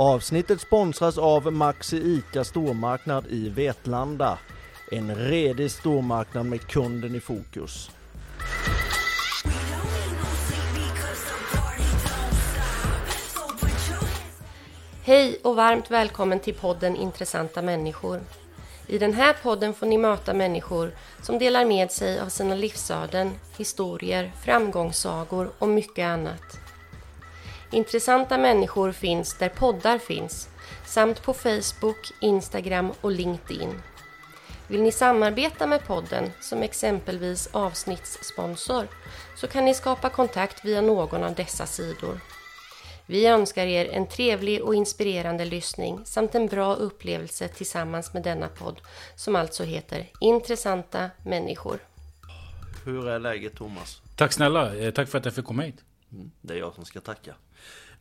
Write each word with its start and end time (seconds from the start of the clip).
Avsnittet 0.00 0.60
sponsras 0.60 1.18
av 1.18 1.52
Maxi 1.52 1.96
ICA 1.96 2.44
Stormarknad 2.44 3.26
i 3.26 3.48
Vetlanda. 3.48 4.38
En 4.90 5.14
redig 5.14 5.70
stormarknad 5.70 6.46
med 6.46 6.66
kunden 6.66 7.14
i 7.14 7.20
fokus. 7.20 7.90
Hej 15.02 15.40
och 15.42 15.56
varmt 15.56 15.90
välkommen 15.90 16.40
till 16.40 16.54
podden 16.54 16.96
Intressanta 16.96 17.62
människor. 17.62 18.20
I 18.86 18.98
den 18.98 19.14
här 19.14 19.36
podden 19.42 19.74
får 19.74 19.86
ni 19.86 19.98
möta 19.98 20.34
människor 20.34 20.90
som 21.22 21.38
delar 21.38 21.64
med 21.64 21.90
sig 21.90 22.20
av 22.20 22.28
sina 22.28 22.54
livsöden, 22.54 23.30
historier, 23.56 24.32
framgångssagor 24.44 25.50
och 25.58 25.68
mycket 25.68 26.04
annat. 26.04 26.69
Intressanta 27.72 28.38
människor 28.38 28.92
finns 28.92 29.38
där 29.38 29.48
poddar 29.48 29.98
finns, 29.98 30.48
samt 30.86 31.22
på 31.22 31.34
Facebook, 31.34 32.12
Instagram 32.20 32.92
och 33.00 33.10
LinkedIn. 33.10 33.82
Vill 34.68 34.82
ni 34.82 34.92
samarbeta 34.92 35.66
med 35.66 35.86
podden 35.86 36.30
som 36.40 36.62
exempelvis 36.62 37.48
avsnittssponsor 37.52 38.88
så 39.36 39.46
kan 39.46 39.64
ni 39.64 39.74
skapa 39.74 40.10
kontakt 40.10 40.64
via 40.64 40.80
någon 40.80 41.24
av 41.24 41.34
dessa 41.34 41.66
sidor. 41.66 42.20
Vi 43.06 43.26
önskar 43.26 43.66
er 43.66 43.88
en 43.88 44.06
trevlig 44.06 44.62
och 44.62 44.74
inspirerande 44.74 45.44
lyssning 45.44 46.00
samt 46.04 46.34
en 46.34 46.46
bra 46.46 46.74
upplevelse 46.74 47.48
tillsammans 47.48 48.14
med 48.14 48.22
denna 48.22 48.48
podd 48.48 48.80
som 49.16 49.36
alltså 49.36 49.64
heter 49.64 50.06
Intressanta 50.20 51.10
människor. 51.24 51.78
Hur 52.84 53.08
är 53.08 53.18
läget 53.18 53.56
Thomas? 53.56 54.02
Tack 54.16 54.32
snälla, 54.32 54.76
eh, 54.76 54.90
tack 54.90 55.08
för 55.08 55.18
att 55.18 55.24
jag 55.24 55.34
fick 55.34 55.44
komma 55.44 55.62
hit. 55.62 55.84
Mm, 56.12 56.30
det 56.40 56.54
är 56.54 56.58
jag 56.58 56.74
som 56.74 56.84
ska 56.84 57.00
tacka. 57.00 57.34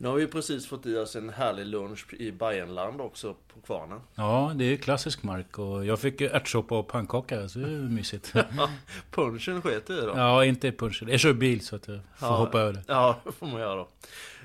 Nu 0.01 0.07
har 0.07 0.15
vi 0.15 0.27
precis 0.27 0.67
fått 0.67 0.85
i 0.85 0.97
oss 0.97 1.15
en 1.15 1.29
härlig 1.29 1.65
lunch 1.65 2.13
i 2.13 2.31
Bayernland 2.31 3.01
också 3.01 3.35
på 3.53 3.61
Kvarnen. 3.61 3.99
Ja, 4.15 4.51
det 4.55 4.65
är 4.65 4.77
klassisk 4.77 5.23
mark 5.23 5.59
och 5.59 5.85
jag 5.85 5.99
fick 5.99 6.21
ärtsoppa 6.21 6.77
och 6.77 6.87
pannkaka, 6.87 7.49
så 7.49 7.59
det 7.59 7.65
är 7.65 7.69
mysigt. 7.69 8.33
punchen 9.11 9.61
sket 9.61 9.89
i 9.89 9.95
då? 9.95 10.13
Ja, 10.15 10.45
inte 10.45 10.71
punchen. 10.71 11.07
Jag 11.09 11.19
kör 11.19 11.33
bil 11.33 11.61
så 11.61 11.75
att 11.75 11.87
jag 11.87 11.99
får 12.17 12.27
ja, 12.27 12.37
hoppa 12.37 12.59
över 12.59 12.73
det. 12.73 12.83
Ja, 12.87 13.21
det 13.25 13.31
får 13.31 13.47
man 13.47 13.59
göra 13.61 13.75
då. 13.75 13.87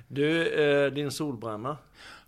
Du, 0.09 0.47
eh, 0.47 0.93
din 0.93 1.11
solbränna? 1.11 1.77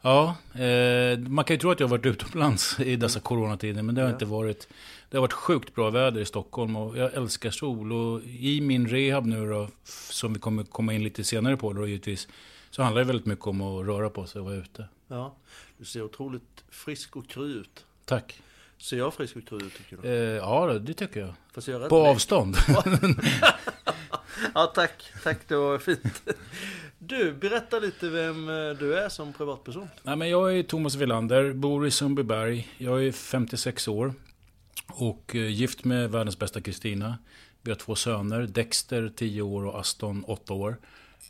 Ja, 0.00 0.36
eh, 0.54 1.18
man 1.18 1.44
kan 1.44 1.54
ju 1.54 1.60
tro 1.60 1.70
att 1.70 1.80
jag 1.80 1.86
har 1.86 1.96
varit 1.96 2.06
utomlands 2.06 2.80
i 2.80 2.96
dessa 2.96 3.20
coronatider, 3.20 3.82
men 3.82 3.94
det 3.94 4.00
har 4.00 4.08
ja. 4.08 4.12
inte 4.12 4.24
varit. 4.24 4.68
Det 5.10 5.16
har 5.16 5.22
varit 5.22 5.32
sjukt 5.32 5.74
bra 5.74 5.90
väder 5.90 6.20
i 6.20 6.24
Stockholm 6.24 6.76
och 6.76 6.98
jag 6.98 7.14
älskar 7.14 7.50
sol. 7.50 7.92
Och 7.92 8.22
i 8.24 8.60
min 8.60 8.88
rehab 8.88 9.26
nu 9.26 9.48
då, 9.48 9.68
som 10.10 10.32
vi 10.32 10.40
kommer 10.40 10.64
komma 10.64 10.92
in 10.92 11.04
lite 11.04 11.24
senare 11.24 11.56
på 11.56 11.72
då 11.72 11.86
givetvis, 11.86 12.28
så 12.76 12.82
handlar 12.82 13.00
det 13.00 13.06
väldigt 13.06 13.26
mycket 13.26 13.46
om 13.46 13.60
att 13.60 13.86
röra 13.86 14.10
på 14.10 14.26
sig 14.26 14.38
och 14.38 14.44
vara 14.44 14.56
ute. 14.56 14.88
Ja, 15.08 15.36
du 15.78 15.84
ser 15.84 16.02
otroligt 16.02 16.64
frisk 16.70 17.16
och 17.16 17.28
kry 17.28 17.52
ut. 17.52 17.84
Tack. 18.04 18.42
Ser 18.78 18.98
jag 18.98 19.14
frisk 19.14 19.36
och 19.36 19.48
kry 19.48 19.56
ut 19.56 19.74
tycker 19.76 19.96
du? 20.02 20.08
Eh, 20.08 20.14
ja, 20.14 20.78
det 20.78 20.94
tycker 20.94 21.20
jag. 21.20 21.34
Fast 21.52 21.68
jag 21.68 21.88
på 21.88 22.06
avstånd. 22.06 22.56
ja, 24.54 24.72
tack. 24.74 25.12
Tack, 25.22 25.48
det 25.48 25.56
var 25.56 25.78
fint. 25.78 26.22
Du, 26.98 27.32
berätta 27.32 27.78
lite 27.78 28.08
vem 28.08 28.48
eh, 28.48 28.70
du 28.70 28.98
är 28.98 29.08
som 29.08 29.32
privatperson. 29.32 29.88
Nej, 30.02 30.16
men 30.16 30.28
jag 30.28 30.58
är 30.58 30.62
Thomas 30.62 30.94
Villander, 30.94 31.52
bor 31.52 31.86
i 31.86 31.90
Sundbyberg. 31.90 32.68
Jag 32.78 33.04
är 33.04 33.12
56 33.12 33.88
år 33.88 34.14
och 34.86 35.36
eh, 35.36 35.46
gift 35.46 35.84
med 35.84 36.10
världens 36.10 36.38
bästa 36.38 36.60
Kristina. 36.60 37.18
Vi 37.62 37.70
har 37.70 37.76
två 37.76 37.94
söner, 37.94 38.40
Dexter 38.40 39.12
10 39.16 39.42
år 39.42 39.66
och 39.66 39.80
Aston 39.80 40.24
8 40.24 40.54
år. 40.54 40.76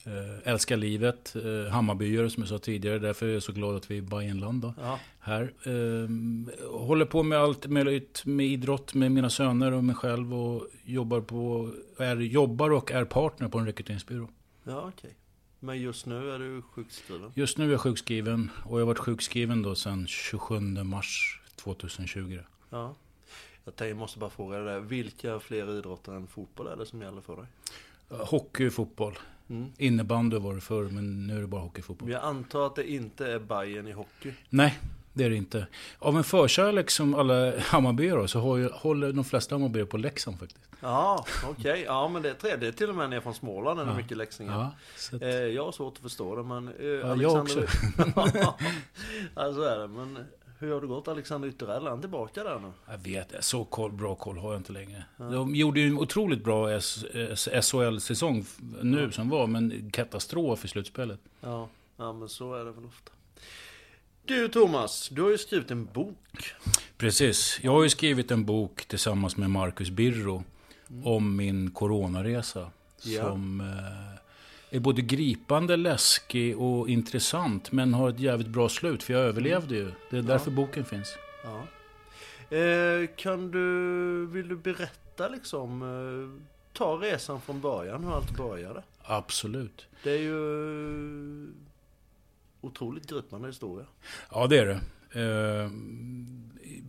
Äh, 0.04 0.52
älskar 0.52 0.76
livet, 0.76 1.36
äh, 1.36 1.72
Hammarbyare 1.72 2.30
som 2.30 2.42
jag 2.42 2.48
sa 2.48 2.58
tidigare. 2.58 2.98
Därför 2.98 3.26
är 3.26 3.32
jag 3.32 3.42
så 3.42 3.52
glad 3.52 3.76
att 3.76 3.90
vi 3.90 3.94
är 3.94 3.98
i 3.98 4.02
Bayernland 4.02 4.62
då, 4.62 4.74
här. 5.20 5.52
Äh, 5.62 6.08
håller 6.70 7.04
på 7.04 7.22
med 7.22 7.38
allt 7.38 7.66
möjligt 7.66 8.22
med 8.24 8.46
idrott 8.46 8.94
med 8.94 9.12
mina 9.12 9.30
söner 9.30 9.72
och 9.72 9.84
mig 9.84 9.94
själv. 9.94 10.34
Och 10.34 10.66
jobbar, 10.84 11.20
på, 11.20 11.70
är, 11.98 12.16
jobbar 12.16 12.70
och 12.70 12.92
är 12.92 13.04
partner 13.04 13.48
på 13.48 13.58
en 13.58 13.66
rekryteringsbyrå. 13.66 14.28
Ja, 14.64 14.78
okej. 14.78 14.90
Okay. 14.92 15.10
Men 15.60 15.80
just 15.80 16.06
nu 16.06 16.30
är 16.30 16.38
du 16.38 16.62
sjukskriven? 16.62 17.32
Just 17.34 17.58
nu 17.58 17.66
är 17.66 17.70
jag 17.70 17.80
sjukskriven. 17.80 18.50
Och 18.64 18.80
jag 18.80 18.80
har 18.80 18.86
varit 18.86 18.98
sjukskriven 18.98 19.62
då 19.62 19.74
sedan 19.74 20.06
27 20.06 20.60
mars 20.60 21.40
2020. 21.56 22.38
Ja. 22.70 22.94
Jag 23.78 23.96
måste 23.96 24.18
bara 24.18 24.30
fråga 24.30 24.58
dig, 24.58 24.80
vilka 24.80 25.40
fler 25.40 25.78
idrotter 25.78 26.12
än 26.12 26.26
fotboll 26.26 26.66
är 26.66 26.76
det 26.76 26.86
som 26.86 27.02
gäller 27.02 27.20
för 27.20 27.36
dig? 27.36 27.46
Hockey 28.08 28.68
och 28.68 28.72
fotboll. 28.72 29.18
Mm. 29.50 29.72
Innebandy 29.78 30.38
var 30.38 30.54
det 30.54 30.60
förr, 30.60 30.84
men 30.84 31.26
nu 31.26 31.36
är 31.36 31.40
det 31.40 31.46
bara 31.46 31.60
hockey 31.60 31.80
och 31.80 31.84
fotboll. 31.84 32.10
Jag 32.10 32.22
antar 32.22 32.66
att 32.66 32.74
det 32.74 32.90
inte 32.90 33.26
är 33.32 33.38
Bayern 33.38 33.88
i 33.88 33.92
hockey? 33.92 34.32
Nej, 34.48 34.78
det 35.12 35.24
är 35.24 35.30
det 35.30 35.36
inte. 35.36 35.66
Av 35.98 36.16
en 36.16 36.24
förkärlek 36.24 36.90
som 36.90 37.14
alla 37.14 37.58
Hammarbyare 37.60 38.28
så 38.28 38.40
håller 38.72 39.12
de 39.12 39.24
flesta 39.24 39.54
Hammarbyare 39.54 39.86
på 39.86 39.96
Leksand 39.96 40.38
faktiskt. 40.38 40.60
Ja, 40.80 41.26
okej. 41.44 41.50
Okay. 41.70 41.82
Ja, 41.82 42.08
men 42.08 42.22
det 42.22 42.30
är 42.30 42.34
trevligt. 42.34 42.76
Till 42.76 42.88
och 42.88 42.94
med 42.94 43.10
när 43.10 43.20
från 43.20 43.34
Småland 43.34 43.80
är 43.80 43.86
ja. 43.86 43.94
mycket 43.94 44.16
leksingar. 44.16 44.52
Ja, 44.52 44.72
att... 45.16 45.22
eh, 45.22 45.28
jag 45.28 45.64
har 45.64 45.72
svårt 45.72 45.96
att 45.96 46.02
förstå 46.02 46.36
det, 46.36 46.42
men... 46.42 46.68
Eh, 46.68 46.86
ja, 46.86 47.06
Alexander... 47.12 47.68
jag 47.96 48.18
också. 48.18 48.38
ja, 49.34 49.52
så 49.52 49.62
är 49.62 49.78
det. 49.78 49.88
Men 49.88 50.18
hur 50.58 50.72
har 50.72 50.80
det 50.80 50.86
gått 50.86 51.08
Alexander 51.08 51.48
Ytterell? 51.48 51.86
Är 51.86 51.90
han 51.90 52.00
tillbaka 52.00 52.44
där 52.44 52.58
nu? 52.58 52.72
Jag 52.90 52.98
vet 52.98 53.44
Så 53.44 53.64
koll, 53.64 53.92
bra 53.92 54.14
koll 54.14 54.38
har 54.38 54.52
jag 54.52 54.60
inte 54.60 54.72
längre. 54.72 55.04
Ja. 55.16 55.24
De 55.24 55.54
gjorde 55.54 55.80
ju 55.80 55.86
en 55.86 55.98
otroligt 55.98 56.44
bra 56.44 56.80
SHL-säsong 57.62 58.44
nu 58.82 59.02
ja. 59.02 59.10
som 59.10 59.28
var, 59.28 59.46
men 59.46 59.90
katastrof 59.90 60.64
i 60.64 60.68
slutspelet. 60.68 61.20
Ja. 61.40 61.68
ja, 61.96 62.12
men 62.12 62.28
så 62.28 62.54
är 62.54 62.64
det 62.64 62.72
väl 62.72 62.84
ofta. 62.84 63.12
Du 64.24 64.48
Thomas, 64.48 65.08
du 65.08 65.22
har 65.22 65.30
ju 65.30 65.38
skrivit 65.38 65.70
en 65.70 65.84
bok. 65.84 66.54
Precis. 66.96 67.58
Jag 67.62 67.72
har 67.72 67.82
ju 67.82 67.90
skrivit 67.90 68.30
en 68.30 68.44
bok 68.44 68.84
tillsammans 68.84 69.36
med 69.36 69.50
Marcus 69.50 69.90
Birro 69.90 70.44
mm. 70.90 71.06
om 71.06 71.36
min 71.36 71.70
coronaresa. 71.70 72.70
Ja. 73.02 73.22
Som 73.22 73.60
eh, 73.60 74.20
är 74.70 74.80
både 74.80 75.02
gripande, 75.02 75.76
läskig 75.76 76.58
och 76.58 76.88
intressant. 76.88 77.72
Men 77.72 77.94
har 77.94 78.10
ett 78.10 78.20
jävligt 78.20 78.48
bra 78.48 78.68
slut, 78.68 79.02
för 79.02 79.12
jag 79.12 79.22
överlevde 79.22 79.74
ju. 79.74 79.92
Det 80.10 80.18
är 80.18 80.22
därför 80.22 80.50
ja. 80.50 80.56
boken 80.56 80.84
finns. 80.84 81.16
Ja. 81.44 81.66
Eh, 82.56 83.08
kan 83.16 83.50
du, 83.50 84.26
vill 84.26 84.48
du 84.48 84.56
berätta 84.56 85.28
liksom, 85.28 85.82
eh, 85.82 86.42
ta 86.72 86.94
resan 86.96 87.40
från 87.40 87.60
början, 87.60 88.04
hur 88.04 88.12
allt 88.14 88.36
började? 88.36 88.82
Absolut. 89.02 89.86
Det 90.02 90.10
är 90.10 90.18
ju 90.18 91.52
otroligt 92.60 93.10
gripande 93.10 93.48
historia. 93.48 93.86
Ja, 94.30 94.46
det 94.46 94.58
är 94.58 94.66
det. 94.66 94.80
Eh, 95.16 95.70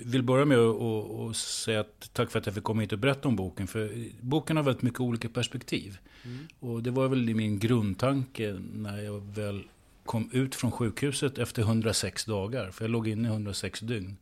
vill 0.06 0.24
börja 0.24 0.46
med 0.46 0.58
att 0.58 1.36
säga 1.36 1.80
att 1.80 2.10
tack 2.14 2.32
för 2.32 2.40
att 2.40 2.46
jag 2.46 2.56
fick 2.56 2.64
komma 2.64 2.82
hit 2.82 2.94
och 2.94 3.00
berätta 3.00 3.28
om 3.28 3.36
boken. 3.36 3.68
För 3.68 4.10
boken 4.22 4.58
har 4.58 4.64
väldigt 4.64 4.84
mycket 4.84 5.00
olika 5.00 5.30
perspektiv. 5.30 5.98
Mm. 6.24 6.48
Och 6.60 6.84
det 6.84 6.92
var 6.92 7.08
väl 7.08 7.36
min 7.36 7.60
grundtanke 7.60 8.60
när 8.74 9.02
jag 9.02 9.36
väl 9.36 9.64
kom 10.06 10.30
ut 10.34 10.56
från 10.56 10.72
sjukhuset 10.72 11.38
efter 11.38 11.62
106 11.62 12.26
dagar. 12.26 12.72
För 12.72 12.84
jag 12.86 12.92
låg 12.92 13.08
inne 13.08 13.28
i 13.28 13.32
106 13.32 13.80
dygn 13.80 14.18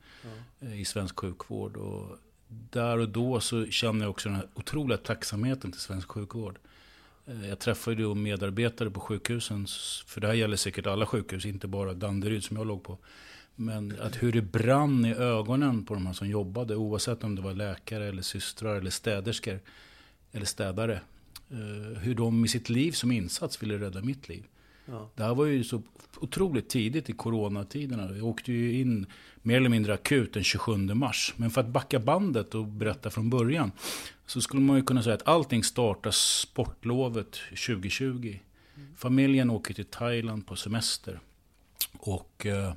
mm. 0.62 0.74
i 0.74 0.86
svensk 0.86 1.20
sjukvård. 1.20 1.78
Och 1.78 2.18
där 2.48 2.98
och 2.98 3.10
då 3.10 3.40
så 3.40 3.66
kände 3.66 4.06
jag 4.06 4.10
också 4.10 4.30
den 4.30 4.36
här 4.36 4.48
otroliga 4.54 4.98
tacksamheten 4.98 5.72
till 5.72 5.82
svensk 5.82 6.12
sjukvård. 6.12 6.60
Eh, 7.26 7.48
jag 7.50 7.60
träffade 7.60 8.02
ju 8.02 8.16
medarbetare 8.16 8.90
på 8.90 9.00
sjukhusen, 9.00 9.68
för 10.06 10.22
det 10.22 10.28
här 10.28 10.34
gäller 10.34 10.58
säkert 10.58 10.88
alla 10.88 11.06
sjukhus, 11.06 11.46
inte 11.46 11.68
bara 11.68 11.94
Danderyd 11.94 12.44
som 12.44 12.58
jag 12.58 12.68
låg 12.68 12.84
på. 12.84 12.98
Men 13.56 14.00
att 14.02 14.24
hur 14.24 14.32
det 14.32 14.42
brann 14.42 15.06
i 15.06 15.14
ögonen 15.14 15.86
på 15.86 15.94
de 15.94 16.06
här 16.06 16.14
som 16.14 16.28
jobbade, 16.28 16.76
oavsett 16.76 17.24
om 17.24 17.36
det 17.36 17.42
var 17.42 17.54
läkare 17.54 18.08
eller 18.08 18.22
systrar 18.22 18.76
eller 18.76 18.92
städerskor 18.92 19.60
eller 20.32 20.46
städare. 20.46 21.02
Eh, 21.52 22.00
hur 22.00 22.16
de 22.16 22.42
med 22.42 22.50
sitt 22.50 22.70
liv 22.70 22.92
som 22.92 23.12
insats 23.12 23.64
ville 23.64 23.78
rädda 23.78 24.02
mitt 24.02 24.30
liv. 24.30 24.44
Ja. 24.86 25.10
Det 25.16 25.24
här 25.24 25.36
var 25.36 25.46
ju 25.46 25.64
så 25.64 25.82
otroligt 26.20 26.70
tidigt 26.70 27.10
i 27.10 27.14
coronatiderna. 27.14 28.16
Jag 28.18 28.26
åkte 28.26 28.52
ju 28.52 28.82
in 28.82 29.06
mer 29.42 29.58
eller 29.58 29.70
mindre 29.70 29.94
akut 29.94 30.34
den 30.34 30.44
27 30.44 30.78
mars. 30.78 31.34
Men 31.38 31.50
för 31.50 31.62
att 31.62 31.68
backa 31.68 32.00
bandet 32.00 32.56
och 32.56 32.66
berätta 32.66 33.10
från 33.10 33.30
början. 33.30 33.72
Så 34.26 34.42
skulle 34.42 34.62
man 34.62 34.76
ju 34.76 34.84
kunna 34.84 35.04
säga 35.04 35.16
att 35.16 35.28
allting 35.28 35.64
startar 35.64 36.12
sportlovet 36.12 37.32
2020. 37.50 38.40
Mm. 38.76 38.96
Familjen 38.96 39.50
åker 39.50 39.74
till 39.74 39.86
Thailand 39.86 40.48
på 40.48 40.56
semester. 40.56 41.20
Och 41.98 42.46
eh, 42.46 42.74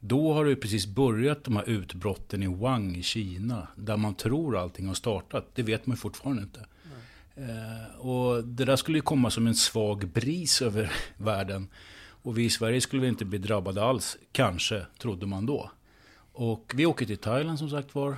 då 0.00 0.32
har 0.32 0.44
det 0.44 0.56
precis 0.56 0.86
börjat 0.86 1.44
de 1.44 1.56
här 1.56 1.68
utbrotten 1.68 2.42
i 2.42 2.46
Wang 2.46 2.96
i 2.96 3.02
Kina. 3.02 3.68
Där 3.76 3.96
man 3.96 4.14
tror 4.14 4.56
allting 4.56 4.86
har 4.86 4.94
startat. 4.94 5.46
Det 5.54 5.62
vet 5.62 5.86
man 5.86 5.96
fortfarande 5.96 6.42
inte. 6.42 6.66
Eh, 7.34 7.96
och 7.98 8.44
det 8.44 8.64
där 8.64 8.76
skulle 8.76 8.98
ju 8.98 9.02
komma 9.02 9.30
som 9.30 9.46
en 9.46 9.54
svag 9.54 10.08
bris 10.08 10.62
över 10.62 10.92
världen. 11.16 11.68
Och 12.22 12.38
vi 12.38 12.44
i 12.44 12.50
Sverige 12.50 12.80
skulle 12.80 13.08
inte 13.08 13.24
bli 13.24 13.38
drabbade 13.38 13.84
alls, 13.84 14.18
kanske, 14.32 14.86
trodde 14.98 15.26
man 15.26 15.46
då. 15.46 15.70
Och 16.32 16.72
vi 16.76 16.86
åker 16.86 17.06
till 17.06 17.18
Thailand 17.18 17.58
som 17.58 17.70
sagt 17.70 17.94
var. 17.94 18.16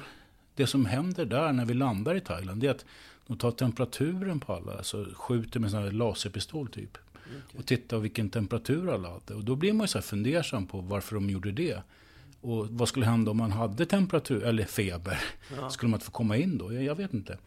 Det 0.54 0.66
som 0.66 0.86
händer 0.86 1.24
där 1.24 1.52
när 1.52 1.64
vi 1.64 1.74
landar 1.74 2.14
i 2.14 2.20
Thailand, 2.20 2.60
det 2.60 2.66
är 2.66 2.70
att 2.70 2.84
de 3.26 3.38
tar 3.38 3.50
temperaturen 3.50 4.40
på 4.40 4.52
alla, 4.52 4.72
alltså 4.72 5.06
skjuter 5.14 5.60
med 5.60 5.66
en 5.66 5.70
sån 5.70 5.82
här 5.82 5.90
laserpistol 5.90 6.68
typ. 6.68 6.98
Och 7.58 7.66
titta 7.66 7.98
vilken 7.98 8.30
temperatur 8.30 8.94
alla 8.94 9.10
hade. 9.10 9.34
Och 9.34 9.44
då 9.44 9.56
blir 9.56 9.72
man 9.72 9.84
ju 9.84 9.88
så 9.88 9.98
här 9.98 10.02
fundersam 10.02 10.66
på 10.66 10.80
varför 10.80 11.14
de 11.14 11.30
gjorde 11.30 11.52
det. 11.52 11.82
Och 12.40 12.68
vad 12.68 12.88
skulle 12.88 13.06
hända 13.06 13.30
om 13.30 13.36
man 13.36 13.52
hade 13.52 13.86
temperatur, 13.86 14.44
eller 14.44 14.64
feber? 14.64 15.18
Ja. 15.56 15.70
Skulle 15.70 15.90
man 15.90 15.96
inte 15.96 16.06
få 16.06 16.12
komma 16.12 16.36
in 16.36 16.58
då? 16.58 16.72
Jag, 16.72 16.84
jag 16.84 16.94
vet 16.94 17.14
inte. 17.14 17.38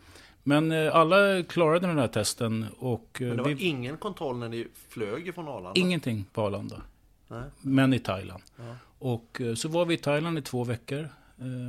Men 0.44 0.72
eh, 0.72 0.96
alla 0.96 1.44
klarade 1.44 1.88
den 1.88 1.98
här 1.98 2.08
testen. 2.08 2.66
Och, 2.78 3.22
eh, 3.22 3.28
Men 3.28 3.38
det 3.38 3.44
var 3.44 3.50
vi... 3.50 3.66
ingen 3.66 3.98
kontroll 3.98 4.38
när 4.38 4.50
ni 4.50 4.68
flög 4.90 5.36
från 5.36 5.48
Arlanda? 5.48 5.80
Ingenting 5.80 6.26
på 6.34 6.42
Arlanda. 6.42 6.82
Nej. 7.28 7.44
Men 7.62 7.94
i 7.94 8.00
Thailand. 8.00 8.44
Ja. 8.58 8.76
Och 9.00 9.42
eh, 9.42 9.56
så 9.56 9.70
var 9.70 9.86
vi 9.86 9.94
i 9.94 9.98
Thailand 9.98 10.38
i 10.38 10.42
två 10.42 10.64
veckor. 10.64 11.10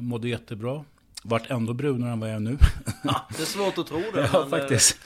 Mådde 0.00 0.28
jättebra. 0.28 0.84
Vart 1.28 1.50
ändå 1.50 1.74
brunare 1.74 2.12
än 2.12 2.20
vad 2.20 2.28
jag 2.28 2.36
är 2.36 2.40
nu. 2.40 2.58
Ja, 3.04 3.28
det 3.36 3.42
är 3.42 3.46
svårt 3.46 3.78
att 3.78 3.86
tro 3.86 4.02
det. 4.14 4.30
ja, 4.32 4.46
faktiskt. 4.50 4.98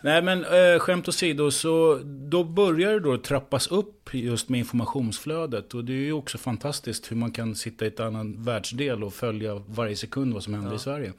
Nej, 0.00 0.22
men 0.22 0.44
äh, 0.44 0.78
skämt 0.78 1.08
åsido, 1.08 1.50
så 1.50 2.00
då 2.04 2.44
börjar 2.44 2.92
det 2.92 3.00
då 3.00 3.18
trappas 3.18 3.66
upp 3.66 4.14
just 4.14 4.48
med 4.48 4.58
informationsflödet. 4.58 5.74
Och 5.74 5.84
det 5.84 5.92
är 5.92 5.96
ju 5.96 6.12
också 6.12 6.38
fantastiskt 6.38 7.10
hur 7.10 7.16
man 7.16 7.30
kan 7.30 7.54
sitta 7.54 7.84
i 7.84 7.88
ett 7.88 8.00
annan 8.00 8.44
världsdel 8.44 9.04
och 9.04 9.14
följa 9.14 9.54
varje 9.54 9.96
sekund 9.96 10.34
vad 10.34 10.42
som 10.42 10.54
händer 10.54 10.70
ja. 10.70 10.76
i 10.76 10.78
Sverige. 10.78 11.12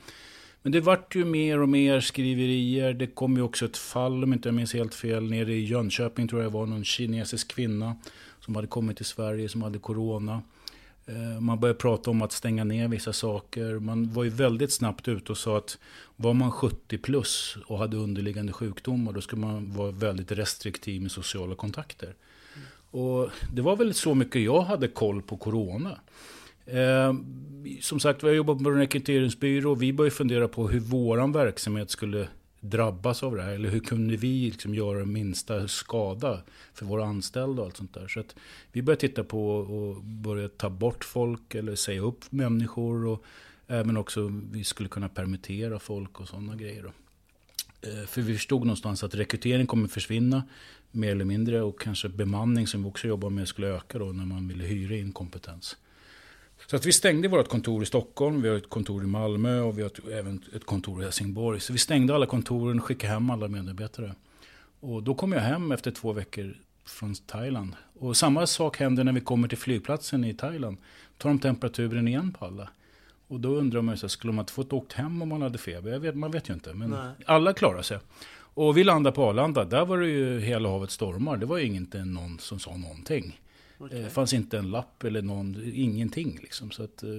Men 0.61 0.71
det 0.71 0.81
vart 0.81 1.15
ju 1.15 1.25
mer 1.25 1.61
och 1.61 1.69
mer 1.69 1.99
skriverier. 1.99 2.93
Det 2.93 3.07
kom 3.07 3.37
ju 3.37 3.41
också 3.41 3.65
ett 3.65 3.77
fall, 3.77 4.23
om 4.23 4.33
inte 4.33 4.47
jag 4.47 4.55
minns 4.55 4.73
helt 4.73 4.95
fel, 4.95 5.29
nere 5.29 5.53
i 5.53 5.65
Jönköping 5.65 6.27
tror 6.27 6.43
jag 6.43 6.49
var 6.49 6.65
någon 6.65 6.83
kinesisk 6.83 7.55
kvinna 7.55 7.95
som 8.39 8.55
hade 8.55 8.67
kommit 8.67 8.97
till 8.97 9.05
Sverige 9.05 9.49
som 9.49 9.61
hade 9.61 9.79
corona. 9.79 10.41
Eh, 11.07 11.39
man 11.41 11.59
började 11.59 11.79
prata 11.79 12.09
om 12.09 12.21
att 12.21 12.31
stänga 12.31 12.63
ner 12.63 12.87
vissa 12.87 13.13
saker. 13.13 13.79
Man 13.79 14.13
var 14.13 14.23
ju 14.23 14.29
väldigt 14.29 14.71
snabbt 14.71 15.07
ute 15.07 15.31
och 15.31 15.37
sa 15.37 15.57
att 15.57 15.77
var 16.15 16.33
man 16.33 16.51
70 16.51 16.97
plus 16.97 17.57
och 17.65 17.77
hade 17.77 17.97
underliggande 17.97 18.53
sjukdomar 18.53 19.13
då 19.13 19.21
skulle 19.21 19.41
man 19.41 19.73
vara 19.73 19.91
väldigt 19.91 20.31
restriktiv 20.31 21.01
med 21.01 21.11
sociala 21.11 21.55
kontakter. 21.55 22.15
Mm. 22.55 22.67
Och 23.03 23.29
det 23.53 23.61
var 23.61 23.75
väl 23.75 23.93
så 23.93 24.15
mycket 24.15 24.41
jag 24.41 24.61
hade 24.61 24.87
koll 24.87 25.21
på 25.21 25.37
corona. 25.37 25.99
Eh, 26.65 27.13
som 27.81 27.99
sagt, 27.99 28.23
vi 28.23 28.27
har 28.27 28.35
jobbat 28.35 28.63
på 28.63 28.69
en 28.69 28.77
rekryteringsbyrå. 28.77 29.75
Vi 29.75 29.93
började 29.93 30.15
fundera 30.15 30.47
på 30.47 30.67
hur 30.67 30.79
vår 30.79 31.33
verksamhet 31.33 31.89
skulle 31.89 32.27
drabbas 32.69 33.23
av 33.23 33.35
det 33.35 33.41
här. 33.43 33.51
Eller 33.51 33.69
hur 33.69 33.79
kunde 33.79 34.15
vi 34.15 34.45
liksom 34.45 34.75
göra 34.75 35.05
minsta 35.05 35.67
skada 35.67 36.41
för 36.73 36.85
våra 36.85 37.05
anställda 37.05 37.61
och 37.61 37.67
allt 37.67 37.77
sånt 37.77 37.93
där. 37.93 38.07
Så 38.07 38.19
att 38.19 38.35
vi 38.71 38.81
började 38.81 39.01
titta 39.01 39.23
på 39.23 39.55
och 39.55 40.03
börja 40.03 40.49
ta 40.49 40.69
bort 40.69 41.05
folk 41.05 41.55
eller 41.55 41.75
säga 41.75 42.01
upp 42.01 42.31
människor. 42.31 43.05
Och 43.05 43.23
även 43.67 43.97
också 43.97 44.31
vi 44.51 44.63
skulle 44.63 44.89
kunna 44.89 45.09
permittera 45.09 45.79
folk 45.79 46.19
och 46.19 46.27
sådana 46.27 46.55
grejer. 46.55 46.83
Då. 46.83 46.91
Eh, 47.89 48.05
för 48.05 48.21
vi 48.21 48.33
förstod 48.33 48.61
någonstans 48.61 49.03
att 49.03 49.15
rekrytering 49.15 49.67
kommer 49.67 49.87
försvinna 49.87 50.43
mer 50.91 51.11
eller 51.11 51.25
mindre. 51.25 51.61
Och 51.61 51.81
kanske 51.81 52.09
bemanning 52.09 52.67
som 52.67 52.83
vi 52.83 52.89
också 52.89 53.07
jobbar 53.07 53.29
med 53.29 53.47
skulle 53.47 53.67
öka 53.67 53.99
då 53.99 54.05
när 54.05 54.25
man 54.25 54.47
ville 54.47 54.63
hyra 54.63 54.95
in 54.95 55.11
kompetens. 55.11 55.77
Så 56.67 56.75
att 56.75 56.85
vi 56.85 56.91
stängde 56.91 57.27
vårt 57.27 57.47
kontor 57.47 57.83
i 57.83 57.85
Stockholm, 57.85 58.41
vi 58.41 58.49
har 58.49 58.55
ett 58.55 58.69
kontor 58.69 59.03
i 59.03 59.07
Malmö 59.07 59.59
och 59.59 59.77
vi 59.77 59.81
har 59.81 59.89
ett, 59.89 60.07
även 60.11 60.43
ett 60.55 60.65
kontor 60.65 61.01
i 61.01 61.03
Helsingborg. 61.03 61.59
Så 61.59 61.73
vi 61.73 61.79
stängde 61.79 62.15
alla 62.15 62.25
kontoren 62.25 62.79
och 62.79 62.85
skickade 62.85 63.13
hem 63.13 63.29
alla 63.29 63.47
medarbetare. 63.47 64.15
Och 64.79 65.03
då 65.03 65.15
kom 65.15 65.31
jag 65.31 65.39
hem 65.39 65.71
efter 65.71 65.91
två 65.91 66.13
veckor 66.13 66.57
från 66.85 67.15
Thailand. 67.15 67.75
Och 67.99 68.17
samma 68.17 68.47
sak 68.47 68.77
händer 68.77 69.03
när 69.03 69.11
vi 69.11 69.21
kommer 69.21 69.47
till 69.47 69.57
flygplatsen 69.57 70.23
i 70.23 70.33
Thailand. 70.33 70.77
tar 71.17 71.29
de 71.29 71.39
temperaturen 71.39 72.07
igen 72.07 72.35
på 72.39 72.45
alla. 72.45 72.69
Och 73.27 73.39
då 73.39 73.49
undrar 73.49 73.81
man, 73.81 73.97
så 73.97 74.09
skulle 74.09 74.33
man 74.33 74.43
inte 74.43 74.53
fått 74.53 74.73
åkt 74.73 74.93
hem 74.93 75.21
om 75.21 75.29
man 75.29 75.41
hade 75.41 75.57
feber? 75.57 75.99
Vet, 75.99 76.15
man 76.15 76.31
vet 76.31 76.49
ju 76.49 76.53
inte, 76.53 76.73
men 76.73 76.89
Nej. 76.89 77.11
alla 77.25 77.53
klarar 77.53 77.81
sig. 77.81 77.99
Och 78.37 78.77
vi 78.77 78.83
landade 78.83 79.15
på 79.15 79.23
Arlanda, 79.23 79.65
där 79.65 79.85
var 79.85 79.97
det 79.97 80.07
ju 80.07 80.39
hela 80.39 80.69
havet 80.69 80.91
stormar. 80.91 81.37
Det 81.37 81.45
var 81.45 81.57
ju 81.57 81.65
inte 81.65 82.05
någon 82.05 82.39
som 82.39 82.59
sa 82.59 82.77
någonting. 82.77 83.39
Okay. 83.79 84.01
Det 84.01 84.09
fanns 84.09 84.33
inte 84.33 84.57
en 84.57 84.71
lapp 84.71 85.03
eller 85.03 85.21
någon, 85.21 85.71
ingenting 85.73 86.39
liksom. 86.41 86.71
Så 86.71 86.83
att, 86.83 87.03
eh, 87.03 87.09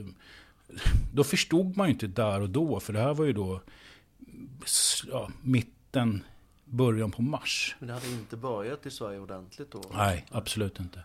då 1.13 1.25
förstod 1.25 1.77
man 1.77 1.87
ju 1.87 1.93
inte 1.93 2.07
där 2.07 2.41
och 2.41 2.51
då, 2.51 2.81
för 2.81 2.93
det 2.93 3.01
här 3.01 3.15
var 3.15 3.25
ju 3.25 3.33
då 3.33 3.61
ja, 5.11 5.31
mitten, 5.43 6.23
början 6.65 7.11
på 7.11 7.23
mars. 7.23 7.77
Men 7.79 7.89
det 7.89 7.95
hade 7.95 8.07
inte 8.07 8.37
börjat 8.37 8.87
i 8.87 8.91
Sverige 8.91 9.19
ordentligt 9.19 9.71
då? 9.71 9.83
Nej, 9.95 10.25
absolut 10.31 10.81
inte. 10.81 11.01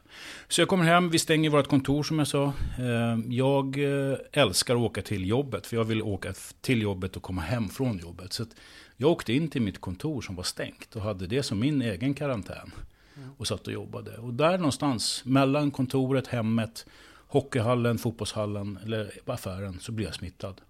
Så 0.47 0.61
jag 0.61 0.67
kommer 0.67 0.83
hem, 0.83 1.09
vi 1.09 1.19
stänger 1.19 1.49
vårt 1.49 1.67
kontor 1.67 2.03
som 2.03 2.19
jag 2.19 2.27
sa. 2.27 2.53
Eh, 2.79 3.19
jag 3.29 3.77
eh, 3.77 4.17
älskar 4.31 4.75
att 4.75 4.81
åka 4.81 5.01
till 5.01 5.27
jobbet, 5.27 5.67
för 5.67 5.77
jag 5.77 5.83
vill 5.83 6.01
åka 6.01 6.33
till 6.61 6.81
jobbet 6.81 7.15
och 7.15 7.23
komma 7.23 7.41
hem 7.41 7.69
från 7.69 7.97
jobbet. 7.97 8.33
Så 8.33 8.45
jag 8.97 9.11
åkte 9.11 9.33
in 9.33 9.47
till 9.49 9.61
mitt 9.61 9.81
kontor 9.81 10.21
som 10.21 10.35
var 10.35 10.43
stängt 10.43 10.95
och 10.95 11.01
hade 11.01 11.27
det 11.27 11.43
som 11.43 11.59
min 11.59 11.81
egen 11.81 12.13
karantän 12.13 12.71
och 13.37 13.47
satt 13.47 13.67
och 13.67 13.73
jobbade. 13.73 14.17
Och 14.17 14.33
där 14.33 14.57
någonstans, 14.57 15.21
mellan 15.25 15.71
kontoret, 15.71 16.27
hemmet, 16.27 16.85
hockeyhallen, 17.27 17.97
fotbollshallen 17.97 18.79
eller 18.83 19.11
affären, 19.25 19.79
så 19.79 19.91
blev 19.91 20.07
jag 20.07 20.15
smittad. 20.15 20.61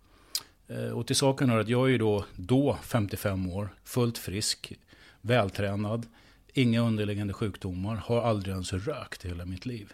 Eh, 0.67 0.89
och 0.89 1.07
till 1.07 1.15
saken 1.15 1.49
hör 1.49 1.59
att 1.59 1.69
jag 1.69 1.93
är 1.93 1.99
då, 1.99 2.25
då 2.35 2.77
55 2.83 3.49
år, 3.49 3.69
fullt 3.83 4.17
frisk, 4.17 4.73
vältränad, 5.21 6.05
inga 6.53 6.81
underliggande 6.81 7.33
sjukdomar, 7.33 7.95
har 7.95 8.21
aldrig 8.21 8.53
ens 8.53 8.73
rökt 8.73 9.25
i 9.25 9.27
hela 9.27 9.45
mitt 9.45 9.65
liv. 9.65 9.93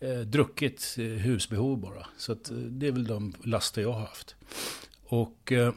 Eh, 0.00 0.20
druckit 0.20 0.96
eh, 0.98 1.04
husbehov 1.04 1.78
bara. 1.78 2.06
Så 2.16 2.32
att, 2.32 2.50
eh, 2.50 2.56
det 2.56 2.86
är 2.86 2.92
väl 2.92 3.06
de 3.06 3.34
laster 3.44 3.82
jag 3.82 3.92
har 3.92 4.00
haft. 4.00 4.34
Och 5.04 5.52
eh, 5.52 5.72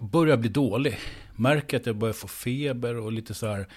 börjar 0.00 0.36
bli 0.36 0.48
dålig. 0.48 0.98
Märker 1.36 1.76
att 1.76 1.86
jag 1.86 1.96
börjar 1.96 2.12
få 2.12 2.28
feber 2.28 2.96
och 2.96 3.12
lite 3.12 3.34
så 3.34 3.46
här 3.46 3.68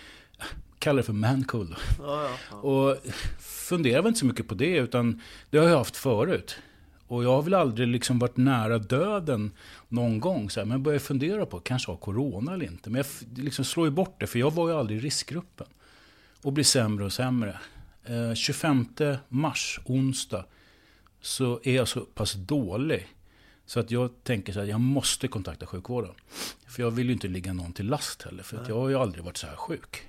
kallar 0.85 0.97
det 0.97 1.03
för 1.03 1.13
mancool. 1.13 1.75
Ja, 1.99 2.29
ja. 2.51 2.57
Och 2.57 2.97
funderar 3.39 4.01
väl 4.01 4.07
inte 4.07 4.19
så 4.19 4.25
mycket 4.25 4.47
på 4.47 4.55
det, 4.55 4.77
utan 4.77 5.21
det 5.49 5.57
har 5.57 5.69
jag 5.69 5.77
haft 5.77 5.97
förut. 5.97 6.57
Och 7.07 7.23
jag 7.23 7.29
har 7.29 7.41
väl 7.41 7.53
aldrig 7.53 7.87
liksom 7.87 8.19
varit 8.19 8.37
nära 8.37 8.77
döden 8.77 9.51
någon 9.87 10.19
gång. 10.19 10.49
Så 10.49 10.59
här, 10.59 10.65
men 10.65 10.71
jag 10.71 10.81
börjar 10.81 10.99
fundera 10.99 11.45
på, 11.45 11.59
kanske 11.59 11.91
ha 11.91 11.97
corona 11.97 12.53
eller 12.53 12.65
inte. 12.65 12.89
Men 12.89 12.97
jag 12.97 13.43
liksom 13.43 13.65
slår 13.65 13.87
ju 13.87 13.91
bort 13.91 14.19
det, 14.19 14.27
för 14.27 14.39
jag 14.39 14.51
var 14.51 14.69
ju 14.69 14.75
aldrig 14.75 14.99
i 14.99 15.01
riskgruppen. 15.01 15.67
Och 16.41 16.53
blir 16.53 16.63
sämre 16.63 17.05
och 17.05 17.13
sämre. 17.13 17.59
Eh, 18.03 18.33
25 18.33 18.87
mars, 19.29 19.79
onsdag, 19.85 20.45
så 21.21 21.59
är 21.63 21.75
jag 21.75 21.87
så 21.87 22.01
pass 22.01 22.33
dålig. 22.33 23.07
Så 23.65 23.79
att 23.79 23.91
jag 23.91 24.23
tänker 24.23 24.53
så 24.53 24.59
här, 24.59 24.67
jag 24.67 24.79
måste 24.79 25.27
kontakta 25.27 25.65
sjukvården. 25.65 26.13
För 26.67 26.83
jag 26.83 26.91
vill 26.91 27.07
ju 27.07 27.13
inte 27.13 27.27
ligga 27.27 27.53
någon 27.53 27.73
till 27.73 27.87
last 27.87 28.21
heller, 28.21 28.43
för 28.43 28.57
att 28.57 28.69
jag 28.69 28.75
har 28.75 28.89
ju 28.89 28.95
aldrig 28.95 29.23
varit 29.23 29.37
så 29.37 29.47
här 29.47 29.55
sjuk. 29.55 30.03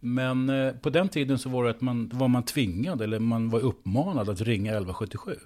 Men 0.00 0.48
eh, 0.48 0.72
på 0.72 0.90
den 0.90 1.08
tiden 1.08 1.38
så 1.38 1.48
var 1.48 1.64
det 1.64 1.70
att 1.70 1.80
man 1.80 2.10
var 2.14 2.28
man 2.28 2.42
tvingad 2.42 3.02
eller 3.02 3.18
man 3.18 3.50
var 3.50 3.60
uppmanad 3.60 4.28
att 4.28 4.40
ringa 4.40 4.70
1177. 4.70 5.36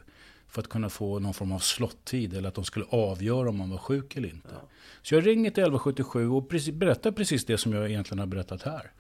För 0.48 0.60
att 0.60 0.68
kunna 0.68 0.88
få 0.88 1.18
någon 1.18 1.34
form 1.34 1.52
av 1.52 1.58
slottid 1.58 2.34
eller 2.34 2.48
att 2.48 2.54
de 2.54 2.64
skulle 2.64 2.84
avgöra 2.88 3.48
om 3.48 3.56
man 3.56 3.70
var 3.70 3.78
sjuk 3.78 4.16
eller 4.16 4.28
inte. 4.28 4.48
Ja. 4.52 4.68
Så 5.02 5.14
jag 5.14 5.26
ringer 5.26 5.50
till 5.50 5.62
1177 5.62 6.28
och 6.28 6.48
precis, 6.48 6.74
berättar 6.74 7.12
precis 7.12 7.44
det 7.44 7.58
som 7.58 7.72
jag 7.72 7.90
egentligen 7.90 8.18
har 8.18 8.26
berättat 8.26 8.62
här. 8.62 8.92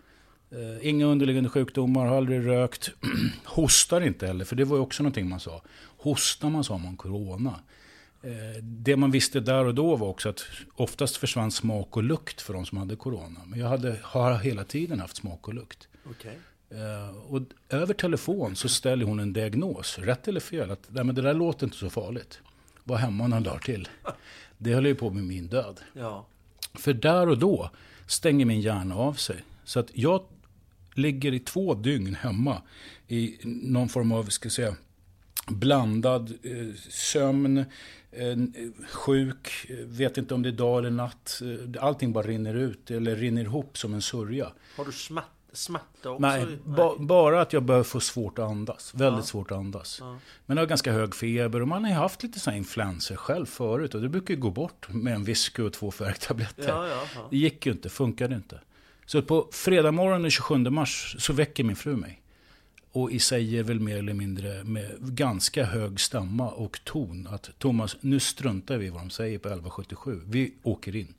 Eh, 0.50 0.88
inga 0.88 1.06
underliggande 1.06 1.50
sjukdomar, 1.50 2.06
har 2.06 2.16
aldrig 2.16 2.46
rökt. 2.46 2.90
Hostar 3.44 4.00
inte 4.00 4.26
heller, 4.26 4.44
för 4.44 4.56
det 4.56 4.64
var 4.64 4.76
ju 4.76 4.82
också 4.82 5.02
någonting 5.02 5.28
man 5.28 5.40
sa. 5.40 5.62
Hostar 5.96 6.50
man 6.50 6.64
så 6.64 6.72
har 6.72 6.80
man 6.80 6.96
corona. 6.96 7.60
Eh, 8.22 8.62
det 8.62 8.96
man 8.96 9.10
visste 9.10 9.40
där 9.40 9.64
och 9.64 9.74
då 9.74 9.96
var 9.96 10.08
också 10.08 10.28
att 10.28 10.44
oftast 10.74 11.16
försvann 11.16 11.50
smak 11.50 11.96
och 11.96 12.02
lukt 12.02 12.40
för 12.40 12.52
de 12.52 12.66
som 12.66 12.78
hade 12.78 12.96
corona. 12.96 13.40
Men 13.46 13.60
jag 13.60 13.68
hade, 13.68 13.96
har 14.02 14.38
hela 14.38 14.64
tiden 14.64 15.00
haft 15.00 15.16
smak 15.16 15.48
och 15.48 15.54
lukt. 15.54 15.88
Okay. 16.10 16.34
Eh, 16.70 17.16
och 17.16 17.42
över 17.68 17.94
telefon 17.94 18.56
så 18.56 18.68
ställer 18.68 19.04
hon 19.04 19.20
en 19.20 19.32
diagnos, 19.32 19.98
rätt 19.98 20.28
eller 20.28 20.40
fel, 20.40 20.70
att 20.70 20.88
nej, 20.88 21.04
men 21.04 21.14
det 21.14 21.22
där 21.22 21.34
låter 21.34 21.64
inte 21.64 21.76
så 21.76 21.90
farligt. 21.90 22.40
Var 22.84 22.96
hemma 22.96 23.26
några 23.26 23.42
dagar 23.42 23.58
till. 23.58 23.88
Det 24.58 24.74
höll 24.74 24.86
ju 24.86 24.94
på 24.94 25.10
med 25.10 25.24
min 25.24 25.46
död. 25.46 25.80
Ja. 25.92 26.26
För 26.74 26.92
där 26.92 27.28
och 27.28 27.38
då 27.38 27.70
stänger 28.06 28.46
min 28.46 28.60
hjärna 28.60 28.96
av 28.96 29.14
sig. 29.14 29.36
Så 29.64 29.80
att 29.80 29.90
jag 29.94 30.24
ligger 30.94 31.34
i 31.34 31.38
två 31.40 31.74
dygn 31.74 32.14
hemma 32.14 32.62
i 33.08 33.38
någon 33.44 33.88
form 33.88 34.12
av, 34.12 34.24
ska 34.24 34.46
jag 34.46 34.52
säga, 34.52 34.76
blandad 35.46 36.32
eh, 36.42 36.74
sömn, 36.90 37.58
eh, 38.10 38.36
sjuk, 38.92 39.70
vet 39.84 40.18
inte 40.18 40.34
om 40.34 40.42
det 40.42 40.48
är 40.48 40.52
dag 40.52 40.78
eller 40.78 40.90
natt. 40.90 41.42
Eh, 41.74 41.84
allting 41.84 42.12
bara 42.12 42.26
rinner 42.26 42.54
ut 42.54 42.90
eller 42.90 43.16
rinner 43.16 43.42
ihop 43.42 43.78
som 43.78 43.94
en 43.94 44.02
sörja. 44.02 44.52
Har 44.76 44.84
du 44.84 44.92
smärta? 44.92 45.28
Smärta 45.54 46.10
också? 46.10 46.20
Nej, 46.20 46.58
ba 46.64 46.96
bara 46.98 47.40
att 47.40 47.52
jag 47.52 47.62
börjar 47.62 47.82
få 47.82 48.00
svårt 48.00 48.38
att 48.38 48.50
andas. 48.50 48.94
Väldigt 48.94 49.18
ja. 49.18 49.26
svårt 49.26 49.50
att 49.50 49.58
andas. 49.58 49.98
Ja. 50.00 50.18
Men 50.46 50.56
jag 50.56 50.62
har 50.62 50.68
ganska 50.68 50.92
hög 50.92 51.14
feber 51.14 51.62
och 51.62 51.68
man 51.68 51.84
har 51.84 51.90
ju 51.90 51.96
haft 51.96 52.22
lite 52.22 52.40
sådana 52.40 52.58
influenser 52.58 53.16
själv 53.16 53.46
förut. 53.46 53.94
Och 53.94 54.00
det 54.00 54.08
brukar 54.08 54.34
ju 54.34 54.40
gå 54.40 54.50
bort 54.50 54.88
med 54.88 55.14
en 55.14 55.24
whisky 55.24 55.62
och 55.62 55.72
två 55.72 55.90
färgtabletter. 55.90 56.68
Ja, 56.68 57.06
det 57.30 57.36
gick 57.36 57.66
ju 57.66 57.72
inte, 57.72 57.88
funkade 57.88 58.34
inte. 58.34 58.60
Så 59.06 59.22
på 59.22 59.48
fredag 59.52 59.92
morgon 59.92 60.22
den 60.22 60.30
27 60.30 60.56
mars 60.58 61.16
så 61.18 61.32
väcker 61.32 61.64
min 61.64 61.76
fru 61.76 61.96
mig. 61.96 62.21
Och 62.92 63.12
i 63.12 63.18
säger 63.18 63.62
väl 63.62 63.80
mer 63.80 63.96
eller 63.96 64.14
mindre 64.14 64.64
med 64.64 64.96
ganska 65.00 65.64
hög 65.64 66.00
stämma 66.00 66.50
och 66.50 66.80
ton 66.84 67.28
att 67.30 67.50
Thomas, 67.58 67.96
nu 68.00 68.20
struntar 68.20 68.76
vi 68.76 68.86
i 68.86 68.90
vad 68.90 69.02
de 69.02 69.10
säger 69.10 69.38
på 69.38 69.48
1177. 69.48 70.20
Vi 70.26 70.52
åker 70.62 70.96
in 70.96 71.14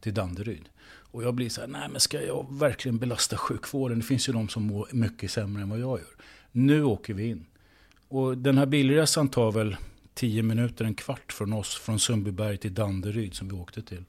till 0.00 0.14
Danderyd. 0.14 0.68
Och 0.86 1.22
jag 1.22 1.34
blir 1.34 1.48
så 1.48 1.60
här, 1.60 1.68
nej 1.68 1.88
men 1.88 2.00
ska 2.00 2.22
jag 2.22 2.46
verkligen 2.50 2.98
belasta 2.98 3.36
sjukvården? 3.36 3.98
Det 3.98 4.04
finns 4.04 4.28
ju 4.28 4.32
de 4.32 4.48
som 4.48 4.62
mår 4.62 4.88
mycket 4.92 5.30
sämre 5.30 5.62
än 5.62 5.70
vad 5.70 5.78
jag 5.78 5.98
gör. 5.98 6.08
Nu 6.52 6.84
åker 6.84 7.14
vi 7.14 7.26
in. 7.26 7.46
Och 8.08 8.38
den 8.38 8.58
här 8.58 8.66
bilresan 8.66 9.28
tar 9.28 9.52
väl 9.52 9.76
tio 10.14 10.42
minuter, 10.42 10.84
en 10.84 10.94
kvart 10.94 11.32
från 11.32 11.52
oss, 11.52 11.74
från 11.74 12.00
Sundbyberg 12.00 12.56
till 12.56 12.74
Danderyd 12.74 13.34
som 13.34 13.48
vi 13.48 13.54
åkte 13.54 13.82
till. 13.82 14.04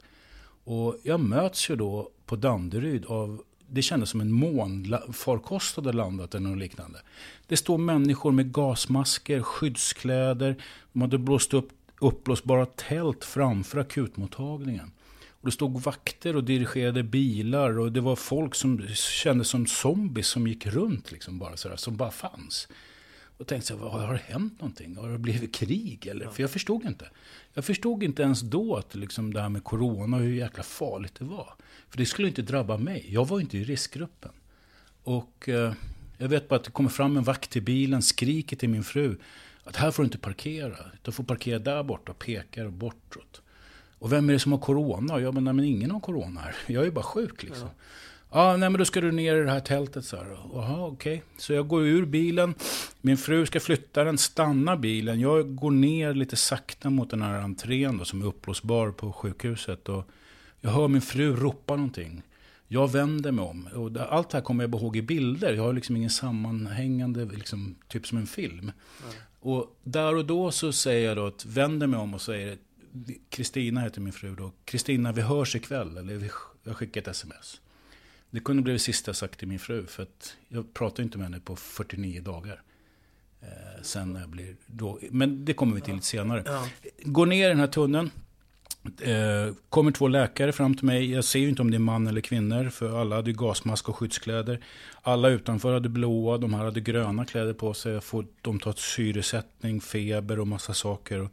Och 0.64 0.98
jag 1.04 1.20
möts 1.20 1.70
ju 1.70 1.76
då 1.76 2.10
på 2.26 2.36
Danderyd 2.36 3.06
av, 3.06 3.42
det 3.70 3.82
kändes 3.82 4.10
som 4.10 4.22
en 4.22 4.32
månfarkost 4.32 5.76
hade 5.76 5.94
landat 5.94 6.36
eller 6.36 6.50
något 6.50 6.60
liknande. 6.60 7.02
Det 7.48 7.58
står 7.58 7.78
människor 7.78 8.32
med 8.32 8.54
gasmasker, 8.54 9.42
skyddskläder, 9.42 10.56
de 10.94 11.02
hade 11.02 11.18
blåst 11.18 11.54
upp 11.54 11.70
uppblåsbara 12.00 12.66
tält 12.66 13.26
framför 13.26 13.80
akutmottagningen. 13.80 14.92
Och 15.30 15.46
det 15.46 15.52
stod 15.52 15.82
vakter 15.82 16.36
och 16.36 16.44
dirigerade 16.44 17.04
bilar 17.04 17.80
och 17.80 17.92
det 17.92 18.02
var 18.02 18.16
folk 18.16 18.56
som 18.56 18.88
kändes 18.96 19.48
som 19.48 19.68
zombies 19.68 20.28
som 20.28 20.48
gick 20.48 20.66
runt 20.66 21.12
liksom 21.12 21.40
bara 21.40 21.58
sådär, 21.58 21.76
som 21.76 21.98
bara 21.98 22.12
fanns. 22.12 22.68
Och 23.38 23.48
tänkte 23.48 23.68
så 23.68 23.78
här, 23.78 23.86
har 23.86 24.14
det 24.14 24.34
hänt 24.34 24.60
någonting? 24.60 24.98
Har 24.98 25.10
det 25.10 25.18
blivit 25.18 25.56
krig? 25.56 26.08
Eller? 26.08 26.26
Ja. 26.26 26.32
För 26.32 26.44
jag 26.44 26.52
förstod 26.52 26.86
inte. 26.86 27.10
Jag 27.54 27.66
förstod 27.66 28.04
inte 28.04 28.24
ens 28.24 28.42
då 28.42 28.76
att 28.76 28.96
liksom 28.96 29.34
det 29.34 29.42
här 29.42 29.50
med 29.50 29.64
corona 29.64 30.18
hur 30.18 30.36
jäkla 30.36 30.64
farligt 30.64 31.16
det 31.20 31.26
var. 31.26 31.54
För 31.90 31.98
det 31.98 32.06
skulle 32.06 32.28
inte 32.28 32.42
drabba 32.42 32.78
mig. 32.78 33.06
Jag 33.10 33.28
var 33.28 33.40
inte 33.40 33.58
i 33.58 33.64
riskgruppen. 33.64 34.32
Och 35.04 35.50
eh, 35.50 35.74
jag 36.18 36.28
vet 36.28 36.50
bara 36.50 36.56
att 36.56 36.64
det 36.64 36.72
kommer 36.72 36.90
fram 36.90 37.18
en 37.18 37.24
vakt 37.24 37.50
till 37.50 37.64
bilen, 37.64 38.02
skriker 38.02 38.56
till 38.56 38.70
min 38.70 38.84
fru 38.84 39.18
att 39.64 39.76
här 39.76 39.92
får 39.92 40.04
du 40.04 40.08
inte 40.08 40.18
parkera. 40.18 40.78
Du 41.02 41.12
får 41.12 41.24
parkera 41.24 41.60
där 41.60 41.84
borta 41.84 42.12
och 42.12 42.20
pekar 42.20 42.68
bortåt. 42.68 43.42
Och 44.00 44.12
vem 44.12 44.30
är 44.30 44.34
det 44.34 44.40
som 44.40 44.52
har 44.52 44.60
corona? 44.60 45.20
Jag 45.20 45.34
menar, 45.34 45.54
men 45.54 45.66
ingen 45.66 45.92
har 45.92 46.00
corona 46.00 46.42
här. 46.42 46.56
Jag 46.68 46.86
är 46.86 46.92
bara 46.92 47.06
sjuk 47.06 47.44
liksom. 47.44 47.68
Ja. 47.68 47.84
Ja, 48.36 48.58
nej 48.58 48.70
men 48.70 48.80
då 48.80 48.86
ska 48.86 49.02
du 49.02 49.12
ner 49.12 49.36
i 49.36 49.44
det 49.44 49.52
här 49.52 49.60
tältet 49.60 50.06
så 50.06 50.18
här. 50.18 50.38
Jaha, 50.54 50.86
okej. 50.86 51.14
Okay. 51.14 51.22
Så 51.38 51.54
jag 51.54 51.68
går 51.68 51.84
ur 51.84 52.06
bilen. 52.06 52.56
Min 53.02 53.18
fru 53.18 53.46
ska 53.46 53.60
flytta 53.60 54.04
den, 54.04 54.18
stanna 54.18 54.78
bilen. 54.78 55.20
Jag 55.20 55.56
går 55.56 55.72
ner 55.72 56.14
lite 56.14 56.36
sakta 56.36 56.90
mot 56.90 57.10
den 57.10 57.22
här 57.22 57.42
entrén 57.42 57.98
då, 57.98 58.06
som 58.06 58.22
är 58.22 58.26
uppblåsbar 58.26 58.92
på 58.92 59.12
sjukhuset. 59.12 59.90
Och 59.90 60.10
jag 60.62 60.70
hör 60.70 60.88
min 60.88 61.02
fru 61.02 61.36
ropa 61.36 61.76
någonting. 61.76 62.22
Jag 62.68 62.92
vänder 62.92 63.32
mig 63.32 63.46
om. 63.46 63.70
Och 63.74 64.14
allt 64.14 64.30
det 64.30 64.38
här 64.38 64.44
kommer 64.44 64.64
jag 64.64 64.76
ihåg 64.76 64.98
i 64.98 65.02
bilder. 65.02 65.54
Jag 65.54 65.64
har 65.64 65.74
liksom 65.74 65.96
ingen 65.96 66.10
sammanhängande, 66.10 67.26
liksom, 67.26 67.76
typ 67.88 68.08
som 68.08 68.18
en 68.18 68.28
film. 68.28 68.60
Mm. 68.60 68.72
Och 69.40 69.80
där 69.84 70.16
och 70.16 70.26
då 70.26 70.52
så 70.52 70.72
säger 70.72 71.08
jag 71.08 71.18
då 71.18 71.26
att, 71.26 71.46
vänder 71.46 71.88
mig 71.88 72.00
om 72.00 72.14
och 72.14 72.22
säger 72.22 72.58
Kristina 73.30 73.82
heter 73.82 74.02
min 74.02 74.14
fru 74.14 74.36
då. 74.36 74.52
Kristina, 74.66 75.12
vi 75.12 75.22
hörs 75.22 75.56
ikväll. 75.56 75.98
Eller 75.98 76.32
jag 76.64 76.76
skickar 76.76 77.02
ett 77.02 77.08
sms. 77.08 77.60
Det 78.36 78.42
kunde 78.42 78.64
bli 78.64 78.74
det 78.74 78.80
sista 78.80 79.10
jag 79.10 79.16
sagt 79.16 79.40
till 79.40 79.48
min 79.48 79.60
fru. 79.60 79.86
För 79.86 80.04
att 80.04 80.38
jag 80.48 80.74
pratar 80.74 81.04
inte 81.04 81.18
med 81.18 81.28
henne 81.28 81.40
på 81.40 81.56
49 81.56 82.22
dagar. 82.22 82.62
Eh, 83.42 83.82
sen 83.82 84.14
när 84.14 84.20
jag 84.20 84.30
blir 84.30 84.56
då, 84.66 85.00
men 85.12 85.46
det 85.46 85.54
kommer 85.54 85.76
vi 85.76 85.82
till 85.82 85.94
lite 85.94 86.06
senare. 86.06 86.44
Ja. 86.46 86.68
Går 87.04 87.26
ner 87.26 87.46
i 87.46 87.50
den 87.50 87.60
här 87.60 87.68
tunneln. 87.68 88.12
Eh, 89.02 89.54
kommer 89.70 89.92
två 89.92 90.08
läkare 90.08 90.52
fram 90.52 90.76
till 90.76 90.86
mig. 90.86 91.12
Jag 91.12 91.24
ser 91.24 91.40
ju 91.40 91.50
inte 91.50 91.62
om 91.62 91.72
det 91.72 91.78
är 91.78 91.80
man 91.80 92.08
eller 92.08 92.22
kvinnor. 92.22 92.70
För 92.70 93.02
alla 93.02 93.16
hade 93.16 93.34
gasmask 93.34 93.90
och 93.90 93.96
skyddskläder. 93.96 94.60
Alla 95.02 95.30
utanför 95.30 95.74
hade 95.74 95.90
blåa. 95.90 96.38
De 96.38 96.54
här 96.54 96.64
hade 96.64 96.82
gröna 96.82 97.26
kläder 97.26 97.54
på 97.54 97.74
sig. 97.74 98.02
Får, 98.02 98.26
de 98.42 98.60
tar 98.60 98.74
syresättning, 98.74 99.82
feber 99.82 100.40
och 100.40 100.48
massa 100.48 100.74
saker. 100.74 101.30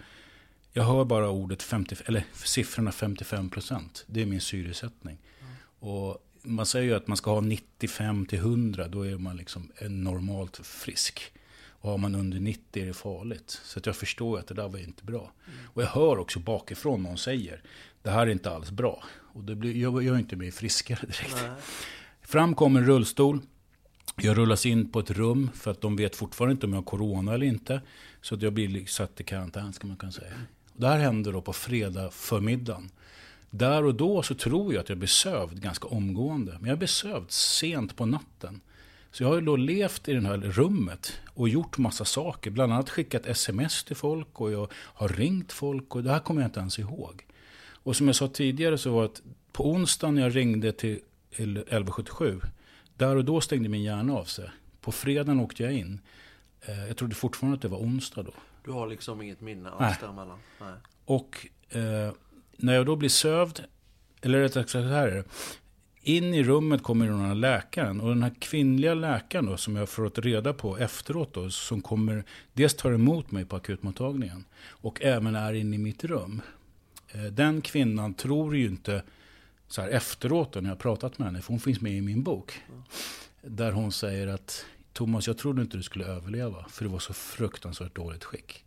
Jag 0.72 0.84
hör 0.84 1.04
bara 1.04 1.30
ordet 1.30 1.62
50, 1.62 1.96
eller 2.06 2.24
siffrorna 2.32 2.92
55 2.92 3.50
procent. 3.50 4.04
Det 4.06 4.22
är 4.22 4.26
min 4.26 4.40
syresättning. 4.40 5.18
Mm. 5.40 5.52
Och 5.92 6.18
man 6.42 6.66
säger 6.66 6.86
ju 6.86 6.94
att 6.94 7.06
man 7.06 7.16
ska 7.16 7.30
ha 7.30 7.40
95 7.40 8.26
till 8.26 8.38
100. 8.38 8.88
Då 8.88 9.06
är 9.06 9.18
man 9.18 9.36
liksom 9.36 9.72
normalt 9.80 10.60
frisk. 10.66 11.32
Och 11.68 11.90
har 11.90 11.98
man 11.98 12.14
under 12.14 12.40
90 12.40 12.82
är 12.82 12.86
det 12.86 12.94
farligt. 12.94 13.60
Så 13.64 13.78
att 13.78 13.86
jag 13.86 13.96
förstår 13.96 14.38
att 14.38 14.46
det 14.46 14.54
där 14.54 14.68
var 14.68 14.78
inte 14.78 15.04
bra. 15.04 15.32
Mm. 15.46 15.58
Och 15.66 15.82
jag 15.82 15.86
hör 15.86 16.18
också 16.18 16.38
bakifrån 16.38 17.02
någon 17.02 17.18
säger. 17.18 17.62
Det 18.02 18.10
här 18.10 18.26
är 18.26 18.30
inte 18.30 18.50
alls 18.50 18.70
bra. 18.70 19.04
Och 19.34 19.44
det 19.44 19.54
blir, 19.54 19.76
jag 19.76 20.02
gör 20.02 20.18
inte 20.18 20.36
mig 20.36 20.50
friskare 20.50 21.00
direkt. 21.00 21.36
Nej. 21.42 21.50
Fram 22.22 22.54
kommer 22.54 22.80
en 22.80 22.86
rullstol. 22.86 23.40
Jag 24.16 24.38
rullas 24.38 24.66
in 24.66 24.92
på 24.92 25.00
ett 25.00 25.10
rum 25.10 25.50
för 25.54 25.70
att 25.70 25.80
de 25.80 25.96
vet 25.96 26.16
fortfarande 26.16 26.52
inte 26.52 26.66
om 26.66 26.72
jag 26.72 26.80
har 26.80 26.84
corona 26.84 27.34
eller 27.34 27.46
inte. 27.46 27.80
Så 28.20 28.34
att 28.34 28.42
jag 28.42 28.52
blir 28.52 28.86
satt 28.86 29.20
i 29.20 29.24
karantän 29.24 29.72
ska 29.72 29.86
man 29.86 29.96
kunna 29.96 30.12
säga. 30.12 30.34
Och 30.74 30.80
det 30.80 30.88
här 30.88 30.98
händer 30.98 31.32
då 31.32 31.42
på 31.42 31.52
fredag 31.52 32.10
förmiddagen. 32.10 32.90
Där 33.54 33.84
och 33.84 33.94
då 33.94 34.22
så 34.22 34.34
tror 34.34 34.74
jag 34.74 34.80
att 34.80 34.88
jag 34.88 34.98
blir 34.98 35.08
sövd 35.08 35.62
ganska 35.62 35.88
omgående. 35.88 36.56
Men 36.60 36.68
jag 36.68 36.78
blir 36.78 36.88
sövd 36.88 37.30
sent 37.30 37.96
på 37.96 38.06
natten. 38.06 38.60
Så 39.10 39.22
jag 39.22 39.28
har 39.28 39.40
då 39.40 39.56
levt 39.56 40.08
i 40.08 40.12
det 40.12 40.20
här 40.20 40.36
rummet 40.38 41.20
och 41.34 41.48
gjort 41.48 41.78
massa 41.78 42.04
saker. 42.04 42.50
Bland 42.50 42.72
annat 42.72 42.90
skickat 42.90 43.26
sms 43.26 43.84
till 43.84 43.96
folk 43.96 44.40
och 44.40 44.52
jag 44.52 44.72
har 44.72 45.08
ringt 45.08 45.52
folk 45.52 45.94
och 45.94 46.02
det 46.02 46.10
här 46.10 46.18
kommer 46.18 46.40
jag 46.40 46.48
inte 46.48 46.60
ens 46.60 46.78
ihåg. 46.78 47.26
Och 47.82 47.96
som 47.96 48.06
jag 48.06 48.16
sa 48.16 48.28
tidigare 48.28 48.78
så 48.78 48.90
var 48.92 49.02
det 49.02 49.20
på 49.52 49.70
onsdagen 49.70 50.14
när 50.14 50.22
jag 50.22 50.36
ringde 50.36 50.72
till 50.72 51.00
1177, 51.30 52.40
där 52.96 53.16
och 53.16 53.24
då 53.24 53.40
stängde 53.40 53.68
min 53.68 53.82
hjärna 53.82 54.14
av 54.14 54.24
sig. 54.24 54.50
På 54.80 54.92
fredagen 54.92 55.40
åkte 55.40 55.62
jag 55.62 55.72
in. 55.72 56.00
Eh, 56.60 56.86
jag 56.86 56.96
trodde 56.96 57.14
fortfarande 57.14 57.56
att 57.56 57.62
det 57.62 57.68
var 57.68 57.78
onsdag 57.78 58.22
då. 58.22 58.32
Du 58.64 58.70
har 58.70 58.86
liksom 58.86 59.22
inget 59.22 59.40
minne 59.40 59.70
alls 59.70 59.98
däremellan? 60.00 60.38
Nej. 60.60 60.74
Och 61.04 61.46
eh, 61.70 62.12
när 62.62 62.74
jag 62.74 62.86
då 62.86 62.96
blir 62.96 63.08
sövd, 63.08 63.60
eller 64.22 64.40
rättare 64.40 64.62
sagt 64.62 64.70
så 64.70 64.78
här 64.78 65.08
är 65.08 65.14
det. 65.14 65.24
In 66.04 66.34
i 66.34 66.42
rummet 66.42 66.82
kommer 66.82 67.06
den 67.06 67.20
här 67.20 67.34
läkaren. 67.34 68.00
Och 68.00 68.08
den 68.08 68.22
här 68.22 68.32
kvinnliga 68.38 68.94
läkaren 68.94 69.46
då, 69.46 69.56
som 69.56 69.76
jag 69.76 69.82
har 69.82 69.86
fått 69.86 70.18
reda 70.18 70.52
på 70.52 70.78
efteråt 70.78 71.34
då, 71.34 71.50
som 71.50 71.80
kommer, 71.80 72.24
dels 72.52 72.74
tar 72.74 72.92
emot 72.92 73.30
mig 73.30 73.44
på 73.44 73.56
akutmottagningen 73.56 74.44
och 74.68 75.02
även 75.02 75.34
är 75.34 75.52
inne 75.52 75.76
i 75.76 75.78
mitt 75.78 76.04
rum. 76.04 76.42
Eh, 77.08 77.22
den 77.22 77.60
kvinnan 77.60 78.14
tror 78.14 78.56
ju 78.56 78.66
inte 78.66 79.02
så 79.68 79.82
här 79.82 79.88
efteråt 79.88 80.52
då, 80.52 80.60
när 80.60 80.68
jag 80.68 80.76
har 80.76 80.80
pratat 80.80 81.18
med 81.18 81.26
henne, 81.26 81.42
för 81.42 81.48
hon 81.48 81.60
finns 81.60 81.80
med 81.80 81.92
i 81.92 82.00
min 82.00 82.22
bok. 82.22 82.60
Där 83.42 83.72
hon 83.72 83.92
säger 83.92 84.26
att 84.26 84.64
Thomas, 84.92 85.26
jag 85.26 85.38
trodde 85.38 85.62
inte 85.62 85.76
du 85.76 85.82
skulle 85.82 86.04
överleva, 86.04 86.66
för 86.68 86.84
du 86.84 86.90
var 86.90 86.98
så 86.98 87.12
fruktansvärt 87.12 87.96
dåligt 87.96 88.24
skick. 88.24 88.64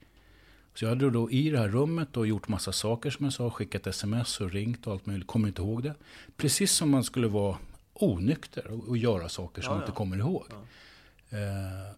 Så 0.76 0.86
jag 0.86 0.90
hade 0.90 1.10
då 1.10 1.32
i 1.32 1.50
det 1.50 1.60
här 1.60 1.68
rummet 1.68 2.18
och 2.18 2.28
gjort 2.28 2.48
massa 2.48 2.72
saker 2.72 3.10
som 3.10 3.26
jag 3.26 3.34
sa, 3.34 3.50
skickat 3.50 3.88
sms 3.88 4.42
och 4.42 4.52
ringt 4.52 4.88
och 4.88 4.94
allt 4.94 5.06
möjligt, 5.06 5.28
kommer 5.28 5.48
inte 5.48 5.62
ihåg 5.62 5.84
det. 5.84 5.96
Precis 6.38 6.72
som 6.72 6.90
man 6.90 7.04
skulle 7.04 7.28
vara 7.28 7.58
onykter 7.94 8.68
och, 8.68 8.88
och 8.88 8.98
göra 8.98 9.30
saker 9.30 9.62
som 9.62 9.72
ja, 9.72 9.76
man 9.76 9.84
inte 9.84 9.96
kommer 9.96 10.18
ihåg. 10.18 10.46
Ja. 10.50 11.38
Eh, 11.38 11.96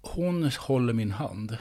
hon 0.00 0.50
håller 0.58 0.92
min 0.92 1.10
hand. 1.10 1.56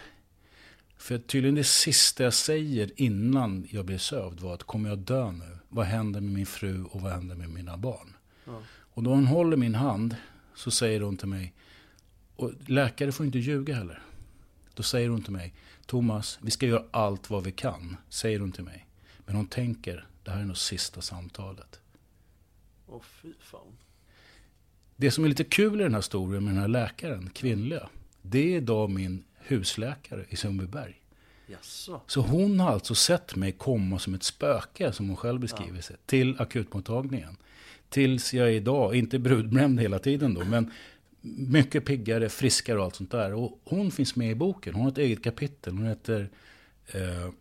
För 0.97 1.17
tydligen 1.17 1.55
det 1.55 1.63
sista 1.63 2.23
jag 2.23 2.33
säger 2.33 2.91
innan 2.95 3.67
jag 3.69 3.85
blir 3.85 3.97
sövd 3.97 4.39
var 4.39 4.53
att 4.53 4.63
kommer 4.63 4.89
jag 4.89 4.97
dö 4.97 5.31
nu? 5.31 5.57
Vad 5.69 5.85
händer 5.85 6.21
med 6.21 6.31
min 6.31 6.45
fru 6.45 6.83
och 6.83 7.01
vad 7.01 7.11
händer 7.11 7.35
med 7.35 7.49
mina 7.49 7.77
barn? 7.77 8.13
Ja. 8.45 8.61
Och 8.69 9.03
då 9.03 9.09
hon 9.09 9.27
håller 9.27 9.57
min 9.57 9.75
hand 9.75 10.15
så 10.55 10.71
säger 10.71 11.01
hon 11.01 11.17
till 11.17 11.27
mig, 11.27 11.53
och 12.35 12.51
läkare 12.67 13.11
får 13.11 13.25
inte 13.25 13.39
ljuga 13.39 13.75
heller. 13.75 14.01
Då 14.73 14.83
säger 14.83 15.09
hon 15.09 15.21
till 15.21 15.33
mig, 15.33 15.53
Thomas, 15.89 16.39
vi 16.41 16.51
ska 16.51 16.65
göra 16.65 16.84
allt 16.91 17.29
vad 17.29 17.43
vi 17.43 17.51
kan, 17.51 17.98
säger 18.10 18.39
hon 18.39 18.51
till 18.51 18.63
mig. 18.63 18.88
Men 19.25 19.36
hon 19.36 19.48
tänker, 19.48 20.08
det 20.24 20.31
här 20.31 20.41
är 20.41 20.46
nog 20.46 20.58
sista 20.58 21.01
samtalet. 21.01 21.79
Åh, 22.88 23.01
fy 23.01 23.34
fan. 23.39 23.77
Det 24.96 25.12
som 25.12 25.24
är 25.24 25.29
lite 25.29 25.43
kul 25.43 25.79
i 25.79 25.84
den 25.84 25.93
här 25.93 26.00
historien 26.00 26.43
med 26.43 26.53
den 26.53 26.62
här 26.62 26.67
läkaren, 26.67 27.29
kvinnliga, 27.29 27.89
det 28.22 28.55
är 28.55 28.62
då 28.62 28.88
min 28.88 29.24
husläkare 29.38 30.25
i 30.29 30.36
Sundbyberg. 30.36 31.01
Jaså. 31.48 32.01
Så 32.08 32.22
hon 32.22 32.60
har 32.60 32.72
alltså 32.72 32.96
sett 32.96 33.36
mig 33.36 33.51
komma 33.51 34.00
som 34.00 34.13
ett 34.13 34.24
spöke, 34.24 34.91
som 34.91 35.08
hon 35.08 35.17
själv 35.17 35.39
beskriver 35.39 35.75
ja. 35.75 35.81
sig, 35.81 35.96
till 36.05 36.41
akutmottagningen. 36.41 37.38
Tills 37.89 38.34
jag 38.34 38.53
idag, 38.53 38.96
inte 38.96 39.19
brudbränd 39.19 39.79
hela 39.79 40.00
tiden 40.00 40.34
då, 40.34 40.46
men 40.46 40.72
mycket 41.21 41.85
piggare, 41.85 42.29
friskare 42.29 42.77
och 42.77 42.83
allt 42.83 42.95
sånt 42.95 43.11
där. 43.11 43.33
Och 43.33 43.61
hon 43.63 43.91
finns 43.91 44.15
med 44.15 44.31
i 44.31 44.35
boken. 44.35 44.73
Hon 44.73 44.83
har 44.83 44.91
ett 44.91 44.97
eget 44.97 45.23
kapitel. 45.23 45.73
Hon 45.73 45.85
heter... 45.85 46.29
Eh, 46.88 47.31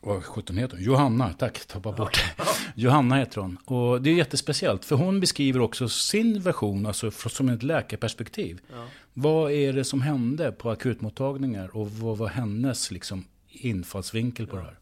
vad 0.00 0.24
sjutton 0.24 0.56
heter 0.56 0.76
hon? 0.76 0.84
Johanna, 0.84 1.32
tack, 1.32 1.66
tappa 1.66 1.92
bort. 1.92 2.24
Johanna 2.74 3.16
heter 3.16 3.40
hon. 3.40 3.56
Och 3.64 4.02
det 4.02 4.10
är 4.10 4.14
jättespeciellt, 4.14 4.84
för 4.84 4.96
hon 4.96 5.20
beskriver 5.20 5.60
också 5.60 5.88
sin 5.88 6.40
version, 6.40 6.86
alltså 6.86 7.10
som 7.10 7.48
ett 7.48 7.62
läkarperspektiv. 7.62 8.60
Ja. 8.72 8.86
Vad 9.14 9.52
är 9.52 9.72
det 9.72 9.84
som 9.84 10.02
hände 10.02 10.52
på 10.52 10.70
akutmottagningar 10.70 11.76
och 11.76 11.90
vad 11.90 12.18
var 12.18 12.28
hennes 12.28 12.90
liksom, 12.90 13.24
infallsvinkel 13.48 14.46
på 14.46 14.56
ja. 14.56 14.60
det 14.60 14.66
här? 14.66 14.78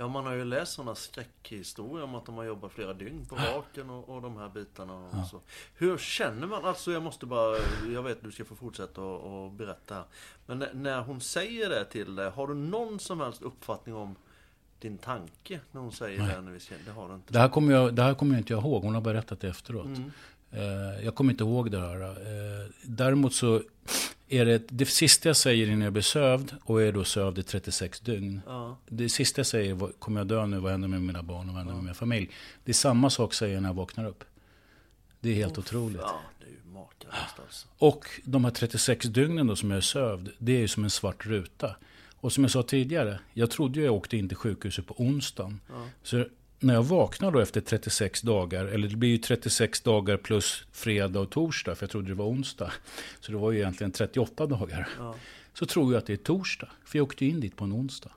Ja, 0.00 0.08
man 0.08 0.26
har 0.26 0.32
ju 0.32 0.44
läst 0.44 0.72
sådana 0.72 0.94
skräckhistorier 0.94 2.04
om 2.04 2.14
att 2.14 2.26
de 2.26 2.34
har 2.34 2.44
jobbat 2.44 2.72
flera 2.72 2.92
dygn 2.92 3.26
på 3.26 3.36
raken 3.36 3.90
och, 3.90 4.08
och 4.08 4.22
de 4.22 4.36
här 4.36 4.48
bitarna. 4.48 4.94
Och 4.94 5.08
ja. 5.12 5.24
så. 5.24 5.40
Hur 5.74 5.98
känner 5.98 6.46
man? 6.46 6.64
Alltså 6.64 6.92
jag 6.92 7.02
måste 7.02 7.26
bara, 7.26 7.56
jag 7.94 8.02
vet 8.02 8.16
att 8.16 8.24
du 8.24 8.32
ska 8.32 8.44
få 8.44 8.54
fortsätta 8.54 9.00
och, 9.02 9.44
och 9.44 9.52
berätta. 9.52 10.04
Men 10.46 10.64
när 10.72 11.00
hon 11.00 11.20
säger 11.20 11.68
det 11.70 11.84
till 11.84 12.14
dig, 12.14 12.30
har 12.30 12.46
du 12.46 12.54
någon 12.54 12.98
som 12.98 13.20
helst 13.20 13.42
uppfattning 13.42 13.94
om 13.94 14.16
din 14.78 14.98
tanke 14.98 15.60
när 15.72 15.80
hon 15.80 15.92
säger 15.92 16.26
det? 16.26 16.40
När 16.40 16.52
vi 16.52 16.60
ska, 16.60 16.74
det 16.84 16.90
har 16.90 17.08
du 17.08 17.14
inte. 17.14 17.32
Det 17.32 17.38
här 17.38 17.48
kommer 17.48 17.72
jag, 17.72 17.94
det 17.94 18.02
här 18.02 18.14
kommer 18.14 18.34
jag 18.34 18.40
inte 18.40 18.52
ihåg. 18.52 18.82
Hon 18.82 18.94
har 18.94 19.02
berättat 19.02 19.40
det 19.40 19.48
efteråt. 19.48 19.86
Mm. 19.86 20.10
Eh, 20.50 21.04
jag 21.04 21.14
kommer 21.14 21.32
inte 21.32 21.44
ihåg 21.44 21.70
det 21.70 21.80
här. 21.80 22.00
Eh, 22.02 22.70
däremot 22.82 23.34
så 23.34 23.62
är 24.32 24.44
det 24.46 24.62
det 24.68 24.86
sista 24.86 25.28
jag 25.28 25.36
säger 25.36 25.66
innan 25.66 25.80
jag 25.80 25.92
blir 25.92 26.02
sövd 26.02 26.54
och 26.64 26.82
är 26.82 26.92
då 26.92 27.04
sövd 27.04 27.38
i 27.38 27.42
36 27.42 28.00
dygn. 28.00 28.40
Ja. 28.46 28.78
Det 28.88 29.08
sista 29.08 29.38
jag 29.38 29.46
säger, 29.46 29.74
vad- 29.74 29.98
kommer 29.98 30.20
jag 30.20 30.26
dö 30.28 30.46
nu? 30.46 30.58
Vad 30.58 30.70
händer 30.72 30.88
med 30.88 31.02
mina 31.02 31.22
barn 31.22 31.40
och 31.48 31.54
vad 31.54 31.56
händer 31.56 31.74
med 31.74 31.84
min 31.84 31.94
familj? 31.94 32.30
Det 32.64 32.70
är 32.70 32.74
samma 32.74 33.10
sak 33.10 33.34
säger 33.34 33.54
jag 33.54 33.62
när 33.62 33.68
jag 33.68 33.74
vaknar 33.74 34.04
upp. 34.06 34.24
Det 35.20 35.30
är 35.30 35.34
helt 35.34 35.58
otroligt. 35.58 36.00
Ja, 36.00 36.20
det 36.40 36.46
är 36.46 36.70
alltså. 37.42 37.68
Och 37.78 38.04
de 38.24 38.44
här 38.44 38.50
36 38.50 39.06
dygnen 39.06 39.46
då 39.46 39.56
som 39.56 39.70
jag 39.70 39.76
är 39.76 39.80
sövd, 39.80 40.28
det 40.38 40.52
är 40.52 40.58
ju 40.60 40.68
som 40.68 40.84
en 40.84 40.90
svart 40.90 41.26
ruta. 41.26 41.76
Och 42.14 42.32
som 42.32 42.44
jag 42.44 42.50
sa 42.50 42.62
tidigare, 42.62 43.20
jag 43.34 43.50
trodde 43.50 43.78
ju 43.78 43.84
jag 43.84 43.94
åkte 43.94 44.16
in 44.16 44.28
till 44.28 44.36
sjukhuset 44.36 44.86
på 44.86 44.94
onsdagen. 45.02 45.60
Ja. 45.68 45.86
Så 46.02 46.26
när 46.60 46.74
jag 46.74 46.82
vaknar 46.82 47.30
då 47.30 47.40
efter 47.40 47.60
36 47.60 48.22
dagar, 48.22 48.66
eller 48.66 48.88
det 48.88 48.96
blir 48.96 49.10
ju 49.10 49.18
36 49.18 49.80
dagar 49.80 50.16
plus 50.16 50.64
fredag 50.72 51.20
och 51.20 51.30
torsdag, 51.30 51.74
för 51.74 51.84
jag 51.84 51.90
trodde 51.90 52.08
det 52.08 52.14
var 52.14 52.26
onsdag. 52.26 52.72
Så 53.20 53.32
det 53.32 53.38
var 53.38 53.50
ju 53.52 53.58
egentligen 53.58 53.92
38 53.92 54.46
dagar. 54.46 54.88
Ja. 54.98 55.14
Så 55.54 55.66
tror 55.66 55.92
jag 55.92 55.98
att 55.98 56.06
det 56.06 56.12
är 56.12 56.16
torsdag, 56.16 56.68
för 56.84 56.98
jag 56.98 57.04
åkte 57.04 57.26
in 57.26 57.40
dit 57.40 57.56
på 57.56 57.64
en 57.64 57.72
onsdag. 57.72 58.10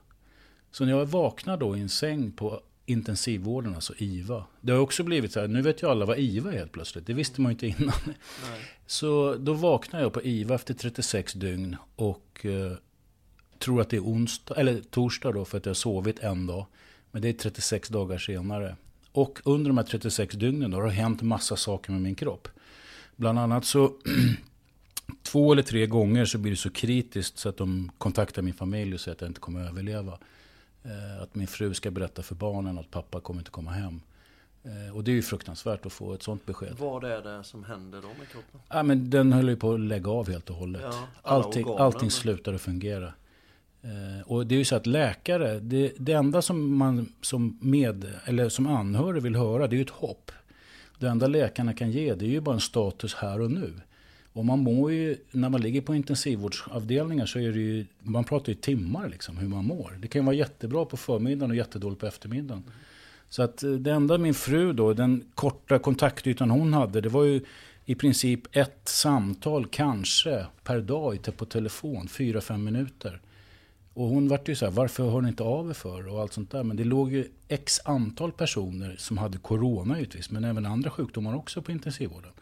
Så 0.70 0.84
när 0.84 0.92
jag 0.92 1.06
vaknar 1.06 1.56
då 1.56 1.76
i 1.76 1.80
en 1.80 1.88
säng 1.88 2.32
på 2.32 2.60
intensivvården, 2.86 3.74
alltså 3.74 3.94
IVA. 3.98 4.44
Det 4.60 4.72
har 4.72 4.78
också 4.78 5.02
blivit 5.02 5.32
så 5.32 5.40
här, 5.40 5.48
nu 5.48 5.62
vet 5.62 5.82
ju 5.82 5.90
alla 5.90 6.06
vad 6.06 6.18
IVA 6.18 6.52
är 6.52 6.58
helt 6.58 6.72
plötsligt. 6.72 7.06
Det 7.06 7.12
visste 7.12 7.40
man 7.40 7.50
ju 7.50 7.52
inte 7.52 7.82
innan. 7.82 7.94
Nej. 8.06 8.16
Så 8.86 9.34
då 9.34 9.52
vaknar 9.52 10.00
jag 10.00 10.12
på 10.12 10.22
IVA 10.22 10.54
efter 10.54 10.74
36 10.74 11.32
dygn 11.32 11.76
och 11.96 12.46
eh, 12.46 12.72
tror 13.58 13.80
att 13.80 13.90
det 13.90 13.96
är 13.96 14.04
onsdag, 14.04 14.54
eller 14.54 14.80
torsdag 14.80 15.32
då 15.32 15.44
för 15.44 15.58
att 15.58 15.66
jag 15.66 15.70
har 15.70 15.74
sovit 15.74 16.18
en 16.18 16.46
dag. 16.46 16.66
Men 17.14 17.22
det 17.22 17.28
är 17.28 17.32
36 17.32 17.88
dagar 17.88 18.18
senare. 18.18 18.76
Och 19.12 19.40
under 19.44 19.70
de 19.70 19.78
här 19.78 19.84
36 19.84 20.34
dygnen 20.34 20.70
då 20.70 20.76
har 20.76 20.84
det 20.84 20.90
hänt 20.90 21.22
massa 21.22 21.56
saker 21.56 21.92
med 21.92 22.00
min 22.02 22.14
kropp. 22.14 22.48
Bland 23.16 23.38
annat 23.38 23.64
så 23.64 23.92
två 25.22 25.52
eller 25.52 25.62
tre 25.62 25.86
gånger 25.86 26.24
så 26.24 26.38
blir 26.38 26.52
det 26.52 26.56
så 26.56 26.70
kritiskt 26.70 27.38
så 27.38 27.48
att 27.48 27.56
de 27.56 27.90
kontaktar 27.98 28.42
min 28.42 28.54
familj 28.54 28.94
och 28.94 29.00
säger 29.00 29.14
att 29.14 29.20
jag 29.20 29.30
inte 29.30 29.40
kommer 29.40 29.64
att 29.64 29.70
överleva. 29.70 30.18
Eh, 30.84 31.22
Att 31.22 31.34
min 31.34 31.46
fru 31.46 31.74
ska 31.74 31.90
berätta 31.90 32.22
för 32.22 32.34
barnen 32.34 32.78
att 32.78 32.90
pappa 32.90 33.20
kommer 33.20 33.40
inte 33.40 33.50
komma 33.50 33.70
hem. 33.70 34.00
Eh, 34.64 34.96
Och 34.96 35.04
det 35.04 35.10
är 35.10 35.14
ju 35.14 35.22
fruktansvärt 35.22 35.86
att 35.86 35.92
få 35.92 36.14
ett 36.14 36.22
sånt 36.22 36.46
besked. 36.46 36.74
Vad 36.78 37.04
är 37.04 37.22
det 37.22 37.44
som 37.44 37.64
händer 37.64 38.02
då 38.02 38.08
med 38.18 38.28
kroppen? 38.28 38.60
Ja, 38.68 38.82
men 38.82 39.10
den 39.10 39.32
höll 39.32 39.48
ju 39.48 39.56
på 39.56 39.72
att 39.74 39.80
lägga 39.80 40.10
av 40.10 40.30
helt 40.30 40.50
och 40.50 40.56
hållet. 40.56 40.82
Ja, 40.84 41.06
allting, 41.22 41.64
organen. 41.64 41.82
allting 41.86 42.10
slutade 42.10 42.58
fungera. 42.58 43.12
Eh, 43.84 44.22
och 44.26 44.46
det 44.46 44.54
är 44.54 44.58
ju 44.58 44.64
så 44.64 44.76
att 44.76 44.86
läkare, 44.86 45.60
det, 45.60 45.92
det 45.96 46.12
enda 46.12 46.42
som 46.42 46.76
man 46.76 47.12
som, 47.20 47.58
med, 47.60 48.06
eller 48.24 48.48
som 48.48 48.66
anhörig 48.66 49.22
vill 49.22 49.36
höra, 49.36 49.66
det 49.66 49.74
är 49.74 49.78
ju 49.78 49.82
ett 49.82 49.90
hopp. 49.90 50.30
Det 50.98 51.06
enda 51.06 51.26
läkarna 51.26 51.72
kan 51.72 51.90
ge, 51.90 52.14
det 52.14 52.24
är 52.24 52.28
ju 52.28 52.40
bara 52.40 52.54
en 52.54 52.60
status 52.60 53.14
här 53.14 53.40
och 53.40 53.50
nu. 53.50 53.72
Och 54.32 54.44
man 54.44 54.58
mår 54.58 54.92
ju, 54.92 55.16
när 55.30 55.48
man 55.48 55.60
ligger 55.60 55.80
på 55.80 55.94
intensivvårdsavdelningar 55.94 57.26
så 57.26 57.38
är 57.38 57.52
det 57.52 57.58
ju, 57.58 57.86
man 57.98 58.24
pratar 58.24 58.48
ju 58.48 58.54
timmar 58.54 59.08
liksom 59.08 59.36
hur 59.36 59.48
man 59.48 59.64
mår. 59.64 59.98
Det 60.02 60.08
kan 60.08 60.22
ju 60.22 60.26
vara 60.26 60.36
jättebra 60.36 60.84
på 60.84 60.96
förmiddagen 60.96 61.50
och 61.50 61.56
jättedåligt 61.56 62.00
på 62.00 62.06
eftermiddagen. 62.06 62.62
Så 63.28 63.42
att 63.42 63.62
eh, 63.62 63.70
det 63.70 63.92
enda 63.92 64.18
min 64.18 64.34
fru 64.34 64.72
då, 64.72 64.92
den 64.92 65.24
korta 65.34 65.78
kontaktytan 65.78 66.50
hon 66.50 66.72
hade, 66.72 67.00
det 67.00 67.08
var 67.08 67.24
ju 67.24 67.40
i 67.84 67.94
princip 67.94 68.56
ett 68.56 68.88
samtal 68.88 69.66
kanske 69.66 70.46
per 70.62 70.80
dag 70.80 71.18
på 71.36 71.44
telefon, 71.44 72.08
fyra 72.08 72.40
fem 72.40 72.64
minuter. 72.64 73.20
Och 73.94 74.08
hon 74.08 74.28
vart 74.28 74.48
ju 74.48 74.54
så 74.54 74.64
här, 74.64 74.72
varför 74.72 75.10
hör 75.10 75.20
ni 75.20 75.28
inte 75.28 75.42
av 75.42 75.70
er 75.70 75.74
för? 75.74 76.08
Och 76.08 76.20
allt 76.20 76.32
sånt 76.32 76.50
där. 76.50 76.62
Men 76.62 76.76
det 76.76 76.84
låg 76.84 77.12
ju 77.12 77.28
x 77.48 77.80
antal 77.84 78.32
personer 78.32 78.96
som 78.98 79.18
hade 79.18 79.38
corona 79.38 79.96
givetvis, 79.96 80.30
men 80.30 80.44
även 80.44 80.66
andra 80.66 80.90
sjukdomar 80.90 81.34
också 81.34 81.62
på 81.62 81.72
intensivvården. 81.72 82.32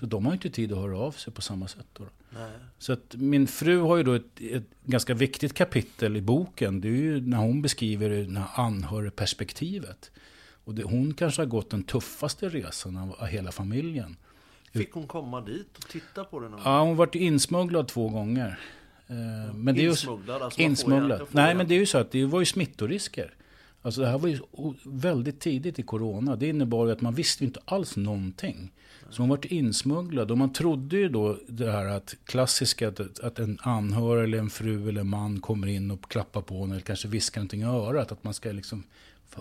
Så 0.00 0.06
de 0.06 0.24
har 0.24 0.32
ju 0.32 0.36
inte 0.36 0.50
tid 0.50 0.72
att 0.72 0.78
höra 0.78 0.98
av 0.98 1.12
sig 1.12 1.32
på 1.32 1.42
samma 1.42 1.68
sätt. 1.68 1.86
Då. 1.92 2.04
Nej. 2.30 2.50
Så 2.78 2.92
att 2.92 3.14
min 3.14 3.46
fru 3.46 3.80
har 3.80 3.96
ju 3.96 4.02
då 4.02 4.12
ett, 4.12 4.40
ett 4.40 4.64
ganska 4.84 5.14
viktigt 5.14 5.54
kapitel 5.54 6.16
i 6.16 6.20
boken. 6.20 6.80
Det 6.80 6.88
är 6.88 6.92
ju 6.92 7.20
när 7.20 7.38
hon 7.38 7.62
beskriver 7.62 8.10
det 8.10 8.38
här 8.38 8.48
anhörigperspektivet. 8.54 10.10
Och 10.64 10.74
det, 10.74 10.82
hon 10.82 11.14
kanske 11.14 11.42
har 11.42 11.46
gått 11.46 11.70
den 11.70 11.82
tuffaste 11.82 12.48
resan 12.48 12.96
av, 12.96 13.12
av 13.18 13.26
hela 13.26 13.52
familjen. 13.52 14.16
Fick 14.72 14.92
hon 14.92 15.06
komma 15.06 15.40
dit 15.40 15.78
och 15.78 15.88
titta 15.88 16.24
på 16.24 16.40
någon 16.40 16.60
Ja, 16.64 16.82
hon 16.82 16.96
varit 16.96 17.14
insmugglad 17.14 17.88
två 17.88 18.08
gånger. 18.08 18.58
Eh, 19.08 19.54
Men 19.54 19.74
det 19.74 19.80
är 19.80 19.82
ju, 19.82 19.88
Insmugglad? 19.90 20.42
Alltså 20.42 20.60
man 20.60 20.70
insmugglad. 20.70 21.22
Nej, 21.30 21.44
igen- 21.44 21.56
men 21.56 21.68
det 21.68 21.74
är 21.74 21.78
ju 21.78 21.86
så 21.86 21.98
att 21.98 22.10
det 22.10 22.24
var 22.24 22.40
ju 22.40 22.46
smittorisker. 22.46 23.34
Alltså 23.82 24.00
det 24.00 24.06
här 24.06 24.18
var 24.18 24.28
ju 24.28 24.38
väldigt 24.84 25.40
tidigt 25.40 25.78
i 25.78 25.82
corona. 25.82 26.36
Det 26.36 26.48
innebar 26.48 26.86
ju 26.86 26.92
att 26.92 27.00
man 27.00 27.14
visste 27.14 27.44
ju 27.44 27.48
inte 27.48 27.60
alls 27.64 27.96
någonting. 27.96 28.72
Så 29.10 29.22
hon 29.22 29.28
vart 29.28 29.44
insmugglad 29.44 30.30
och 30.30 30.38
man 30.38 30.52
trodde 30.52 30.96
ju 30.96 31.08
då 31.08 31.38
det 31.48 31.70
här 31.72 31.84
att 31.86 32.14
klassiska 32.24 32.88
att, 32.88 33.20
att 33.20 33.38
en 33.38 33.58
anhörig 33.62 34.24
eller 34.24 34.38
en 34.38 34.50
fru 34.50 34.88
eller 34.88 35.00
en 35.00 35.06
man 35.08 35.40
kommer 35.40 35.66
in 35.66 35.90
och 35.90 36.10
klappar 36.10 36.40
på 36.42 36.60
henne 36.60 36.74
eller 36.74 36.80
kanske 36.84 37.08
viskar 37.08 37.40
någonting 37.40 37.60
i 37.60 37.64
örat. 37.64 38.12
Att 38.12 38.24
man 38.24 38.34
ska 38.34 38.52
liksom 38.52 38.84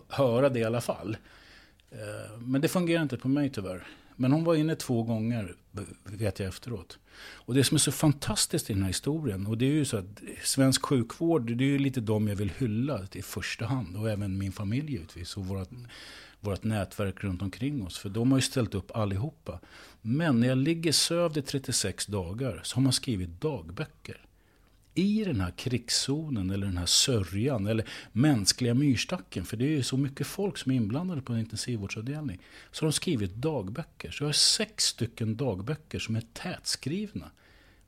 höra 0.10 0.50
det 0.50 0.60
i 0.60 0.64
alla 0.64 0.82
fall. 0.82 1.18
Eh, 1.92 2.40
Men 2.42 2.62
det 2.62 2.68
fungerar 2.68 3.02
inte 3.04 3.18
på 3.18 3.28
mig 3.28 3.50
tyvärr. 3.50 3.88
Men 4.16 4.32
hon 4.32 4.44
var 4.44 4.56
inne 4.56 4.76
två 4.76 5.04
gånger, 5.04 5.56
vet 6.04 6.40
jag 6.40 6.48
efteråt. 6.50 7.00
Och 7.20 7.54
det 7.54 7.64
som 7.64 7.76
är 7.76 7.80
så 7.80 7.92
fantastiskt 7.92 8.70
i 8.70 8.74
den 8.74 8.82
här 8.82 8.90
historien, 8.90 9.48
och 9.48 9.58
det 9.58 9.66
är 9.66 9.72
ju 9.72 9.86
så 9.86 9.98
att 9.98 10.22
svensk 10.44 10.86
sjukvård, 10.86 11.58
det 11.58 11.64
är 11.64 11.68
ju 11.68 11.80
lite 11.80 12.02
de 12.02 12.28
jag 12.28 12.36
vill 12.36 12.52
hylla 12.58 13.08
i 13.12 13.22
första 13.22 13.66
hand. 13.66 13.98
Och 13.98 14.10
även 14.10 14.38
min 14.38 14.52
familj 14.52 14.92
givetvis, 14.92 15.38
och 15.38 15.46
vårt, 15.46 15.70
vårt 16.40 16.64
nätverk 16.64 17.24
runt 17.24 17.42
omkring 17.42 17.86
oss. 17.86 17.98
För 17.98 18.10
de 18.10 18.32
har 18.32 18.38
ju 18.38 18.42
ställt 18.42 18.76
upp 18.76 18.92
allihopa. 18.96 19.60
Men 20.02 20.40
när 20.40 20.48
jag 20.48 20.58
ligger 20.58 20.92
sövd 20.92 21.38
i 21.38 21.42
36 21.42 22.06
dagar 22.06 22.62
så 22.64 22.76
har 22.76 22.82
man 22.82 22.94
skrivit 22.94 23.42
dagböcker 23.42 24.27
i 24.98 25.24
den 25.24 25.42
här 25.42 25.52
krigszonen 25.52 26.50
eller 26.50 26.66
den 26.68 26.78
här 26.78 26.86
sörjan 26.86 27.68
eller 27.68 27.86
mänskliga 28.12 28.74
myrstacken, 28.74 29.46
för 29.46 29.58
det 29.58 29.66
är 29.66 29.70
ju 29.70 29.84
så 29.84 29.98
mycket 29.98 30.28
folk 30.28 30.58
som 30.58 30.72
är 30.72 30.76
inblandade 30.76 31.22
på 31.22 31.34
en 31.34 31.40
intensivvårdsavdelning, 31.40 32.40
så 32.72 32.86
har 32.86 32.88
de 32.88 32.94
skrivit 32.94 33.36
dagböcker. 33.36 34.12
Så 34.12 34.24
jag 34.24 34.28
har 34.28 34.34
sex 34.34 34.84
stycken 34.84 35.36
dagböcker 35.38 36.00
som 36.00 36.16
är 36.16 36.24
tätskrivna. 36.34 37.32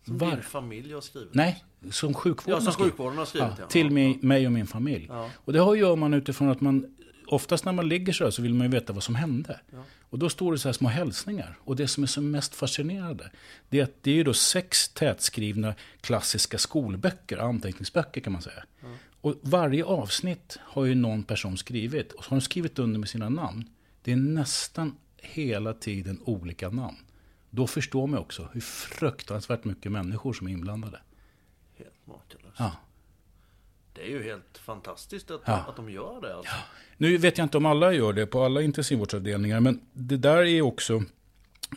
Som 0.06 0.18
Var- 0.18 0.32
din 0.32 0.42
familj 0.44 0.94
har 0.94 1.02
skrivit? 1.02 1.34
Nej, 1.34 1.64
som 1.92 2.14
sjukvården 2.14 2.64
Ja, 2.66 2.72
som 2.72 2.84
sjukvården 2.84 3.18
har 3.18 3.26
skrivit, 3.26 3.50
Ja, 3.60 3.66
till 3.68 3.86
Ja, 3.98 4.18
mig, 4.22 4.46
och 4.46 4.52
min 4.54 4.68
familj. 4.68 5.10
Och 5.36 5.54
det 5.54 5.60
har 5.60 5.76
gör 5.76 5.96
man 5.96 6.14
utifrån 6.14 6.50
att 6.50 6.62
man, 6.62 6.96
oftast 7.30 7.66
när 7.66 7.72
man 7.72 7.90
ligger 7.90 8.14
så 8.14 8.32
så 8.32 8.42
vill 8.42 8.54
man 8.54 8.68
ju 8.68 8.72
veta 8.72 8.94
vad 8.94 9.04
som 9.04 9.16
hände. 9.16 9.60
Ja. 9.72 9.84
Och 10.02 10.20
då 10.20 10.30
står 10.30 10.52
det 10.52 10.60
så 10.60 10.68
här 10.68 10.74
små 10.74 10.90
hälsningar. 10.90 11.58
Och 11.64 11.76
det 11.76 11.88
som 11.88 12.04
är 12.04 12.08
så 12.08 12.22
mest 12.22 12.56
fascinerande, 12.56 13.32
det 13.70 13.80
är 13.80 13.84
att 13.84 14.04
det 14.04 14.12
är 14.12 14.16
ju 14.16 14.24
då 14.24 14.34
sex 14.34 14.90
tätskrivna 14.90 15.76
klassiska 16.02 16.58
skolböcker, 16.58 17.38
anteckningsböcker 17.38 18.22
kan 18.22 18.34
man 18.34 18.42
säga. 18.42 18.64
Och 19.22 19.36
varje 19.42 19.84
avsnitt 19.84 20.60
har 20.62 20.86
ju 20.86 20.96
någon 20.96 21.24
person 21.24 21.58
skrivit. 21.58 22.12
Och 22.12 22.24
så 22.24 22.30
har 22.30 22.38
de 22.38 22.42
skrivit 22.42 22.80
under 22.80 23.00
med 23.00 23.10
sina 23.10 23.30
namn. 23.30 23.70
Det 24.04 24.12
är 24.12 24.16
nästan 24.16 24.96
hela 25.18 25.74
tiden 25.74 26.22
olika 26.26 26.70
namn. 26.70 26.98
Då 27.50 27.68
förstår 27.68 28.08
man 28.08 28.20
också 28.20 28.50
hur 28.54 28.62
fruktansvärt 28.62 29.64
mycket 29.64 29.92
människor 29.92 30.34
som 30.34 30.48
är 30.48 30.52
inblandade. 30.52 31.00
Helt 31.78 32.08
makalöst. 32.08 32.56
Ja. 32.58 32.72
Det 33.94 34.02
är 34.02 34.08
ju 34.10 34.24
helt 34.24 34.58
fantastiskt 34.58 35.32
att, 35.32 35.42
Ja. 35.46 35.54
att 35.54 35.76
de 35.76 35.90
gör 35.92 36.22
det. 36.22 36.36
Alltså. 36.36 36.54
Nu 36.98 37.18
vet 37.18 37.38
jag 37.38 37.46
inte 37.46 37.58
om 37.58 37.66
alla 37.66 37.94
gör 37.94 38.14
det 38.14 38.26
på 38.26 38.44
alla 38.44 38.62
intensivvårdsavdelningar, 38.62 39.60
men 39.60 39.80
det 39.94 40.18
där 40.18 40.38
är 40.44 40.62
också, 40.62 41.04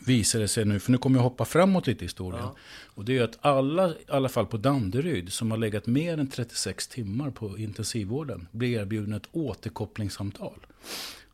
visar 0.05 0.39
det 0.39 0.47
sig 0.47 0.65
nu, 0.65 0.79
för 0.79 0.91
nu 0.91 0.97
kommer 0.97 1.17
jag 1.19 1.23
hoppa 1.23 1.45
framåt 1.45 1.87
lite 1.87 2.03
i 2.03 2.05
historien. 2.05 2.41
Ja. 2.43 2.55
Och 2.85 3.05
det 3.05 3.17
är 3.17 3.23
att 3.23 3.37
alla, 3.45 3.89
i 3.89 3.95
alla 4.07 4.29
fall 4.29 4.45
på 4.45 4.57
Danderyd, 4.57 5.33
som 5.33 5.51
har 5.51 5.57
legat 5.57 5.85
mer 5.87 6.17
än 6.17 6.27
36 6.29 6.87
timmar 6.87 7.29
på 7.31 7.57
intensivvården, 7.57 8.47
blir 8.51 8.79
erbjudna 8.79 9.15
ett 9.17 9.27
återkopplingssamtal. 9.31 10.65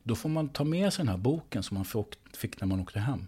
Då 0.03 0.15
får 0.15 0.29
man 0.29 0.49
ta 0.49 0.63
med 0.63 0.93
sig 0.93 1.05
den 1.05 1.11
här 1.11 1.17
boken 1.17 1.63
som 1.63 1.75
man 1.75 1.85
fick- 1.85 2.37
fick 2.37 2.61
när 2.61 2.67
man 2.67 2.79
åkte 2.79 2.99
hem. 2.99 3.27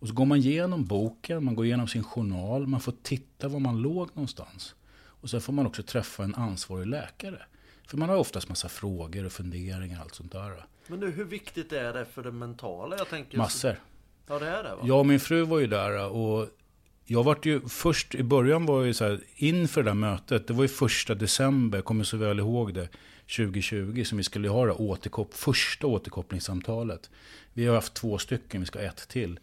Och 0.00 0.08
så 0.08 0.14
går 0.14 0.24
man 0.24 0.38
igenom 0.38 0.84
boken, 0.84 1.44
man 1.44 1.54
går 1.54 1.64
igenom 1.66 1.88
sin 1.88 2.04
journal, 2.04 2.66
man 2.66 2.80
får 2.80 2.94
titta 3.02 3.48
var 3.48 3.60
man 3.60 3.82
låg 3.82 4.08
någonstans. 4.14 4.74
Och 5.22 5.30
sen 5.30 5.40
får 5.40 5.52
man 5.52 5.66
också 5.66 5.82
träffa 5.82 6.24
en 6.24 6.34
ansvarig 6.34 6.86
läkare. 6.86 7.42
För 7.86 7.96
man 7.96 8.08
har 8.08 8.16
oftast 8.16 8.48
massa 8.48 8.68
frågor 8.68 9.26
och 9.26 9.32
funderingar 9.32 9.98
och 9.98 10.02
allt 10.02 10.14
sånt 10.14 10.32
där. 10.32 10.66
Men 10.86 11.00
nu, 11.00 11.10
hur 11.10 11.24
viktigt 11.24 11.72
är 11.72 11.92
det 11.92 12.04
för 12.04 12.22
det 12.22 12.32
mentala? 12.32 12.96
Jag 12.98 13.08
tänker, 13.08 13.38
Massor. 13.38 13.80
Ja, 14.26 14.38
det 14.38 14.48
är 14.48 14.62
det 14.62 14.74
va? 14.74 14.82
Jag 14.84 14.98
och 14.98 15.06
min 15.06 15.20
fru 15.20 15.42
var 15.42 15.58
ju 15.58 15.66
där 15.66 16.10
och 16.10 16.48
jag 17.04 17.24
vart 17.24 17.46
ju 17.46 17.68
först, 17.68 18.14
i 18.14 18.22
början 18.22 18.66
var 18.66 18.78
jag 18.78 18.86
ju 18.86 18.94
så 18.94 19.04
här, 19.04 19.20
inför 19.36 19.82
det 19.82 19.90
där 19.90 19.94
mötet, 19.94 20.46
det 20.46 20.52
var 20.52 20.62
ju 20.62 20.68
första 20.68 21.14
december, 21.14 21.78
jag 21.78 21.84
kommer 21.84 22.04
så 22.04 22.16
väl 22.16 22.38
ihåg 22.38 22.74
det, 22.74 22.88
2020, 23.36 24.04
som 24.04 24.18
vi 24.18 24.24
skulle 24.24 24.48
ha 24.48 24.66
det 24.66 24.72
återkop 24.72 25.34
första 25.34 25.86
återkopplingssamtalet. 25.86 27.10
Vi 27.52 27.66
har 27.66 27.74
haft 27.74 27.94
två 27.94 28.18
stycken, 28.18 28.60
vi 28.60 28.66
ska 28.66 28.78
ha 28.78 28.86
ett 28.86 29.08
till. 29.08 29.40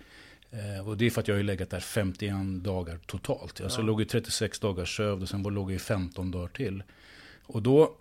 Eh, 0.51 0.87
och 0.87 0.97
det 0.97 1.05
är 1.05 1.09
för 1.09 1.21
att 1.21 1.27
jag 1.27 1.35
har 1.35 1.43
legat 1.43 1.69
där 1.69 1.79
51 1.79 2.63
dagar 2.63 2.99
totalt. 3.05 3.61
Alltså 3.61 3.79
jag 3.79 3.85
låg 3.85 4.01
i 4.01 4.05
36 4.05 4.59
dagar 4.59 4.85
sövd 4.85 5.21
och 5.21 5.29
sen 5.29 5.43
låg 5.43 5.71
jag 5.71 5.75
i 5.75 5.79
15 5.79 6.31
dagar 6.31 6.47
till. 6.47 6.83
Och 7.43 7.61
då 7.61 7.97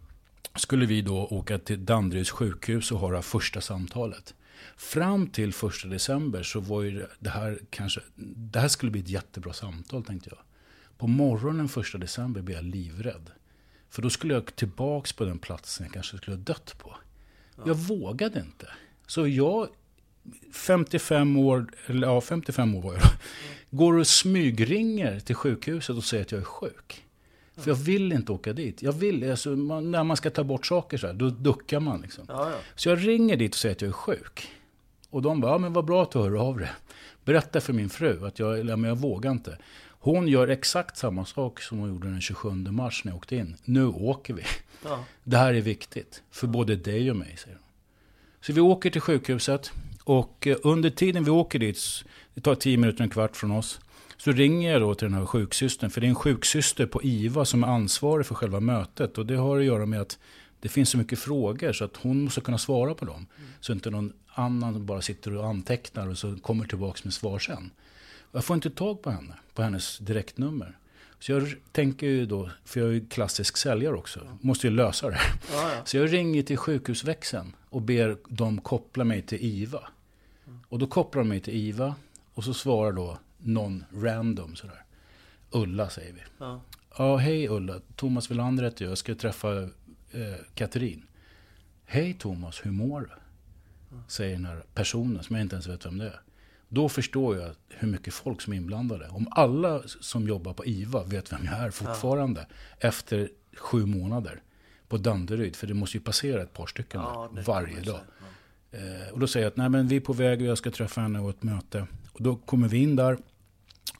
skulle 0.56 0.86
vi 0.86 1.02
då 1.02 1.26
åka 1.26 1.58
till 1.58 1.84
Danderyds 1.84 2.30
sjukhus 2.30 2.92
och 2.92 2.98
ha 2.98 3.10
det 3.10 3.22
första 3.22 3.60
samtalet. 3.60 4.34
Fram 4.76 5.26
till 5.26 5.52
första 5.52 5.88
december 5.88 6.42
så 6.42 6.60
var 6.60 6.82
ju 6.82 7.06
det 7.18 7.30
här 7.30 7.58
kanske, 7.70 8.00
det 8.36 8.60
här 8.60 8.68
skulle 8.68 8.92
bli 8.92 9.00
ett 9.00 9.08
jättebra 9.08 9.52
samtal 9.52 10.04
tänkte 10.04 10.30
jag. 10.30 10.38
På 10.98 11.06
morgonen 11.06 11.68
första 11.68 11.98
december 11.98 12.42
blev 12.42 12.56
jag 12.56 12.64
livrädd. 12.64 13.30
För 13.88 14.02
då 14.02 14.10
skulle 14.10 14.34
jag 14.34 14.56
tillbaks 14.56 15.12
på 15.12 15.24
den 15.24 15.38
platsen 15.38 15.86
jag 15.86 15.94
kanske 15.94 16.16
skulle 16.16 16.36
ha 16.36 16.42
dött 16.42 16.74
på. 16.78 16.96
Ja. 17.56 17.62
Jag 17.66 17.74
vågade 17.74 18.40
inte. 18.40 18.68
Så 19.06 19.28
jag, 19.28 19.68
55 20.52 21.36
år, 21.36 21.66
eller 21.86 22.06
ja 22.06 22.20
55 22.20 22.74
år 22.74 22.82
var 22.82 22.92
jag 22.92 23.02
då, 23.02 23.08
går 23.70 23.98
och 23.98 24.06
smygringer 24.06 25.20
till 25.20 25.34
sjukhuset 25.34 25.96
och 25.96 26.04
säger 26.04 26.24
att 26.24 26.32
jag 26.32 26.40
är 26.40 26.44
sjuk. 26.44 27.04
För 27.56 27.70
jag 27.70 27.76
vill 27.76 28.12
inte 28.12 28.32
åka 28.32 28.52
dit. 28.52 28.82
Jag 28.82 28.92
vill, 28.92 29.30
alltså, 29.30 29.50
man, 29.50 29.90
när 29.90 30.04
man 30.04 30.16
ska 30.16 30.30
ta 30.30 30.44
bort 30.44 30.66
saker 30.66 30.98
så 30.98 31.06
här, 31.06 31.14
då 31.14 31.30
duckar 31.30 31.80
man 31.80 32.00
liksom. 32.00 32.24
Ja, 32.28 32.50
ja. 32.50 32.56
Så 32.74 32.88
jag 32.88 33.08
ringer 33.08 33.36
dit 33.36 33.52
och 33.52 33.58
säger 33.58 33.74
att 33.74 33.80
jag 33.82 33.88
är 33.88 33.92
sjuk. 33.92 34.48
Och 35.10 35.22
de 35.22 35.40
bara, 35.40 35.52
ja 35.52 35.58
men 35.58 35.72
vad 35.72 35.84
bra 35.84 36.02
att 36.02 36.10
du 36.10 36.18
hör 36.18 36.48
av 36.48 36.58
dig. 36.58 36.70
Berätta 37.24 37.60
för 37.60 37.72
min 37.72 37.90
fru 37.90 38.26
att 38.26 38.38
jag, 38.38 38.58
ja, 38.58 38.76
men 38.76 38.88
jag 38.88 38.98
vågar 38.98 39.30
inte. 39.30 39.58
Hon 39.88 40.28
gör 40.28 40.48
exakt 40.48 40.96
samma 40.96 41.24
sak 41.24 41.60
som 41.60 41.78
hon 41.78 41.88
gjorde 41.88 42.10
den 42.10 42.20
27 42.20 42.50
mars 42.50 43.04
när 43.04 43.12
jag 43.12 43.16
åkte 43.16 43.36
in. 43.36 43.56
Nu 43.64 43.86
åker 43.86 44.34
vi. 44.34 44.42
Ja. 44.84 45.04
Det 45.24 45.36
här 45.36 45.54
är 45.54 45.60
viktigt. 45.60 46.22
För 46.30 46.46
både 46.46 46.76
dig 46.76 47.10
och 47.10 47.16
mig, 47.16 47.36
säger 47.36 47.56
hon. 47.56 47.66
Så 48.40 48.52
vi 48.52 48.60
åker 48.60 48.90
till 48.90 49.00
sjukhuset. 49.00 49.72
Och 50.04 50.46
eh, 50.46 50.56
under 50.62 50.90
tiden 50.90 51.24
vi 51.24 51.30
åker 51.30 51.58
dit, 51.58 52.04
det 52.34 52.40
tar 52.40 52.54
tio 52.54 52.76
minuter, 52.76 53.04
en 53.04 53.10
kvart 53.10 53.36
från 53.36 53.50
oss. 53.50 53.80
Så 54.16 54.32
ringer 54.32 54.72
jag 54.72 54.80
då 54.80 54.94
till 54.94 55.06
den 55.06 55.14
här 55.14 55.26
sjuksystern. 55.26 55.90
För 55.90 56.00
det 56.00 56.06
är 56.06 56.08
en 56.08 56.14
sjuksyster 56.14 56.86
på 56.86 57.02
IVA 57.02 57.44
som 57.44 57.64
är 57.64 57.68
ansvarig 57.68 58.26
för 58.26 58.34
själva 58.34 58.60
mötet. 58.60 59.18
Och 59.18 59.26
det 59.26 59.36
har 59.36 59.58
att 59.58 59.64
göra 59.64 59.86
med 59.86 60.00
att 60.00 60.18
det 60.60 60.68
finns 60.68 60.90
så 60.90 60.98
mycket 60.98 61.18
frågor 61.18 61.72
så 61.72 61.84
att 61.84 61.96
hon 61.96 62.24
måste 62.24 62.40
kunna 62.40 62.58
svara 62.58 62.94
på 62.94 63.04
dem. 63.04 63.16
Mm. 63.16 63.50
Så 63.60 63.72
inte 63.72 63.90
någon 63.90 64.12
annan 64.26 64.86
bara 64.86 65.00
sitter 65.00 65.36
och 65.36 65.46
antecknar 65.46 66.08
och 66.08 66.18
så 66.18 66.36
kommer 66.36 66.64
tillbaka 66.64 67.00
med 67.04 67.14
svar 67.14 67.38
sen. 67.38 67.70
Jag 68.32 68.44
får 68.44 68.54
inte 68.54 68.70
tag 68.70 69.02
på 69.02 69.10
henne, 69.10 69.34
på 69.54 69.62
hennes 69.62 69.98
direktnummer. 69.98 70.78
Så 71.22 71.32
jag 71.32 71.54
tänker 71.72 72.06
ju 72.06 72.26
då, 72.26 72.50
för 72.64 72.80
jag 72.80 72.88
är 72.88 72.92
ju 72.92 73.06
klassisk 73.06 73.56
säljare 73.56 73.94
också, 73.94 74.38
måste 74.40 74.66
ju 74.66 74.72
lösa 74.72 75.10
det. 75.10 75.20
Ja, 75.52 75.72
ja. 75.72 75.84
Så 75.84 75.96
jag 75.96 76.12
ringer 76.12 76.42
till 76.42 76.56
sjukhusväxeln 76.56 77.52
och 77.68 77.82
ber 77.82 78.16
dem 78.28 78.60
koppla 78.60 79.04
mig 79.04 79.22
till 79.22 79.38
IVA. 79.40 79.88
Och 80.68 80.78
då 80.78 80.86
kopplar 80.86 81.22
de 81.22 81.28
mig 81.28 81.40
till 81.40 81.54
IVA 81.54 81.94
och 82.34 82.44
så 82.44 82.54
svarar 82.54 82.92
då 82.92 83.18
någon 83.38 83.84
random 83.92 84.56
sådär. 84.56 84.84
Ulla 85.50 85.90
säger 85.90 86.12
vi. 86.12 86.20
Ja, 86.38 86.60
ja 86.98 87.16
hej 87.16 87.48
Ulla, 87.48 87.80
Thomas 87.96 88.30
Welander 88.30 88.64
heter 88.64 88.84
jag, 88.84 88.90
jag 88.90 88.98
ska 88.98 89.14
träffa 89.14 89.62
eh, 89.62 89.68
Katrin. 90.54 91.06
Hej 91.84 92.14
Thomas, 92.14 92.60
hur 92.66 92.70
mår 92.70 93.00
du? 93.00 93.08
Säger 94.08 94.32
den 94.32 94.44
här 94.44 94.62
personen 94.74 95.22
som 95.22 95.36
jag 95.36 95.44
inte 95.44 95.54
ens 95.54 95.66
vet 95.66 95.86
vem 95.86 95.98
det 95.98 96.06
är. 96.06 96.20
Då 96.74 96.88
förstår 96.88 97.36
jag 97.36 97.50
hur 97.68 97.88
mycket 97.88 98.14
folk 98.14 98.40
som 98.40 98.52
är 98.52 98.56
inblandade. 98.56 99.08
Om 99.08 99.28
alla 99.30 99.82
som 100.00 100.28
jobbar 100.28 100.52
på 100.52 100.66
IVA 100.66 101.04
vet 101.04 101.32
vem 101.32 101.44
jag 101.44 101.54
är 101.54 101.70
fortfarande. 101.70 102.46
Ja. 102.48 102.88
Efter 102.88 103.28
sju 103.56 103.86
månader. 103.86 104.42
På 104.88 104.96
Danderyd. 104.96 105.56
För 105.56 105.66
det 105.66 105.74
måste 105.74 105.96
ju 105.96 106.02
passera 106.02 106.42
ett 106.42 106.52
par 106.52 106.66
stycken 106.66 107.00
ja, 107.00 107.30
varje 107.46 107.80
dag. 107.80 108.00
Ja. 108.70 108.78
Eh, 108.78 109.12
och 109.12 109.18
då 109.18 109.26
säger 109.26 109.46
jag 109.46 109.50
att 109.50 109.56
Nej, 109.56 109.68
men 109.68 109.88
vi 109.88 109.96
är 109.96 110.00
på 110.00 110.12
väg 110.12 110.40
och 110.40 110.46
jag 110.46 110.58
ska 110.58 110.70
träffa 110.70 111.00
henne 111.00 111.20
och 111.20 111.30
ett 111.30 111.42
möte. 111.42 111.86
Och 112.12 112.22
då 112.22 112.36
kommer 112.36 112.68
vi 112.68 112.82
in 112.82 112.96
där. 112.96 113.18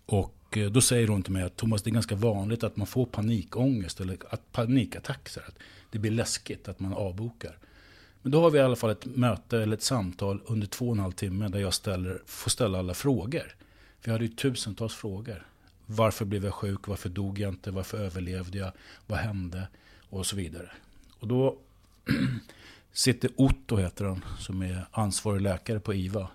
Och 0.07 0.59
eh, 0.59 0.71
då 0.71 0.81
säger 0.81 1.09
hon 1.09 1.23
till 1.23 1.33
mig 1.33 1.43
att 1.43 1.57
Thomas, 1.57 1.83
det 1.83 1.91
är 1.91 1.93
ganska 1.93 2.15
vanligt 2.15 2.65
att 2.65 2.77
man 2.77 2.87
får 2.87 3.07
panikångest 3.07 4.01
eller 4.01 4.17
att 4.31 4.53
panikattack. 4.53 5.29
Så 5.29 5.41
att 5.41 5.59
det 5.91 5.99
blir 5.99 6.11
läskigt 6.11 6.69
att 6.69 6.81
man 6.81 6.93
avbokar. 6.93 7.59
Men 8.23 8.33
då 8.33 8.41
har 8.41 8.51
vi 8.51 8.59
i 8.59 8.63
alla 8.63 8.77
fall 8.77 8.91
ett 8.91 9.07
möte 9.07 9.63
eller 9.63 9.77
ett 9.77 9.83
samtal 9.83 10.41
under 10.47 10.67
två 10.67 10.87
och 10.87 10.93
en 10.93 10.99
halv 10.99 11.13
timme 11.13 11.49
där 11.49 11.61
jag 11.61 11.75
ställer, 11.75 12.23
får 12.27 12.51
ställa 12.51 12.79
alla 12.79 12.95
frågor. 12.95 13.55
Vi 14.05 14.13
hade 14.13 14.25
ju 14.25 14.31
tusentals 14.31 14.95
frågor. 14.95 15.47
Varför 15.87 16.25
blev 16.25 16.45
jag 16.45 16.55
sjuk? 16.55 16.89
Varför 16.89 17.09
dog 17.09 17.39
jag 17.39 17.49
inte? 17.49 17.71
Varför 17.71 17.99
överlevde 17.99 18.59
jag? 18.59 18.73
Vad 19.07 19.19
hände? 19.19 19.69
Och 20.11 20.27
så 20.27 20.37
vidare. 20.37 20.71
Och 21.19 21.29
då 21.29 21.57
sitter 22.93 23.31
Otto, 23.37 23.77
heter 23.77 24.05
han, 24.05 24.25
som 24.39 24.63
är 24.63 24.87
ansvarig 24.91 25.41
läkare 25.41 25.81
på 25.81 25.95
IVA. 25.95 26.29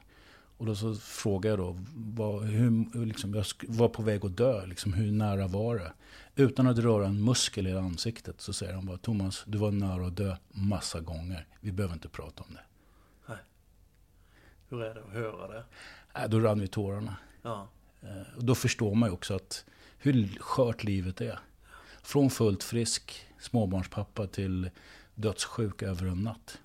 Och 0.58 0.66
då 0.66 0.76
så 0.76 0.96
frågar 0.96 1.50
jag 1.50 1.60
då, 1.60 1.78
vad, 1.96 2.44
hur, 2.44 3.06
liksom, 3.06 3.34
jag 3.34 3.46
var 3.68 3.90
på 3.90 4.02
väg 4.02 4.26
att 4.26 4.38
dö, 4.38 4.66
liksom, 4.66 4.94
hur 4.94 5.12
nära 5.12 5.48
var 5.48 5.76
det? 5.76 5.94
Utan 6.36 6.68
att 6.68 6.78
röra 6.78 7.06
en 7.06 7.24
muskel 7.24 7.68
i 7.68 7.78
ansiktet 7.78 8.42
så 8.42 8.54
säger 8.54 8.74
han 8.74 8.86
bara, 8.86 8.98
Thomas, 8.98 9.44
du 9.48 9.58
var 9.58 9.72
nära 9.72 10.08
att 10.08 10.16
dö 10.16 10.36
massa 10.50 11.00
gånger. 11.00 11.48
Vi 11.60 11.72
behöver 11.72 11.94
inte 11.94 12.10
prata 12.10 12.44
om 12.44 12.54
det. 12.54 12.62
Nej. 13.26 13.38
Hur 14.70 14.84
är 14.84 14.96
det 14.96 15.04
att 15.04 15.14
höra 15.14 15.48
det? 15.48 15.64
Äh, 16.16 16.30
då 16.30 16.40
rann 16.40 16.60
vi 16.60 16.68
tårarna. 16.68 17.16
Ja. 17.42 17.68
Eh, 18.02 18.38
och 18.38 18.46
då 18.46 18.56
förstår 18.56 18.96
man 18.96 19.10
ju 19.10 19.14
också 19.14 19.36
att 19.36 19.66
hur 19.98 20.38
skört 20.40 20.84
livet 20.84 21.22
är. 21.22 21.40
Från 22.02 22.30
fullt 22.30 22.64
frisk 22.64 23.28
småbarnspappa 23.40 24.28
till 24.28 24.70
dödssjuk 25.16 25.82
över 25.82 26.06
en 26.06 26.24
natt. 26.24 26.62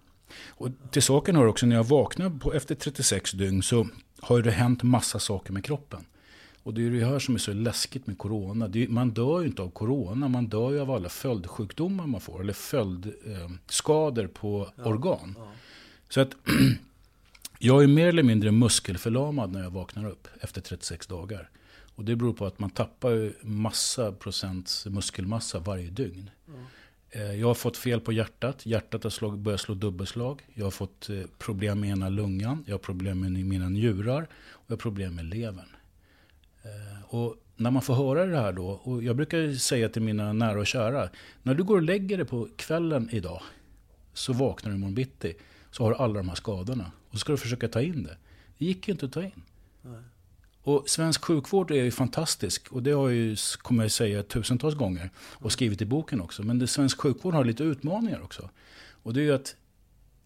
Och 0.49 0.69
till 0.91 1.03
saken 1.03 1.37
hör 1.37 1.47
också, 1.47 1.67
när 1.67 1.77
jag 1.77 1.85
vaknar 1.85 2.31
på, 2.31 2.55
efter 2.55 2.75
36 2.75 3.33
dygn 3.33 3.63
så 3.63 3.89
har 4.21 4.43
det 4.43 4.51
hänt 4.51 4.83
massa 4.83 5.19
saker 5.19 5.53
med 5.53 5.65
kroppen. 5.65 6.05
Och 6.63 6.75
det 6.75 6.87
är 6.87 6.91
det 6.91 7.05
här 7.05 7.19
som 7.19 7.35
är 7.35 7.39
så 7.39 7.53
läskigt 7.53 8.07
med 8.07 8.19
corona. 8.19 8.65
Är, 8.65 8.89
man 8.89 9.11
dör 9.11 9.41
ju 9.41 9.47
inte 9.47 9.63
av 9.63 9.71
corona, 9.71 10.29
man 10.29 10.47
dör 10.47 10.71
ju 10.71 10.81
av 10.81 10.91
alla 10.91 11.09
följdsjukdomar 11.09 12.07
man 12.07 12.21
får. 12.21 12.41
Eller 12.41 12.53
följdskador 12.53 14.25
eh, 14.25 14.31
på 14.31 14.69
ja, 14.77 14.85
organ. 14.85 15.35
Ja. 15.39 15.53
Så 16.09 16.21
att 16.21 16.31
jag 17.59 17.83
är 17.83 17.87
mer 17.87 18.07
eller 18.07 18.23
mindre 18.23 18.51
muskelförlamad 18.51 19.53
när 19.53 19.63
jag 19.63 19.71
vaknar 19.71 20.11
upp 20.11 20.29
efter 20.41 20.61
36 20.61 21.07
dagar. 21.07 21.51
Och 21.95 22.05
det 22.05 22.17
beror 22.17 22.33
på 22.33 22.47
att 22.47 22.59
man 22.59 22.71
tappar 22.71 23.33
massa 23.47 24.13
procents 24.13 24.87
muskelmassa 24.87 25.59
varje 25.59 25.91
dygn. 25.91 26.31
Mm. 26.49 26.65
Eh, 27.15 27.35
jag 27.35 27.47
har 27.47 27.55
fått 27.55 27.77
fel 27.77 28.01
på 28.01 28.13
hjärtat. 28.13 28.67
Hjärtat 28.67 29.05
har 29.05 29.37
börjat 29.37 29.61
slå 29.61 29.75
dubbelslag. 29.75 30.43
Jag 30.55 30.67
har 30.67 30.71
fått 30.71 31.11
eh, 31.11 31.23
problem 31.39 31.81
med 31.81 31.91
ena 31.91 32.09
lungan. 32.09 32.65
Jag 32.67 32.75
har 32.75 32.79
problem 32.79 33.21
med 33.21 33.33
mina 33.33 33.69
njurar. 33.69 34.23
Och 34.51 34.65
jag 34.67 34.73
har 34.73 34.81
problem 34.81 35.15
med 35.15 35.25
levern. 35.25 35.77
Eh, 36.63 37.15
och 37.15 37.37
när 37.57 37.71
man 37.71 37.83
får 37.83 37.95
höra 37.95 38.27
det 38.27 38.39
här 38.39 38.53
då, 38.53 38.67
och 38.67 39.03
jag 39.03 39.17
brukar 39.17 39.55
säga 39.55 39.89
till 39.89 40.03
mina 40.03 40.33
nära 40.33 40.61
och 40.61 40.67
kära, 40.67 41.09
när 41.43 41.55
du 41.55 41.65
går 41.65 41.77
och 41.77 41.83
lägger 41.83 42.17
dig 42.17 42.27
på 42.27 42.49
kvällen 42.57 43.09
idag, 43.13 43.43
så 44.13 44.33
vaknar 44.33 44.71
du 44.71 44.77
imorgon 44.77 44.95
bitti, 44.95 45.35
så 45.71 45.85
har 45.85 45.91
du 45.91 45.97
alla 45.97 46.15
de 46.15 46.29
här 46.29 46.37
skadorna. 46.37 46.93
Och 47.09 47.13
så 47.13 47.19
ska 47.19 47.33
du 47.33 47.39
försöka 47.39 47.69
ta 47.69 47.81
in 47.81 48.03
det. 48.03 48.17
Det 48.59 48.65
gick 48.65 48.89
ju 48.89 48.93
inte 48.93 49.07
att 49.07 49.13
ta 49.13 49.23
in. 49.23 49.43
Nej. 49.83 50.03
Och 50.65 50.89
svensk 50.89 51.25
sjukvård 51.25 51.71
är 51.71 51.85
ju 51.85 51.91
fantastisk. 51.91 52.69
Och 52.73 52.83
det 52.83 52.93
har 52.93 53.09
jag 53.09 53.17
ju, 53.17 53.37
kommer 53.59 53.85
jag 53.85 53.91
säga 53.91 54.23
tusentals 54.23 54.75
gånger. 54.75 55.11
Och 55.17 55.53
skrivit 55.53 55.83
i 55.83 55.85
boken 55.85 56.21
också. 56.21 56.43
Men 56.43 56.59
det, 56.59 56.67
svensk 56.67 57.01
sjukvård 57.01 57.35
har 57.35 57.45
lite 57.45 57.65
utmaningar 57.65 58.23
också. 58.23 58.51
Och 59.03 59.15
det 59.15 59.21
är 59.21 59.25
ju 59.25 59.35
att 59.35 59.57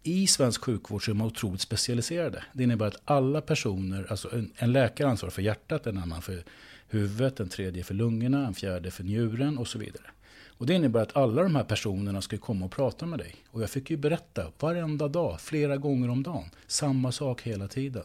i 0.02 0.26
svensk 0.26 0.64
sjukvård 0.64 1.04
så 1.04 1.10
är 1.10 1.14
man 1.14 1.26
otroligt 1.26 1.60
specialiserade. 1.60 2.44
Det 2.52 2.62
innebär 2.62 2.86
att 2.86 3.00
alla 3.04 3.40
personer, 3.40 4.06
alltså 4.10 4.34
en, 4.34 4.52
en 4.56 4.72
läkare 4.72 5.08
ansvarar 5.08 5.30
för 5.30 5.42
hjärtat, 5.42 5.86
en 5.86 5.98
annan 5.98 6.22
för 6.22 6.44
huvudet, 6.88 7.40
en 7.40 7.48
tredje 7.48 7.84
för 7.84 7.94
lungorna, 7.94 8.46
en 8.46 8.54
fjärde 8.54 8.90
för 8.90 9.04
njuren 9.04 9.58
och 9.58 9.68
så 9.68 9.78
vidare. 9.78 10.06
Och 10.48 10.66
det 10.66 10.74
innebär 10.74 11.00
att 11.00 11.16
alla 11.16 11.42
de 11.42 11.56
här 11.56 11.64
personerna 11.64 12.22
ska 12.22 12.38
komma 12.38 12.64
och 12.64 12.70
prata 12.70 13.06
med 13.06 13.18
dig. 13.18 13.34
Och 13.50 13.62
jag 13.62 13.70
fick 13.70 13.90
ju 13.90 13.96
berätta 13.96 14.52
varenda 14.58 15.08
dag, 15.08 15.40
flera 15.40 15.76
gånger 15.76 16.10
om 16.10 16.22
dagen, 16.22 16.50
samma 16.66 17.12
sak 17.12 17.42
hela 17.42 17.68
tiden. 17.68 18.04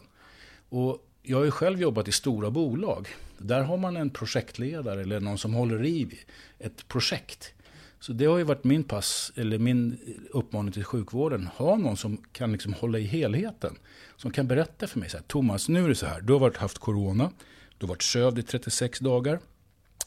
Och 0.68 1.08
jag 1.22 1.38
har 1.38 1.44
ju 1.44 1.50
själv 1.50 1.80
jobbat 1.80 2.08
i 2.08 2.12
stora 2.12 2.50
bolag. 2.50 3.08
Där 3.38 3.62
har 3.62 3.76
man 3.76 3.96
en 3.96 4.10
projektledare 4.10 5.00
eller 5.00 5.20
någon 5.20 5.38
som 5.38 5.54
håller 5.54 5.84
i 5.84 6.18
ett 6.58 6.88
projekt. 6.88 7.54
Så 8.00 8.12
det 8.12 8.24
har 8.24 8.38
ju 8.38 8.44
varit 8.44 8.64
min 8.64 8.84
pass, 8.84 9.32
eller 9.36 9.58
min 9.58 9.98
uppmaning 10.30 10.72
till 10.72 10.84
sjukvården. 10.84 11.48
Ha 11.56 11.76
någon 11.76 11.96
som 11.96 12.16
kan 12.32 12.52
liksom 12.52 12.72
hålla 12.72 12.98
i 12.98 13.04
helheten. 13.04 13.78
Som 14.16 14.30
kan 14.30 14.48
berätta 14.48 14.86
för 14.86 14.98
mig 14.98 15.10
så 15.10 15.16
här, 15.16 15.24
Thomas, 15.24 15.68
nu 15.68 15.84
är 15.84 15.88
det 15.88 15.94
så 15.94 16.06
här. 16.06 16.20
Du 16.20 16.32
har 16.32 16.40
varit, 16.40 16.56
haft 16.56 16.78
corona. 16.78 17.30
Du 17.78 17.86
har 17.86 17.88
varit 17.88 18.02
sövd 18.02 18.38
i 18.38 18.42
36 18.42 18.98
dagar. 18.98 19.40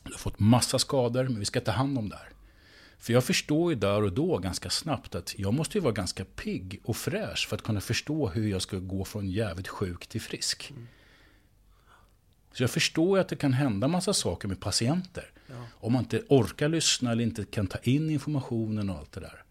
Du 0.04 0.12
har 0.12 0.20
fått 0.20 0.40
massa 0.40 0.80
skador, 0.80 1.24
men 1.24 1.40
vi 1.40 1.46
ska 1.46 1.62
ta 1.62 1.72
hand 1.72 1.98
om 1.98 2.10
det 2.10 2.16
här. 2.16 2.30
För 2.98 3.14
jag 3.14 3.24
förstår 3.24 3.72
ju 3.72 3.80
där 3.80 4.04
och 4.04 4.14
då 4.14 4.38
ganska 4.38 4.70
snabbt 4.70 5.16
att 5.16 5.40
jag 5.40 5.54
måste 5.54 5.78
ju 5.78 5.82
vara 5.82 5.94
ganska 5.94 6.26
pigg 6.26 6.82
och 6.84 6.98
fräsch 6.98 7.48
för 7.50 7.56
att 7.56 7.62
kunna 7.62 7.82
förstå 7.82 8.30
hur 8.30 8.48
jag 8.48 8.62
ska 8.62 8.78
gå 8.78 9.06
från 9.06 9.30
jävligt 9.30 9.68
sjuk 9.68 10.08
till 10.08 10.22
frisk. 10.22 10.72
Mm. 10.72 10.88
Så 12.56 12.64
jag 12.64 12.70
förstår 12.70 13.18
ju 13.18 13.22
att 13.22 13.28
det 13.28 13.36
kan 13.36 13.54
hända 13.54 13.88
massa 13.88 14.14
saker 14.14 14.48
med 14.48 14.60
patienter. 14.60 15.30
Ja. 15.48 15.56
Om 15.74 15.94
man 15.94 16.04
inte 16.04 16.22
orkar 16.30 16.70
lyssna 16.70 17.12
eller 17.12 17.24
inte 17.24 17.46
kan 17.46 17.68
ta 17.68 17.78
in 17.84 18.10
informationen 18.10 18.90
och 18.90 18.98
allt 18.98 19.12
det 19.12 19.20
där. 19.20 19.44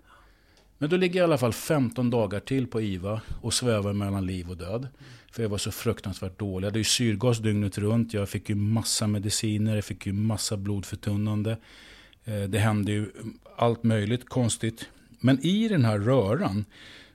Men 0.79 0.91
då 0.91 0.97
ligger 0.97 1.21
jag 1.21 1.25
i 1.25 1.29
alla 1.31 1.39
fall 1.39 1.53
15 1.53 2.11
dagar 2.11 2.41
till 2.41 2.67
på 2.67 2.81
IVA 2.81 3.21
och 3.43 3.55
svävar 3.55 3.93
mellan 3.93 4.27
liv 4.27 4.51
och 4.51 4.57
död. 4.57 4.89
För 5.33 5.43
jag 5.43 5.51
var 5.51 5.59
så 5.59 5.71
fruktansvärt 5.71 6.39
dålig. 6.39 6.67
Jag 6.67 6.71
hade 6.71 6.79
ju 6.79 6.85
syrgas 6.85 7.39
dygnet 7.39 7.79
runt. 7.79 8.15
Jag 8.15 8.29
fick 8.29 8.49
ju 8.49 8.55
massa 8.55 9.07
mediciner. 9.07 9.75
Jag 9.75 9.85
fick 9.85 10.07
ju 10.07 10.13
massa 10.13 10.57
blodförtunnande. 10.57 11.57
Eh, 12.25 12.43
det 12.43 12.59
hände 12.59 12.93
ju 12.93 13.11
allt 13.57 13.83
möjligt 13.83 14.29
konstigt. 14.29 14.89
Men 15.21 15.47
i 15.47 15.69
den 15.69 15.85
här 15.85 15.99
röran 15.99 16.65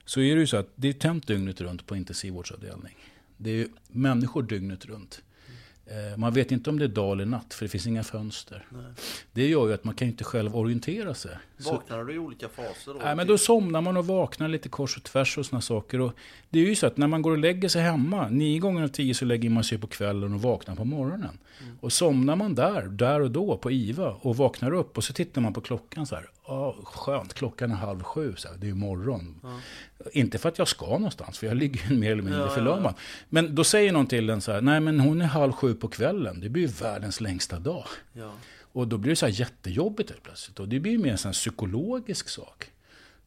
så 0.04 0.20
är 0.20 0.34
det 0.34 0.40
ju 0.40 0.46
så 0.46 0.56
att 0.56 0.68
det 0.74 0.88
är 0.88 0.92
tänt 0.92 1.26
dygnet 1.26 1.60
runt 1.60 1.86
på 1.86 1.96
intensivvårdsavdelning. 1.96 2.96
Det 3.36 3.50
är 3.50 3.54
ju 3.54 3.68
människor 3.88 4.42
dygnet 4.42 4.86
runt. 4.86 5.22
Eh, 5.90 6.16
man 6.16 6.32
vet 6.32 6.52
inte 6.52 6.70
om 6.70 6.78
det 6.78 6.84
är 6.84 6.88
dag 6.88 7.12
eller 7.12 7.26
natt, 7.26 7.54
för 7.54 7.64
det 7.64 7.68
finns 7.68 7.86
inga 7.86 8.02
fönster. 8.02 8.66
Nej. 8.68 8.82
Det 9.32 9.48
gör 9.48 9.68
ju 9.68 9.74
att 9.74 9.84
man 9.84 9.94
kan 9.94 10.08
inte 10.08 10.24
själv 10.24 10.56
orientera 10.56 11.14
sig. 11.14 11.30
Vaknar 11.56 12.04
du 12.04 12.14
i 12.14 12.18
olika 12.18 12.48
faser? 12.48 12.94
Då? 12.94 13.00
Nej, 13.04 13.16
men 13.16 13.26
då 13.26 13.38
somnar 13.38 13.80
man 13.80 13.96
och 13.96 14.06
vaknar 14.06 14.48
lite 14.48 14.68
kors 14.68 14.96
och 14.96 15.02
tvärs 15.02 15.38
och 15.38 15.46
sådana 15.46 15.60
saker. 15.60 16.00
Och 16.00 16.12
det 16.50 16.58
är 16.58 16.64
ju 16.64 16.76
så 16.76 16.86
att 16.86 16.96
när 16.96 17.06
man 17.06 17.22
går 17.22 17.30
och 17.30 17.38
lägger 17.38 17.68
sig 17.68 17.82
hemma, 17.82 18.28
nio 18.28 18.58
gånger 18.58 18.82
av 18.82 18.88
tio 18.88 19.14
så 19.14 19.24
lägger 19.24 19.50
man 19.50 19.64
sig 19.64 19.78
på 19.78 19.86
kvällen 19.86 20.34
och 20.34 20.42
vaknar 20.42 20.74
på 20.74 20.84
morgonen. 20.84 21.38
Mm. 21.62 21.76
Och 21.80 21.92
somnar 21.92 22.36
man 22.36 22.54
där, 22.54 22.82
där 22.82 23.20
och 23.20 23.30
då 23.30 23.56
på 23.56 23.70
IVA 23.70 24.10
och 24.20 24.36
vaknar 24.36 24.72
upp 24.72 24.96
och 24.96 25.04
så 25.04 25.12
tittar 25.12 25.40
man 25.40 25.52
på 25.52 25.60
klockan 25.60 26.06
så 26.06 26.14
här. 26.14 26.30
Ja, 26.50 26.76
skönt, 26.84 27.34
klockan 27.34 27.70
är 27.70 27.74
halv 27.74 28.02
sju, 28.02 28.34
så 28.36 28.48
här, 28.48 28.56
det 28.56 28.66
är 28.66 28.68
ju 28.68 28.74
morgon. 28.74 29.40
Ja. 29.42 29.58
Inte 30.12 30.38
för 30.38 30.48
att 30.48 30.58
jag 30.58 30.68
ska 30.68 30.86
någonstans, 30.86 31.38
för 31.38 31.46
jag 31.46 31.56
ligger 31.56 31.94
mer 31.94 32.12
eller 32.12 32.22
mindre 32.22 32.40
ja, 32.40 32.48
förlamad. 32.48 32.94
Ja. 32.96 33.02
Men 33.28 33.54
då 33.54 33.64
säger 33.64 33.92
någon 33.92 34.06
till 34.06 34.30
en 34.30 34.40
så 34.40 34.52
här, 34.52 34.60
nej 34.60 34.80
men 34.80 35.00
hon 35.00 35.22
är 35.22 35.26
halv 35.26 35.52
sju 35.52 35.74
på 35.74 35.88
kvällen, 35.88 36.40
det 36.40 36.48
blir 36.48 36.62
ju 36.62 36.68
världens 36.68 37.20
längsta 37.20 37.58
dag. 37.58 37.84
Och 38.72 38.88
då 38.88 38.98
blir 38.98 39.10
det 39.10 39.16
så 39.16 39.26
här 39.26 39.32
jättejobbigt 39.32 40.10
helt 40.10 40.22
plötsligt. 40.22 40.60
Och 40.60 40.68
det 40.68 40.80
blir 40.80 40.98
mer 40.98 41.10
en 41.10 41.18
sån 41.18 41.32
psykologisk 41.32 42.28
sak. 42.28 42.70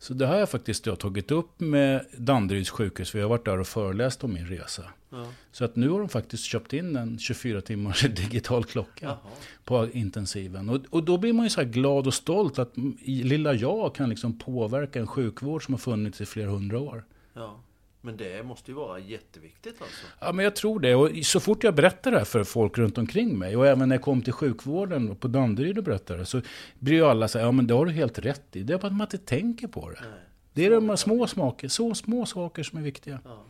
Så 0.03 0.13
det 0.13 0.25
har 0.25 0.35
jag 0.35 0.49
faktiskt 0.49 0.85
jag 0.85 0.99
tagit 0.99 1.31
upp 1.31 1.59
med 1.59 2.05
Danderyds 2.17 2.69
sjukhus, 2.69 3.11
för 3.11 3.19
jag 3.19 3.25
har 3.25 3.29
varit 3.29 3.45
där 3.45 3.59
och 3.59 3.67
föreläst 3.67 4.23
om 4.23 4.33
min 4.33 4.47
resa. 4.47 4.83
Ja. 5.09 5.27
Så 5.51 5.65
att 5.65 5.75
nu 5.75 5.89
har 5.89 5.99
de 5.99 6.09
faktiskt 6.09 6.43
köpt 6.43 6.73
in 6.73 6.95
en 6.95 7.19
24 7.19 7.61
timmars 7.61 8.01
digital 8.15 8.63
klocka 8.63 9.05
Jaha. 9.05 9.17
på 9.63 9.89
intensiven. 9.93 10.69
Och, 10.69 10.79
och 10.89 11.03
då 11.03 11.17
blir 11.17 11.33
man 11.33 11.45
ju 11.45 11.49
så 11.49 11.61
här 11.61 11.67
glad 11.67 12.07
och 12.07 12.13
stolt 12.13 12.59
att 12.59 12.73
lilla 13.05 13.53
jag 13.53 13.95
kan 13.95 14.09
liksom 14.09 14.39
påverka 14.39 14.99
en 14.99 15.07
sjukvård 15.07 15.65
som 15.65 15.73
har 15.73 15.79
funnits 15.79 16.21
i 16.21 16.25
flera 16.25 16.49
hundra 16.49 16.79
år. 16.79 17.05
Ja. 17.33 17.59
Men 18.05 18.17
det 18.17 18.43
måste 18.43 18.71
ju 18.71 18.75
vara 18.75 18.99
jätteviktigt 18.99 19.81
alltså? 19.81 20.05
Ja, 20.19 20.31
men 20.31 20.43
jag 20.43 20.55
tror 20.55 20.79
det. 20.79 20.95
Och 20.95 21.09
så 21.23 21.39
fort 21.39 21.63
jag 21.63 21.75
berättar 21.75 22.11
det 22.11 22.17
här 22.17 22.25
för 22.25 22.43
folk 22.43 22.77
runt 22.77 22.97
omkring 22.97 23.39
mig 23.39 23.57
och 23.57 23.67
även 23.67 23.89
när 23.89 23.95
jag 23.95 24.03
kom 24.03 24.21
till 24.21 24.33
sjukvården 24.33 25.15
på 25.15 25.27
Danderyd 25.27 25.77
och 25.77 25.83
berättade 25.83 26.19
det 26.19 26.25
så 26.25 26.41
blir 26.79 26.93
ju 26.93 27.05
alla 27.05 27.27
så 27.27 27.37
här, 27.37 27.45
ja 27.45 27.51
men 27.51 27.67
det 27.67 27.73
har 27.73 27.85
du 27.85 27.91
helt 27.91 28.19
rätt 28.19 28.55
i. 28.55 28.63
Det 28.63 28.73
är 28.73 28.77
bara 28.77 28.87
att 28.87 28.93
man 28.93 29.07
inte 29.07 29.17
tänker 29.17 29.67
på 29.67 29.89
det. 29.89 29.99
Nej. 30.01 30.19
Det 30.53 30.65
är 30.65 30.71
de 30.71 30.97
små 30.97 31.27
smaker, 31.27 31.67
så 31.67 31.95
små 31.95 32.25
saker 32.25 32.63
som 32.63 32.79
är 32.79 32.83
viktiga. 32.83 33.19
Ja. 33.25 33.43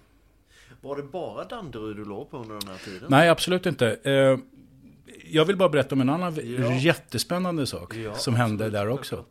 Var 0.81 0.95
det 0.95 1.03
bara 1.03 1.43
Danderyd 1.43 1.95
du 1.95 2.05
låg 2.05 2.29
på 2.29 2.37
under 2.37 2.59
den 2.59 2.67
här 2.67 2.77
tiden? 2.85 3.07
Nej, 3.09 3.29
absolut 3.29 3.65
inte. 3.65 3.97
Eh, 4.03 4.37
jag 5.25 5.45
vill 5.45 5.57
bara 5.57 5.69
berätta 5.69 5.95
om 5.95 6.01
en 6.01 6.09
annan 6.09 6.35
ja. 6.35 6.73
jättespännande 6.73 7.67
sak 7.67 7.95
ja, 7.95 8.13
som 8.13 8.35
hände 8.35 8.69
där 8.69 8.89
också. 8.89 9.25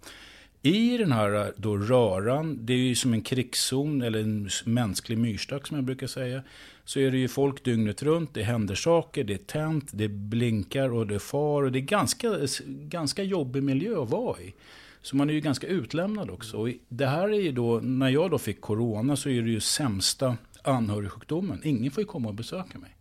I 0.64 0.96
den 0.96 1.12
här 1.12 1.34
eh, 1.34 1.46
då 1.56 1.76
röran, 1.76 2.58
det 2.60 2.72
är 2.72 2.76
ju 2.76 2.94
som 2.94 3.12
en 3.12 3.22
krigszon 3.22 4.02
eller 4.02 4.20
en 4.20 4.48
mänsklig 4.64 5.18
myrstack 5.18 5.66
som 5.66 5.76
jag 5.76 5.84
brukar 5.84 6.06
säga. 6.06 6.42
Så 6.84 7.00
är 7.00 7.10
det 7.10 7.18
ju 7.18 7.28
folk 7.28 7.64
dygnet 7.64 8.02
runt, 8.02 8.34
det 8.34 8.42
händer 8.42 8.74
saker, 8.74 9.24
det 9.24 9.34
är 9.34 9.38
tänt, 9.38 9.90
det 9.92 10.08
blinkar 10.08 10.92
och 10.92 11.06
det 11.06 11.18
far. 11.18 11.62
Och 11.62 11.72
det 11.72 11.78
är 11.78 11.80
ganska, 11.80 12.38
ganska 12.66 13.22
jobbig 13.22 13.62
miljö 13.62 14.02
att 14.02 14.10
vara 14.10 14.40
i. 14.40 14.54
Så 15.02 15.16
man 15.16 15.30
är 15.30 15.34
ju 15.34 15.40
ganska 15.40 15.66
utlämnad 15.66 16.30
också. 16.30 16.56
Och 16.56 16.68
det 16.88 17.06
här 17.06 17.28
är 17.28 17.40
ju 17.40 17.52
då, 17.52 17.80
när 17.80 18.08
jag 18.08 18.30
då 18.30 18.38
fick 18.38 18.60
corona 18.60 19.16
så 19.16 19.28
är 19.28 19.42
det 19.42 19.50
ju 19.50 19.60
sämsta 19.60 20.36
anhörigsjukdomen. 20.62 21.60
Ingen 21.64 21.90
får 21.90 22.00
ju 22.00 22.06
komma 22.06 22.28
och 22.28 22.34
besöka 22.34 22.78
mig. 22.78 22.96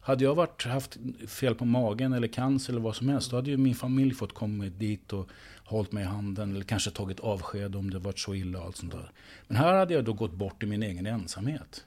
Hade 0.00 0.24
jag 0.24 0.34
varit, 0.34 0.64
haft 0.64 0.96
fel 1.28 1.54
på 1.54 1.64
magen 1.64 2.12
eller 2.12 2.28
cancer 2.28 2.72
eller 2.72 2.82
vad 2.82 2.96
som 2.96 3.08
helst, 3.08 3.30
då 3.30 3.36
hade 3.36 3.50
ju 3.50 3.56
min 3.56 3.74
familj 3.74 4.14
fått 4.14 4.32
komma 4.32 4.64
dit 4.64 5.12
och 5.12 5.28
hållit 5.76 5.92
mig 5.92 6.02
i 6.02 6.06
handen 6.06 6.50
eller 6.50 6.64
kanske 6.64 6.90
tagit 6.90 7.20
avsked 7.20 7.76
om 7.76 7.90
det 7.90 7.98
varit 7.98 8.18
så 8.18 8.34
illa 8.34 8.58
och 8.58 8.64
allt 8.64 8.76
sånt 8.76 8.92
där. 8.92 9.12
Men 9.46 9.56
här 9.56 9.74
hade 9.74 9.94
jag 9.94 10.04
då 10.04 10.12
gått 10.12 10.32
bort 10.32 10.62
i 10.62 10.66
min 10.66 10.82
egen 10.82 11.06
ensamhet. 11.06 11.84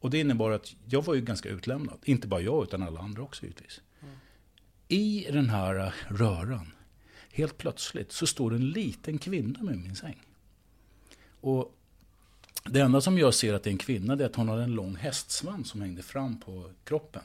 Och 0.00 0.10
det 0.10 0.20
innebar 0.20 0.50
att 0.50 0.74
jag 0.86 1.04
var 1.04 1.14
ju 1.14 1.20
ganska 1.20 1.48
utlämnad. 1.48 1.98
Inte 2.04 2.28
bara 2.28 2.40
jag, 2.40 2.64
utan 2.64 2.82
alla 2.82 3.00
andra 3.00 3.22
också 3.22 3.42
givetvis. 3.42 3.80
I 4.88 5.26
den 5.32 5.50
här 5.50 5.94
röran, 6.08 6.72
helt 7.32 7.58
plötsligt, 7.58 8.12
så 8.12 8.26
står 8.26 8.54
en 8.54 8.70
liten 8.70 9.18
kvinna 9.18 9.62
med 9.62 9.78
min 9.78 9.96
säng. 9.96 10.20
Och 11.40 11.78
det 12.64 12.80
enda 12.80 13.00
som 13.00 13.18
jag 13.18 13.34
ser 13.34 13.54
att 13.54 13.62
det 13.62 13.70
är 13.70 13.72
en 13.72 13.78
kvinna 13.78 14.12
är 14.12 14.24
att 14.24 14.36
hon 14.36 14.48
har 14.48 14.58
en 14.58 14.74
lång 14.74 14.96
hästsvans 14.96 15.68
som 15.68 15.80
hängde 15.80 16.02
fram 16.02 16.40
på 16.40 16.70
kroppen. 16.84 17.22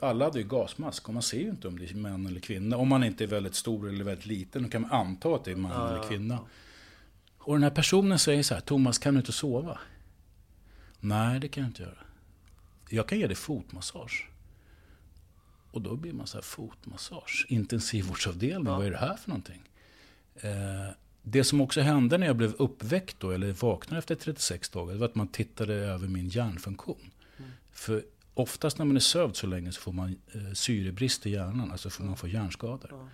Alla 0.00 0.24
hade 0.24 0.38
ju 0.38 0.48
gasmask 0.48 1.08
och 1.08 1.14
man 1.14 1.22
ser 1.22 1.40
ju 1.40 1.50
inte 1.50 1.68
om 1.68 1.78
det 1.78 1.90
är 1.90 1.94
män 1.94 2.26
eller 2.26 2.40
kvinna. 2.40 2.76
Om 2.76 2.88
man 2.88 3.04
inte 3.04 3.24
är 3.24 3.28
väldigt 3.28 3.54
stor 3.54 3.88
eller 3.88 4.04
väldigt 4.04 4.26
liten, 4.26 4.62
då 4.62 4.68
kan 4.68 4.82
man 4.82 4.90
anta 4.90 5.34
att 5.34 5.44
det 5.44 5.50
är 5.50 5.56
man 5.56 5.72
ja, 5.72 5.88
eller 5.88 6.08
kvinna. 6.08 6.34
Ja. 6.34 6.46
Och 7.38 7.54
den 7.54 7.62
här 7.62 7.70
personen 7.70 8.18
säger 8.18 8.42
så 8.42 8.54
här, 8.54 8.60
Thomas 8.60 8.98
kan 8.98 9.14
du 9.14 9.20
inte 9.20 9.32
sova? 9.32 9.78
Nej, 11.00 11.40
det 11.40 11.48
kan 11.48 11.62
jag 11.62 11.70
inte 11.70 11.82
göra. 11.82 11.98
Jag 12.88 13.08
kan 13.08 13.18
ge 13.18 13.26
dig 13.26 13.36
fotmassage. 13.36 14.28
Och 15.70 15.82
då 15.82 15.96
blir 15.96 16.12
man 16.12 16.26
så 16.26 16.36
här, 16.36 16.42
fotmassage, 16.42 17.46
intensivvårdsavdelning, 17.48 18.66
ja. 18.66 18.76
vad 18.76 18.86
är 18.86 18.90
det 18.90 18.96
här 18.96 19.16
för 19.16 19.28
någonting? 19.28 19.62
Eh, 20.34 20.94
det 21.22 21.44
som 21.44 21.60
också 21.60 21.80
hände 21.80 22.18
när 22.18 22.26
jag 22.26 22.36
blev 22.36 22.54
uppväckt 22.54 23.20
då, 23.20 23.30
eller 23.30 23.52
vaknade 23.52 23.98
efter 23.98 24.14
36 24.14 24.68
dagar, 24.68 24.92
det 24.92 24.98
var 24.98 25.06
att 25.06 25.14
man 25.14 25.28
tittade 25.28 25.74
över 25.74 26.08
min 26.08 26.28
hjärnfunktion. 26.28 27.10
Mm. 27.38 27.50
För 27.70 28.04
oftast 28.34 28.78
när 28.78 28.84
man 28.84 28.96
är 28.96 29.00
sövd 29.00 29.36
så 29.36 29.46
länge 29.46 29.72
så 29.72 29.80
får 29.80 29.92
man 29.92 30.16
eh, 30.34 30.52
syrebrist 30.52 31.26
i 31.26 31.30
hjärnan, 31.30 31.70
alltså 31.72 31.90
får 31.90 32.04
man 32.04 32.16
få 32.16 32.28
hjärnskador. 32.28 32.92
Mm. 32.92 33.06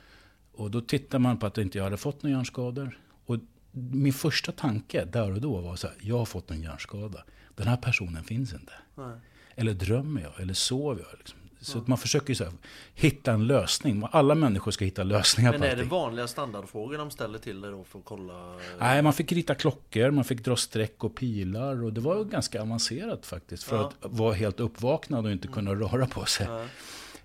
Och 0.52 0.70
då 0.70 0.80
tittar 0.80 1.18
man 1.18 1.38
på 1.38 1.46
att 1.46 1.58
inte 1.58 1.78
jag 1.78 1.84
hade 1.84 1.96
fått 1.96 2.22
några 2.22 2.36
hjärnskador. 2.36 2.98
Och 3.26 3.38
min 3.72 4.12
första 4.12 4.52
tanke 4.52 5.04
där 5.04 5.32
och 5.32 5.40
då 5.40 5.60
var 5.60 5.76
så 5.76 5.86
här, 5.86 5.96
jag 6.00 6.18
har 6.18 6.24
fått 6.24 6.50
en 6.50 6.62
hjärnskada. 6.62 7.24
Den 7.54 7.66
här 7.66 7.76
personen 7.76 8.24
finns 8.24 8.52
inte. 8.52 8.72
Mm. 8.96 9.18
Eller 9.54 9.74
drömmer 9.74 10.22
jag? 10.22 10.40
Eller 10.40 10.54
sover 10.54 11.04
jag? 11.10 11.18
Liksom. 11.18 11.38
Så 11.60 11.78
att 11.78 11.86
man 11.86 11.98
försöker 11.98 12.34
så 12.34 12.44
här, 12.44 12.52
hitta 12.94 13.32
en 13.32 13.46
lösning. 13.46 14.02
Alla 14.12 14.34
människor 14.34 14.70
ska 14.70 14.84
hitta 14.84 15.02
lösningar 15.02 15.52
Men 15.52 15.60
på 15.60 15.66
är 15.66 15.76
det 15.76 15.84
vanliga 15.84 16.26
standardfrågor 16.26 16.98
de 16.98 17.10
ställer 17.10 17.38
till 17.38 17.60
dig 17.60 17.70
då 17.70 17.84
för 17.84 17.98
att 17.98 18.04
kolla? 18.04 18.56
Nej, 18.78 19.02
man 19.02 19.12
fick 19.12 19.32
rita 19.32 19.54
klockor, 19.54 20.10
man 20.10 20.24
fick 20.24 20.44
dra 20.44 20.56
streck 20.56 21.04
och 21.04 21.14
pilar. 21.14 21.84
Och 21.84 21.92
det 21.92 22.00
var 22.00 22.24
ganska 22.24 22.62
avancerat 22.62 23.26
faktiskt. 23.26 23.64
För 23.64 23.76
ja. 23.76 23.92
att 24.00 24.12
vara 24.12 24.34
helt 24.34 24.60
uppvaknad 24.60 25.26
och 25.26 25.32
inte 25.32 25.48
kunna 25.48 25.70
mm. 25.70 25.88
röra 25.88 26.06
på 26.06 26.24
sig. 26.24 26.46
Ja. 26.50 26.60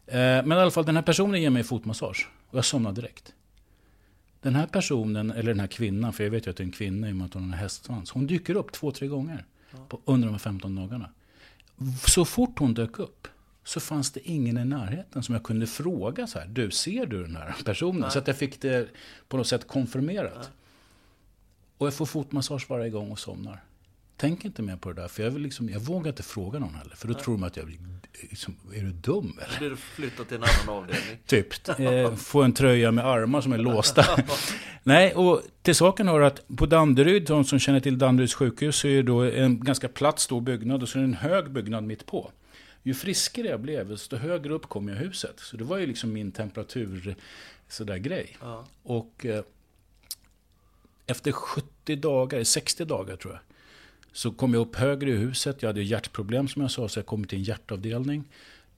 Eh, 0.05 0.45
men 0.45 0.51
i 0.51 0.61
alla 0.61 0.71
fall, 0.71 0.85
den 0.85 0.95
här 0.95 1.03
personen 1.03 1.41
ger 1.41 1.49
mig 1.49 1.63
fotmassage. 1.63 2.29
Och 2.49 2.57
jag 2.57 2.65
somnar 2.65 2.91
direkt. 2.91 3.33
Den 4.41 4.55
här 4.55 4.67
personen, 4.67 5.31
eller 5.31 5.51
den 5.51 5.59
här 5.59 5.67
kvinnan, 5.67 6.13
för 6.13 6.23
jag 6.23 6.31
vet 6.31 6.47
ju 6.47 6.51
att 6.51 6.57
det 6.57 6.63
är 6.63 6.65
en 6.65 6.71
kvinna 6.71 7.09
i 7.09 7.11
och 7.11 7.15
med 7.15 7.25
att 7.25 7.33
hon 7.33 7.51
har 7.51 7.57
hästsvans. 7.57 8.11
Hon 8.11 8.27
dyker 8.27 8.55
upp 8.55 8.71
två, 8.71 8.91
tre 8.91 9.07
gånger 9.07 9.45
på, 9.89 10.01
under 10.05 10.27
de 10.27 10.31
här 10.31 10.39
15 10.39 10.75
dagarna. 10.75 11.09
Så 12.07 12.25
fort 12.25 12.59
hon 12.59 12.73
dök 12.73 12.99
upp 12.99 13.27
så 13.63 13.79
fanns 13.79 14.11
det 14.11 14.29
ingen 14.29 14.57
i 14.57 14.65
närheten 14.65 15.23
som 15.23 15.35
jag 15.35 15.43
kunde 15.43 15.67
fråga 15.67 16.27
så 16.27 16.39
här, 16.39 16.47
du 16.47 16.71
ser 16.71 17.05
du 17.05 17.23
den 17.23 17.35
här 17.35 17.55
personen? 17.65 18.01
Nej. 18.01 18.11
Så 18.11 18.19
att 18.19 18.27
jag 18.27 18.37
fick 18.37 18.61
det 18.61 18.89
på 19.27 19.37
något 19.37 19.47
sätt 19.47 19.67
konfirmerat. 19.67 20.33
Nej. 20.35 20.47
Och 21.77 21.87
jag 21.87 21.93
får 21.93 22.05
fotmassage 22.05 22.65
varje 22.69 22.89
gång 22.89 23.11
och 23.11 23.19
somnar. 23.19 23.63
Tänk 24.17 24.45
inte 24.45 24.61
mer 24.61 24.75
på 24.75 24.93
det 24.93 25.01
där, 25.01 25.07
för 25.07 25.23
jag, 25.23 25.31
vill 25.31 25.41
liksom, 25.41 25.69
jag 25.69 25.79
vågar 25.79 26.09
inte 26.09 26.23
fråga 26.23 26.59
någon 26.59 26.75
heller. 26.75 26.95
För 26.95 27.07
då 27.07 27.13
Nej. 27.13 27.23
tror 27.23 27.33
de 27.33 27.43
att 27.43 27.57
jag 27.57 27.65
blir, 27.65 27.77
liksom, 28.29 28.55
är 28.73 28.81
du 28.81 28.91
dum 28.91 29.39
eller? 29.45 29.59
Blir 29.59 29.69
du 29.69 29.75
flyttad 29.75 30.27
till 30.27 30.37
en 30.37 30.43
annan 30.43 30.77
avdelning? 30.77 31.17
typ. 31.25 31.69
Eh, 31.79 32.15
få 32.15 32.41
en 32.41 32.53
tröja 32.53 32.91
med 32.91 33.05
armar 33.05 33.41
som 33.41 33.53
är 33.53 33.57
låsta. 33.57 34.05
Nej, 34.83 35.13
och 35.15 35.41
till 35.61 35.75
saken 35.75 36.07
hör 36.07 36.21
att 36.21 36.47
på 36.57 36.65
Danderyd, 36.65 37.27
de 37.27 37.43
som 37.43 37.59
känner 37.59 37.79
till 37.79 37.97
Danderyds 37.97 38.33
sjukhus, 38.33 38.75
så 38.75 38.87
är 38.87 38.95
det 38.95 39.03
då 39.03 39.21
en 39.21 39.63
ganska 39.63 39.87
platt 39.87 40.19
stor 40.19 40.41
byggnad 40.41 40.83
och 40.83 40.89
så 40.89 40.97
är 40.97 41.01
det 41.01 41.07
en 41.07 41.13
hög 41.13 41.51
byggnad 41.51 41.83
mitt 41.83 42.05
på 42.05 42.31
ju 42.83 42.93
friskare 42.93 43.47
jag 43.47 43.59
blev, 43.59 43.89
desto 43.89 44.15
högre 44.15 44.53
upp 44.53 44.69
kom 44.69 44.87
jag 44.87 44.97
i 44.97 44.99
huset. 44.99 45.39
Så 45.39 45.57
det 45.57 45.63
var 45.63 45.77
ju 45.77 45.85
liksom 45.85 46.13
min 46.13 46.31
temperatur 46.31 47.15
sådär 47.67 47.97
grej. 47.97 48.37
Ja. 48.41 48.65
Och 48.83 49.25
eh, 49.25 49.43
efter 51.07 51.31
70 51.31 51.95
dagar, 51.95 52.43
60 52.43 52.85
dagar 52.85 53.15
tror 53.15 53.33
jag, 53.33 53.41
så 54.11 54.31
kom 54.31 54.53
jag 54.53 54.61
upp 54.61 54.75
högre 54.75 55.09
i 55.09 55.15
huset. 55.15 55.61
Jag 55.61 55.69
hade 55.69 55.83
hjärtproblem 55.83 56.47
som 56.47 56.61
jag 56.61 56.71
sa, 56.71 56.89
så 56.89 56.99
jag 56.99 57.05
kom 57.05 57.27
till 57.27 57.37
en 57.37 57.43
hjärtavdelning. 57.43 58.23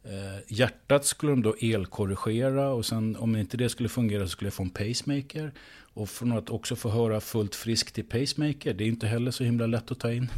Eh, 0.03 0.39
hjärtat 0.47 1.05
skulle 1.05 1.31
de 1.31 1.41
då 1.41 1.55
elkorrigera 1.61 2.69
och 2.69 2.85
sen 2.85 3.15
om 3.15 3.35
inte 3.35 3.57
det 3.57 3.69
skulle 3.69 3.89
fungera 3.89 4.23
så 4.23 4.29
skulle 4.29 4.47
jag 4.47 4.53
få 4.53 4.63
en 4.63 4.69
pacemaker. 4.69 5.51
Och 5.95 6.09
från 6.09 6.31
att 6.31 6.49
också 6.49 6.75
få 6.75 6.89
höra 6.89 7.21
fullt 7.21 7.55
frisk 7.55 7.91
till 7.91 8.03
pacemaker, 8.03 8.73
det 8.73 8.83
är 8.83 8.87
inte 8.87 9.07
heller 9.07 9.31
så 9.31 9.43
himla 9.43 9.67
lätt 9.67 9.91
att 9.91 9.99
ta 9.99 10.11
in. 10.11 10.29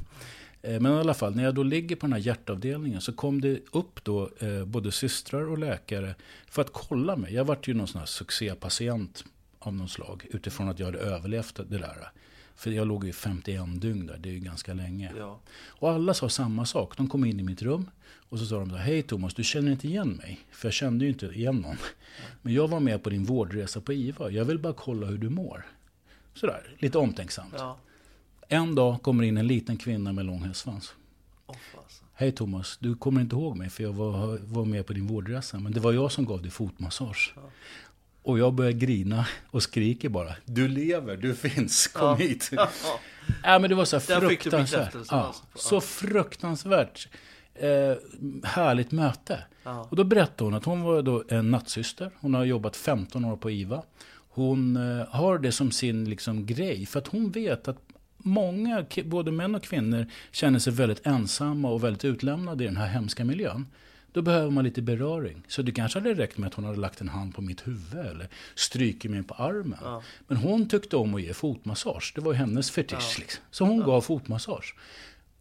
Eh, 0.65 0.80
men 0.80 0.91
i 0.91 0.95
alla 0.95 1.13
fall, 1.13 1.36
när 1.36 1.43
jag 1.43 1.56
då 1.56 1.63
ligger 1.63 1.95
på 1.95 2.06
den 2.06 2.13
här 2.13 2.19
hjärtavdelningen 2.19 3.01
så 3.01 3.13
kom 3.13 3.41
det 3.41 3.60
upp 3.71 4.04
då 4.04 4.30
eh, 4.39 4.65
både 4.65 4.91
systrar 4.91 5.49
och 5.49 5.58
läkare 5.58 6.15
för 6.47 6.62
att 6.62 6.73
kolla 6.73 7.15
mig. 7.15 7.34
Jag 7.34 7.45
vart 7.45 7.67
ju 7.67 7.73
någon 7.73 7.88
sån 7.88 7.99
här 7.99 8.06
succépatient 8.06 9.23
av 9.60 9.73
något 9.73 9.91
slag 9.91 10.25
utifrån 10.30 10.69
att 10.69 10.80
jag 10.80 10.86
hade 10.86 10.99
överlevt 10.99 11.56
det 11.56 11.78
där. 11.78 12.12
För 12.56 12.71
jag 12.71 12.88
låg 12.88 13.08
i 13.08 13.13
51 13.13 13.82
dygn 13.82 14.08
där, 14.08 14.17
det 14.17 14.30
är 14.30 14.34
ju 14.34 14.39
ganska 14.39 14.73
länge. 14.73 15.12
Ja. 15.17 15.39
Och 15.67 15.91
alla 15.91 16.13
sa 16.13 16.30
samma 16.30 16.65
sak. 16.65 16.97
De 16.97 17.10
kom 17.10 17.25
in 17.25 17.39
i 17.39 17.43
mitt 17.43 17.62
rum 17.62 17.89
och 18.30 18.39
så 18.39 18.45
sa 18.45 18.60
de 18.60 18.69
så 18.69 18.75
Hej 18.75 19.01
Thomas, 19.04 19.34
du 19.34 19.43
känner 19.43 19.71
inte 19.71 19.88
igen 19.88 20.10
mig? 20.10 20.39
För 20.51 20.67
jag 20.67 20.73
kände 20.73 21.06
ju 21.06 21.12
inte 21.12 21.25
igen 21.25 21.56
någon. 21.56 21.78
Men 22.41 22.54
jag 22.54 22.67
var 22.67 22.80
med 22.80 23.04
på 23.04 23.10
din 23.10 23.25
vårdresa 23.25 23.82
på 23.82 23.93
IVA. 23.93 24.32
Jag 24.32 24.45
vill 24.45 24.60
bara 24.60 24.73
kolla 24.73 25.08
hur 25.08 25.17
du 25.17 25.30
mår. 25.30 25.65
Sådär, 26.34 26.75
lite 26.80 26.97
omtänksamt. 26.97 27.54
Ja. 27.58 27.78
En 28.48 28.76
dag 28.76 29.02
kommer 29.02 29.24
in 29.24 29.38
en 29.38 29.48
liten 29.48 29.78
kvinna 29.78 30.14
med 30.14 30.26
lång 30.26 30.44
hästsvans. 30.44 30.94
Hej 32.14 32.32
Thomas, 32.32 32.78
du 32.80 32.96
kommer 32.96 33.22
inte 33.22 33.36
ihåg 33.36 33.58
mig 33.58 33.70
för 33.70 33.84
jag 33.84 33.94
var, 33.94 34.38
var 34.44 34.66
med 34.66 34.86
på 34.86 34.94
din 34.94 35.08
vårdresa. 35.08 35.60
Men 35.60 35.72
det 35.72 35.80
var 35.80 35.92
jag 35.94 36.12
som 36.12 36.26
gav 36.26 36.42
dig 36.42 36.52
fotmassage. 36.52 37.34
Ja. 37.36 37.42
Och 38.24 38.40
jag 38.40 38.54
börjar 38.54 38.72
grina 38.72 39.28
och 39.48 39.64
skriker 39.64 40.10
bara. 40.10 40.36
Du 40.46 40.68
lever, 40.68 41.18
du 41.18 41.36
finns, 41.36 41.88
kom 41.88 42.08
Ja. 42.08 42.16
hit. 42.16 42.50
Ja. 42.52 42.70
Ja, 43.44 43.60
men 43.60 43.70
det 43.70 43.76
var 43.76 43.86
så 43.86 44.00
fruktansvärt. 44.00 44.96
alltså. 44.96 45.16
Ja. 45.16 45.36
så 45.56 45.82
fruktansvärt 45.82 47.08
eh, 47.54 47.94
härligt 48.44 48.92
möte. 48.92 49.40
Ja. 49.64 49.88
Och 49.90 49.96
då 49.96 50.04
berättade 50.04 50.44
hon 50.44 50.54
att 50.54 50.66
hon 50.66 50.82
var 50.82 51.02
då 51.02 51.24
en 51.30 51.52
nattsyster. 51.52 52.12
Hon 52.20 52.34
har 52.34 52.44
jobbat 52.46 52.76
15 52.76 53.26
år 53.26 53.38
på 53.38 53.52
IVA. 53.52 53.84
Hon 54.30 54.76
eh, 55.00 55.08
har 55.08 55.38
det 55.40 55.52
som 55.52 55.72
sin 55.72 56.10
liksom, 56.10 56.46
grej. 56.46 56.86
För 56.86 57.00
att 57.00 57.08
hon 57.08 57.32
vet 57.32 57.68
att 57.68 57.85
många, 58.26 58.86
både 59.06 59.32
män 59.32 59.56
och 59.56 59.64
kvinnor, 59.64 60.06
känner 60.32 60.60
sig 60.60 60.74
väldigt 60.74 61.08
ensamma 61.08 61.70
och 61.70 61.84
väldigt 61.84 62.06
utlämnade 62.06 62.64
i 62.64 62.68
den 62.68 62.78
här 62.78 62.88
hemska 62.88 63.26
miljön. 63.26 63.66
Då 64.12 64.22
behöver 64.22 64.52
man 64.52 64.64
lite 64.64 64.82
beröring. 64.82 65.44
Så 65.48 65.62
det 65.62 65.72
kanske 65.72 66.00
hade 66.00 66.14
räckt 66.14 66.38
med 66.38 66.48
att 66.48 66.54
hon 66.54 66.66
hade 66.66 66.80
lagt 66.80 67.02
en 67.02 67.10
hand 67.10 67.36
på 67.36 67.42
mitt 67.42 67.68
huvud 67.68 68.06
eller 68.06 68.28
strykit 68.56 69.12
mig 69.12 69.24
på 69.24 69.34
armen. 69.34 69.80
Ja. 69.84 70.04
Men 70.28 70.38
hon 70.38 70.70
tyckte 70.70 70.98
om 70.98 71.16
att 71.16 71.22
ge 71.22 71.34
fotmassage. 71.34 72.12
Det 72.16 72.22
var 72.22 72.32
ju 72.32 72.38
hennes 72.38 72.72
fetisch. 72.72 73.16
Ja. 73.18 73.20
Liksom. 73.20 73.44
Så 73.52 73.66
hon 73.66 73.80
gav 73.80 74.02
fotmassage. 74.02 74.76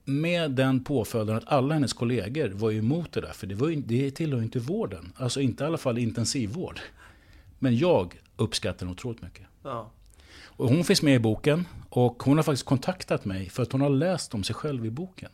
Med 0.04 0.50
den 0.50 0.84
påföljden 0.84 1.36
att 1.36 1.48
alla 1.48 1.74
hennes 1.74 1.92
kollegor 1.92 2.48
var 2.48 2.72
emot 2.72 3.12
det 3.12 3.20
där. 3.20 3.32
För 3.32 3.46
det, 3.46 3.54
var 3.54 3.68
ju, 3.68 3.76
det 3.76 4.10
tillhör 4.10 4.38
ju 4.38 4.44
inte 4.44 4.58
vården. 4.58 5.12
Alltså 5.16 5.40
inte 5.40 5.64
i 5.64 5.66
alla 5.66 5.78
fall 5.78 5.98
intensivvård. 5.98 6.80
Men 7.58 7.76
jag 7.76 8.20
uppskattar 8.36 8.86
den 8.86 8.88
otroligt 8.88 9.22
mycket. 9.22 9.46
Ja. 9.62 9.90
Och 10.56 10.68
hon 10.68 10.84
finns 10.84 11.02
med 11.02 11.14
i 11.14 11.18
boken. 11.18 11.66
Och 11.88 12.22
hon 12.22 12.36
har 12.38 12.42
faktiskt 12.44 12.64
kontaktat 12.64 13.24
mig 13.24 13.48
för 13.50 13.62
att 13.62 13.72
hon 13.72 13.80
har 13.80 13.90
läst 13.90 14.34
om 14.34 14.44
sig 14.44 14.54
själv 14.54 14.86
i 14.86 14.90
boken. 14.90 15.30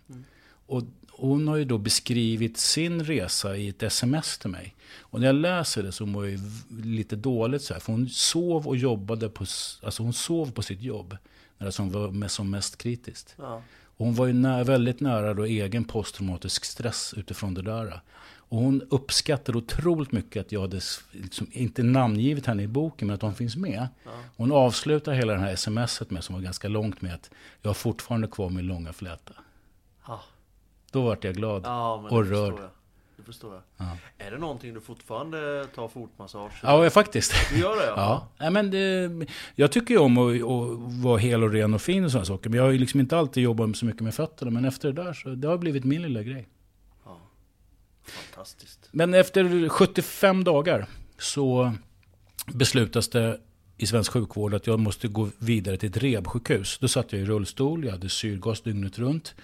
Och 0.67 0.83
hon 1.11 1.49
har 1.49 1.57
ju 1.57 1.65
då 1.65 1.79
beskrivit 1.79 2.57
sin 2.57 3.05
resa 3.05 3.57
i 3.57 3.69
ett 3.69 3.83
sms 3.83 4.39
till 4.39 4.51
mig. 4.51 4.75
Och 5.01 5.21
när 5.21 5.27
jag 5.27 5.35
läser 5.37 5.83
det 5.83 5.93
så 5.93 6.07
mår 6.07 6.29
jag 6.29 6.41
lite 6.85 7.17
dåligt 7.17 7.63
så 7.63 7.73
här. 7.75 7.81
För 7.81 7.93
hon 7.93 8.09
sov 8.09 8.69
och 8.69 8.77
jobbade 8.77 9.29
på, 9.29 9.45
alltså 9.83 10.03
hon 10.03 10.13
sov 10.13 10.53
på 10.53 10.63
sitt 10.63 10.83
jobb. 10.83 11.17
När 11.59 11.67
det 11.67 11.73
som 11.73 11.91
var 11.91 12.29
som 12.29 12.51
mest 12.51 12.77
kritiskt. 12.79 13.35
Ja. 13.39 13.63
Och 13.97 14.07
hon 14.07 14.15
var 14.15 14.27
ju 14.27 14.33
nä- 14.33 14.65
väldigt 14.65 15.01
nära 15.01 15.35
då 15.35 15.45
egen 15.45 15.85
posttraumatisk 15.85 16.65
stress 16.65 17.15
utifrån 17.17 17.55
det 17.55 17.63
där. 17.63 18.01
Och 18.51 18.59
hon 18.59 18.83
uppskattade 18.91 19.59
otroligt 19.59 20.13
mycket 20.13 20.47
att 20.47 20.53
jag 20.53 20.61
hade 20.61 20.81
liksom, 21.13 21.47
inte 21.53 21.83
namngivit 21.83 22.47
henne 22.47 22.63
i 22.63 22.67
boken, 22.67 23.07
men 23.07 23.15
att 23.15 23.23
hon 23.23 23.35
finns 23.35 23.57
med. 23.57 23.89
Ja. 24.05 24.11
Hon 24.37 24.53
avslutar 24.53 25.13
hela 25.13 25.33
det 25.33 25.39
här 25.39 25.57
smset 25.57 26.11
med, 26.11 26.25
som 26.25 26.35
var 26.35 26.43
ganska 26.43 26.69
långt, 26.69 27.03
med 27.03 27.15
att 27.15 27.31
jag 27.63 27.69
har 27.69 27.75
fortfarande 27.75 28.29
kvar 28.29 28.51
min 28.51 28.67
långa 28.67 28.93
fläta. 28.93 29.33
Ja. 30.07 30.21
Då 30.91 31.03
vart 31.03 31.25
jag 31.25 31.35
glad. 31.35 31.63
Ja, 31.65 31.95
Och 32.11 32.27
rörd. 32.27 32.55
Det 33.17 33.23
förstår 33.23 33.53
jag. 33.55 33.63
Ja. 33.77 33.97
Är 34.19 34.31
det 34.31 34.39
någonting 34.39 34.75
du 34.75 34.81
fortfarande 34.81 35.67
tar 35.75 35.89
fotmassage? 35.89 36.61
Ja, 36.63 36.91
faktiskt. 36.91 37.33
Du 37.51 37.61
gör 37.61 37.77
det? 37.77 37.87
Ja, 37.87 38.29
Nej, 38.39 38.51
men 38.51 38.71
det, 38.71 39.27
jag 39.55 39.73
tycker 39.73 39.95
ju 39.95 40.01
om 40.01 40.19
att, 40.19 40.35
att 40.35 41.03
vara 41.03 41.19
hel 41.19 41.43
och 41.45 41.53
ren 41.53 41.75
och 41.75 41.83
fin 41.83 42.05
och 42.05 42.11
sådana 42.11 42.25
saker. 42.25 42.51
Men 42.51 42.57
jag 42.57 42.65
har 42.65 42.71
ju 42.71 42.79
liksom 42.79 43.01
inte 43.01 43.19
alltid 43.19 43.43
jobbat 43.43 43.77
så 43.77 43.87
mycket 43.87 44.03
med 44.03 44.15
fötterna. 44.15 44.51
Men 44.51 44.65
efter 44.65 44.93
det 44.93 45.03
där 45.05 45.13
så 45.13 45.29
det 45.29 45.49
har 45.49 45.59
blivit 45.59 45.85
min 45.85 46.03
lilla 46.03 46.23
grej. 46.23 46.49
Fantastiskt. 48.05 48.89
Men 48.91 49.15
efter 49.15 49.69
75 49.69 50.45
dagar 50.45 50.87
så 51.19 51.73
beslutas 52.47 53.09
det 53.09 53.41
i 53.77 53.87
svensk 53.87 54.13
sjukvård 54.13 54.55
att 54.55 54.67
jag 54.67 54.81
måste 54.81 55.09
gå 55.09 55.29
vidare 55.39 55.77
till 55.77 55.89
ett 55.89 55.97
rehabsjukhus. 55.97 56.79
Då 56.81 56.89
satt 56.89 57.13
jag 57.13 57.23
i 57.23 57.25
rullstol, 57.25 57.85
jag 57.85 57.93
hade 57.93 58.09
syrgas 58.09 58.61
dygnet 58.61 58.99
runt. 58.99 59.35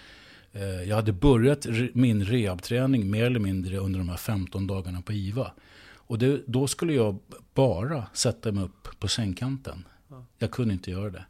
Eh, 0.53 0.62
Jag 0.64 0.97
hade 0.97 1.12
börjat 1.12 1.66
min 1.92 2.25
rehabträning 2.25 3.11
mer 3.11 3.25
eller 3.25 3.40
mindre 3.40 3.79
under 3.79 3.99
de 3.99 4.09
här 4.09 4.16
15 4.16 4.66
dagarna 4.66 5.03
på 5.03 5.12
IVA. 5.12 5.53
Och 6.09 6.19
det, 6.19 6.42
då 6.47 6.66
skulle 6.66 6.92
jag 6.92 7.19
bara 7.55 8.07
sätta 8.12 8.53
mig 8.53 8.64
upp 8.64 8.88
på 8.99 9.09
sängkanten. 9.09 9.85
Jag 10.38 10.51
kunde 10.51 10.75
inte 10.75 10.90
göra 10.90 11.11
det. 11.11 11.25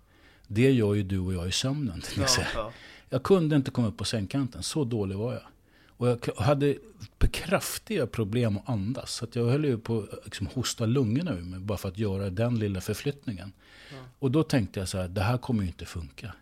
Det 0.47 0.71
gör 0.71 0.95
ju 0.95 1.03
du 1.03 1.19
och 1.19 1.35
jag 1.35 1.49
i 1.49 1.53
sömnen. 1.53 2.01
till 2.01 2.23
Ja, 2.23 2.43
ja. 2.55 2.73
Jag 3.09 3.23
kunde 3.23 3.57
inte 3.57 3.71
komma 3.71 3.89
upp 3.89 3.97
på 3.97 4.05
sängkanten, 4.05 4.62
så 4.62 4.85
dålig 4.85 5.17
var 5.17 5.33
jag. 5.33 5.43
Och 5.97 6.09
jag 6.09 6.35
hade 6.37 6.77
kraftiga 7.31 8.07
problem 8.07 8.57
att 8.59 8.69
andas. 8.69 9.13
Så 9.13 9.25
att 9.25 9.37
jag 9.37 9.45
höll 9.47 9.65
ju 9.65 9.79
på 9.79 9.99
att 10.13 10.25
liksom, 10.25 10.47
hosta 10.47 10.87
lungorna 10.87 11.33
ur 11.35 11.43
mig 11.43 11.61
bara 11.61 11.79
för 11.79 11.89
att 11.89 11.99
göra 11.99 12.31
den 12.31 12.59
lilla 12.59 12.81
förflyttningen. 12.81 13.53
Och 14.19 14.31
då 14.31 14.43
tänkte 14.43 14.81
jag 14.81 14.89
så 14.89 14.99
här, 14.99 15.09
det 15.09 15.21
här 15.21 15.39
kommer 15.39 15.63
ju 15.63 15.69
inte 15.69 15.87
funka. 15.87 16.33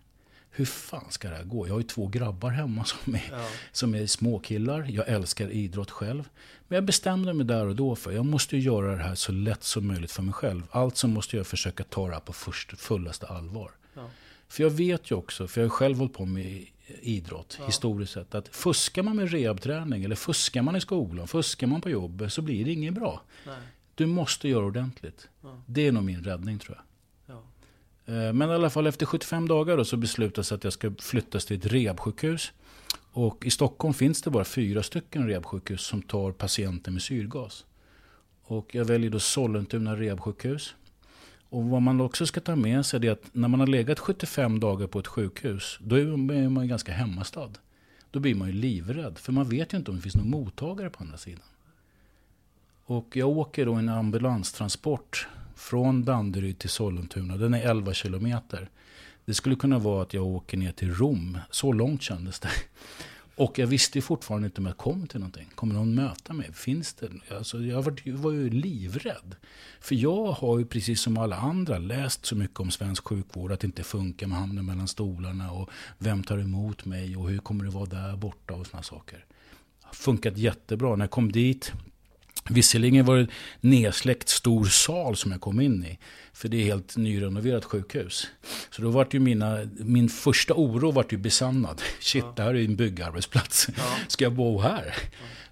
Hur 0.51 0.65
fan 0.65 1.05
ska 1.11 1.31
det 1.31 1.37
här 1.37 1.45
gå? 1.45 1.67
Jag 1.67 1.75
har 1.75 1.81
ju 1.81 1.87
två 1.87 2.07
grabbar 2.07 2.51
hemma 2.51 2.85
som 3.05 3.15
är, 3.15 3.29
Ja. 3.31 3.49
som 3.73 3.95
är 3.95 4.07
småkillar. 4.07 4.87
Jag 4.91 5.09
älskar 5.09 5.49
idrott 5.51 5.91
själv. 5.91 6.29
Men 6.69 6.75
jag 6.77 6.85
bestämde 6.85 7.33
mig 7.33 7.47
där 7.47 7.67
och 7.67 7.77
då 7.77 7.97
för 7.97 8.13
jag 8.13 8.25
måste 8.27 8.57
göra 8.57 8.97
det 8.97 9.03
här 9.03 9.15
så 9.15 9.33
lätt 9.33 9.63
som 9.65 9.87
möjligt 9.87 10.13
för 10.13 10.23
mig 10.23 10.35
själv. 10.35 10.63
Alltså 10.71 11.09
måste 11.09 11.37
jag 11.37 11.47
försöka 11.47 11.85
ta 11.85 12.07
det 12.07 12.13
här 12.13 12.21
på 12.21 12.33
först, 12.33 12.81
fullaste 12.81 13.27
allvar. 13.27 13.71
Ja. 13.95 14.11
För 14.49 14.63
jag 14.63 14.71
vet 14.71 15.11
ju 15.11 15.15
också, 15.15 15.47
för 15.49 15.61
jag 15.61 15.69
har 15.69 15.71
själv 15.71 15.99
hållit 15.99 16.13
på 16.13 16.25
med 16.27 16.67
idrott 17.01 17.59
historiskt 17.67 18.13
sett, 18.13 18.35
att 18.35 18.49
fuskar 18.49 19.03
man 19.03 19.17
med 19.17 19.31
rehabträning 19.31 20.05
eller 20.05 20.17
fuskar 20.17 20.63
man 20.63 20.77
i 20.77 20.81
skolan, 20.81 21.29
fuskar 21.29 21.67
man 21.67 21.81
på 21.81 21.91
jobbet 21.91 22.33
så 22.33 22.43
blir 22.43 22.65
det 22.65 22.73
inget 22.73 22.95
bra. 22.95 23.23
Nej. 23.47 23.57
Du 23.95 24.07
måste 24.07 24.49
göra 24.49 24.65
ordentligt. 24.65 25.29
Ja. 25.43 25.63
Det 25.67 25.87
är 25.87 25.93
nog 25.93 26.05
min 26.05 26.25
räddning 26.25 26.59
tror 26.59 26.77
jag. 26.77 27.37
Ja. 27.37 27.43
Eh, 28.15 28.33
Men 28.33 28.51
i 28.51 28.53
alla 28.53 28.71
fall 28.71 28.87
efter 28.87 29.07
75 29.07 29.49
dagar 29.49 29.77
då 29.77 29.85
så 29.85 29.97
beslutas 29.97 30.53
att 30.53 30.65
jag 30.65 30.73
ska 30.73 30.93
flyttas 30.99 31.47
till 31.47 31.57
ett 31.57 31.67
rehabsjukhus. 31.67 32.53
Och 33.13 33.47
i 33.47 33.51
Stockholm 33.51 33.95
finns 33.95 34.23
det 34.23 34.31
bara 34.31 34.45
fyra 34.45 34.83
stycken 34.83 35.27
rehabsjukhus 35.27 35.81
som 35.87 36.03
tar 36.03 36.33
patienter 36.33 36.91
med 36.91 37.03
syrgas. 37.03 37.65
Och 38.43 38.75
jag 38.75 38.85
väljer 38.85 39.11
då 39.11 39.21
Sollentuna 39.21 39.97
rehabsjukhus. 39.97 40.75
Och 41.55 41.65
vad 41.65 41.83
man 41.83 42.01
också 42.01 42.27
ska 42.27 42.41
ta 42.41 42.57
med 42.57 42.87
sig 42.87 43.07
är 43.07 43.13
att 43.13 43.25
när 43.33 43.49
man 43.49 43.61
har 43.61 43.67
legat 43.67 43.99
75 43.99 44.61
dagar 44.61 44.87
på 44.87 44.99
ett 44.99 45.07
sjukhus, 45.07 45.79
då 45.81 45.97
är 45.97 46.49
man 46.49 46.65
ju 46.65 46.69
ganska 46.69 46.93
hemmastad. 46.93 47.51
Då 48.11 48.21
blir 48.21 48.35
man 48.35 48.49
ju 48.49 48.55
livrädd, 48.55 49.19
för 49.19 49.33
man 49.33 49.49
vet 49.49 49.73
ju 49.73 49.79
inte 49.79 49.91
om 49.91 49.97
det 49.97 50.03
finns 50.03 50.17
någon 50.17 50.31
mottagare 50.31 50.91
på 50.91 51.05
andra 51.05 51.17
sidan. 51.17 51.45
Och 52.85 53.17
jag 53.17 53.29
åker 53.29 53.67
då 53.67 53.75
en 53.75 53.89
ambulanstransport 53.89 55.29
från 55.57 56.05
Danderyd 56.05 56.59
till 56.59 56.71
Sollentuna. 56.71 57.37
Den 57.37 57.55
är 57.55 57.71
11 57.71 57.93
kilometer. 57.93 58.71
Det 59.25 59.35
skulle 59.35 59.57
kunna 59.57 59.79
vara 59.79 60.03
att 60.03 60.15
jag 60.15 60.27
åker 60.27 60.57
ner 60.57 60.73
till 60.73 60.95
Rom. 60.95 61.39
Så 61.51 61.73
långt 61.73 62.03
kändes 62.03 62.41
det. 62.41 62.51
Och 63.37 63.59
jag 63.59 63.67
visste 63.67 63.99
ju 63.99 64.03
fortfarande 64.03 64.47
inte 64.47 64.61
om 64.61 64.67
jag 64.67 64.77
kom 64.77 65.07
till 65.07 65.21
någonting. 65.21 65.49
Kommer 65.55 65.75
någon 65.75 65.95
möta 65.95 66.33
mig? 66.33 66.53
Finns 66.53 66.95
det? 66.95 67.09
Alltså, 67.37 67.61
jag 67.61 67.83
var, 67.83 68.17
var 68.17 68.31
ju 68.31 68.51
livrädd. 68.51 69.37
För 69.81 69.95
jag 69.95 70.33
har 70.33 70.59
ju 70.59 70.67
precis 70.67 71.01
som 71.01 71.19
alla 71.19 71.37
andra 71.37 71.79
läst 71.79 72.27
så 72.27 72.37
mycket 72.37 72.61
om 72.61 72.71
svensk 72.71 73.09
sjukvård. 73.09 73.53
Att 73.53 73.61
det 73.61 73.67
inte 73.67 73.83
funkar, 73.83 74.27
med 74.27 74.39
handen 74.39 74.67
mellan 74.67 74.89
stolarna. 74.89 75.51
Och 75.51 75.71
vem 75.99 76.23
tar 76.23 76.39
emot 76.39 76.85
mig? 76.85 77.17
Och 77.17 77.31
hur 77.31 77.39
kommer 77.39 77.65
det 77.65 77.71
vara 77.71 77.87
där 77.87 78.17
borta? 78.17 78.55
Och 78.55 78.67
sådana 78.67 78.83
saker. 78.83 79.25
Funkat 79.93 80.39
jättebra. 80.39 80.97
När 80.97 81.05
jag 81.05 81.11
kom 81.11 81.33
dit 81.33 81.73
Visserligen 82.51 83.05
var 83.05 83.17
det 83.17 83.23
en 83.23 83.29
nedsläckt 83.61 84.29
stor 84.29 84.65
sal 84.65 85.17
som 85.17 85.33
jag 85.33 85.41
kom 85.41 85.61
in 85.61 85.85
i. 85.85 85.99
För 86.33 86.49
det 86.49 86.57
är 86.57 86.65
helt 86.65 86.97
nyrenoverat 86.97 87.65
sjukhus. 87.65 88.27
Så 88.71 88.83
då 88.83 88.91
var 88.91 89.07
ju 89.11 89.21
mina, 89.21 89.59
min 89.77 90.09
första 90.09 90.55
oro 90.55 90.91
vart 90.91 91.13
ju 91.13 91.17
besannad. 91.17 91.83
Shit, 92.01 92.25
det 92.37 92.43
här 92.43 92.51
är 92.51 92.59
ju 92.59 92.65
en 92.65 92.77
byggarbetsplats. 92.77 93.69
Ska 94.09 94.25
jag 94.25 94.33
bo 94.33 94.61
här? 94.61 94.95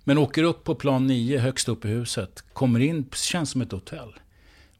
Men 0.04 0.18
åker 0.18 0.42
upp 0.42 0.64
på 0.64 0.74
plan 0.74 1.06
9, 1.06 1.38
högst 1.38 1.68
upp 1.68 1.84
i 1.84 1.88
huset. 1.88 2.44
Kommer 2.52 2.80
in, 2.80 3.06
känns 3.14 3.50
som 3.50 3.62
ett 3.62 3.72
hotell. 3.72 4.14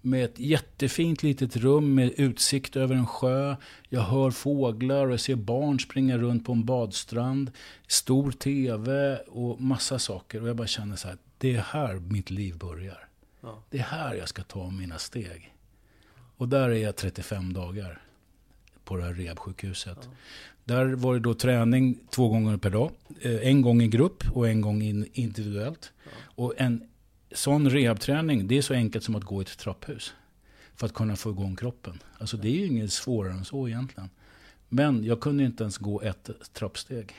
Med 0.01 0.25
ett 0.25 0.39
jättefint 0.39 1.23
litet 1.23 1.57
rum 1.57 1.95
med 1.95 2.13
utsikt 2.17 2.77
över 2.77 2.95
en 2.95 3.07
sjö. 3.07 3.57
Jag 3.89 4.01
hör 4.01 4.31
fåglar 4.31 5.07
och 5.07 5.13
jag 5.13 5.21
ser 5.21 5.35
barn 5.35 5.81
springa 5.81 6.19
runt 6.19 6.45
på 6.45 6.53
en 6.53 6.65
badstrand. 6.65 7.51
Stor 7.87 8.33
tv 8.33 9.17
och 9.17 9.61
massa 9.61 9.99
saker. 9.99 10.43
Och 10.43 10.49
jag 10.49 10.57
bara 10.57 10.67
känner 10.67 10.97
så 10.97 11.09
här, 11.09 11.17
det 11.43 11.57
är 11.57 11.61
här 11.61 11.95
mitt 11.95 12.31
liv 12.31 12.57
börjar. 12.59 13.09
Ja. 13.41 13.63
Det 13.71 13.79
är 13.79 13.83
här 13.83 14.15
jag 14.15 14.29
ska 14.29 14.43
ta 14.43 14.71
mina 14.71 14.99
steg. 14.99 15.55
Och 16.37 16.49
där 16.49 16.69
är 16.69 16.75
jag 16.75 16.97
35 16.97 17.53
dagar 17.53 18.03
på 18.85 18.97
det 18.97 19.03
här 19.03 19.15
rehabsjukhuset. 19.15 20.09
Där 20.65 20.87
var 20.87 21.15
det 21.15 21.21
då 21.21 21.35
träning 21.35 21.99
två 22.11 22.29
gånger 22.29 22.57
per 22.57 22.71
dag. 22.71 22.91
Eh, 23.21 23.49
En 23.49 23.63
gång 23.63 23.83
i 23.83 23.89
grupp 23.89 24.25
och 24.33 24.49
en 24.49 24.61
gång 24.61 24.83
in 24.83 25.09
individuellt. 25.13 25.93
Och 26.21 26.55
en 26.57 26.89
sån 27.33 27.71
rehabträning, 27.71 28.49
det 28.49 28.59
är 28.59 28.63
så 28.63 28.75
enkelt 28.75 29.05
som 29.05 29.15
att 29.15 29.25
gå 29.25 29.41
i 29.41 29.45
ett 29.45 29.59
trapphus. 29.59 30.15
För 30.77 30.87
att 30.87 30.95
kunna 30.95 31.17
få 31.17 31.31
igång 31.31 31.57
kroppen. 31.57 31.99
Alltså 32.19 32.37
det 32.37 32.49
är 32.49 32.59
ju 32.59 32.67
inget 32.67 32.93
svårare 32.93 33.33
än 33.33 33.45
så 33.45 33.69
egentligen. 33.69 34.11
Men 34.69 35.05
jag 35.05 35.21
kunde 35.21 35.45
inte 35.45 35.65
ens 35.65 35.79
gå 35.79 36.01
ett 36.03 36.31
trappsteg. 36.53 37.15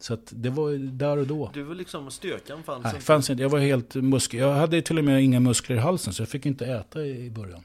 Så 0.00 0.14
att 0.14 0.32
det 0.36 0.50
var 0.50 0.72
där 0.72 1.16
och 1.16 1.26
då. 1.26 1.50
Du 1.54 1.62
var 1.62 1.74
liksom, 1.74 2.10
styrkan 2.10 2.62
fanns 2.62 2.84
Nej, 2.84 2.92
inte. 2.94 3.04
fanns 3.04 3.30
inte. 3.30 3.42
Jag 3.42 3.50
var 3.50 3.58
helt 3.58 3.94
muskel. 3.94 4.40
Jag 4.40 4.54
hade 4.54 4.82
till 4.82 4.98
och 4.98 5.04
med 5.04 5.22
inga 5.22 5.40
muskler 5.40 5.76
i 5.76 5.78
halsen 5.78 6.12
så 6.12 6.22
jag 6.22 6.28
fick 6.28 6.46
inte 6.46 6.66
äta 6.66 7.06
i 7.06 7.30
början. 7.30 7.64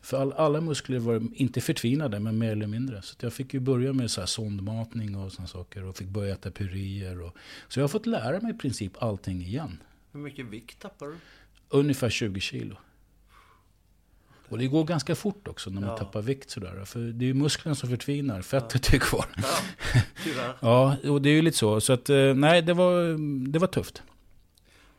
För 0.00 0.20
all, 0.20 0.32
alla 0.32 0.60
muskler 0.60 0.98
var 0.98 1.22
inte 1.34 1.60
förtvinade, 1.60 2.20
men 2.20 2.38
mer 2.38 2.52
eller 2.52 2.66
mindre. 2.66 3.02
Så 3.02 3.16
jag 3.20 3.32
fick 3.32 3.54
ju 3.54 3.60
börja 3.60 3.92
med 3.92 4.10
så 4.10 4.20
här 4.20 4.26
sondmatning 4.26 5.16
och 5.16 5.32
sådana 5.32 5.48
saker. 5.48 5.84
Och 5.84 5.96
fick 5.96 6.08
börja 6.08 6.32
äta 6.34 6.50
puréer. 6.50 7.22
Och, 7.22 7.36
så 7.68 7.80
jag 7.80 7.84
har 7.84 7.88
fått 7.88 8.06
lära 8.06 8.40
mig 8.40 8.54
i 8.54 8.58
princip 8.58 9.02
allting 9.02 9.42
igen. 9.42 9.78
Hur 10.12 10.20
mycket 10.20 10.46
vikt 10.46 10.78
tappar 10.78 11.06
du? 11.06 11.16
Ungefär 11.68 12.10
20 12.10 12.40
kilo. 12.40 12.76
Och 14.52 14.58
det 14.58 14.66
går 14.66 14.84
ganska 14.84 15.14
fort 15.14 15.48
också 15.48 15.70
när 15.70 15.80
man 15.80 15.90
Ja. 15.90 15.96
tappar 15.96 16.22
vikt 16.22 16.50
sådär. 16.50 16.84
För 16.84 16.98
det 17.00 17.24
är 17.24 17.26
ju 17.26 17.34
musklerna 17.34 17.74
som 17.74 17.88
förtvinar, 17.88 18.42
fettet 18.42 18.94
är 18.94 18.98
kvar. 18.98 19.24
Ja, 19.36 19.42
tyvärr. 20.24 20.54
Ja, 20.60 20.96
och 21.08 21.22
det 21.22 21.28
är 21.28 21.34
ju 21.34 21.42
lite 21.42 21.56
så. 21.58 21.80
Så 21.80 21.92
att, 21.92 22.10
eh, 22.10 22.16
nej, 22.34 22.62
det 22.62 22.74
var, 22.74 23.18
det 23.52 23.58
var 23.58 23.66
tufft. 23.66 24.02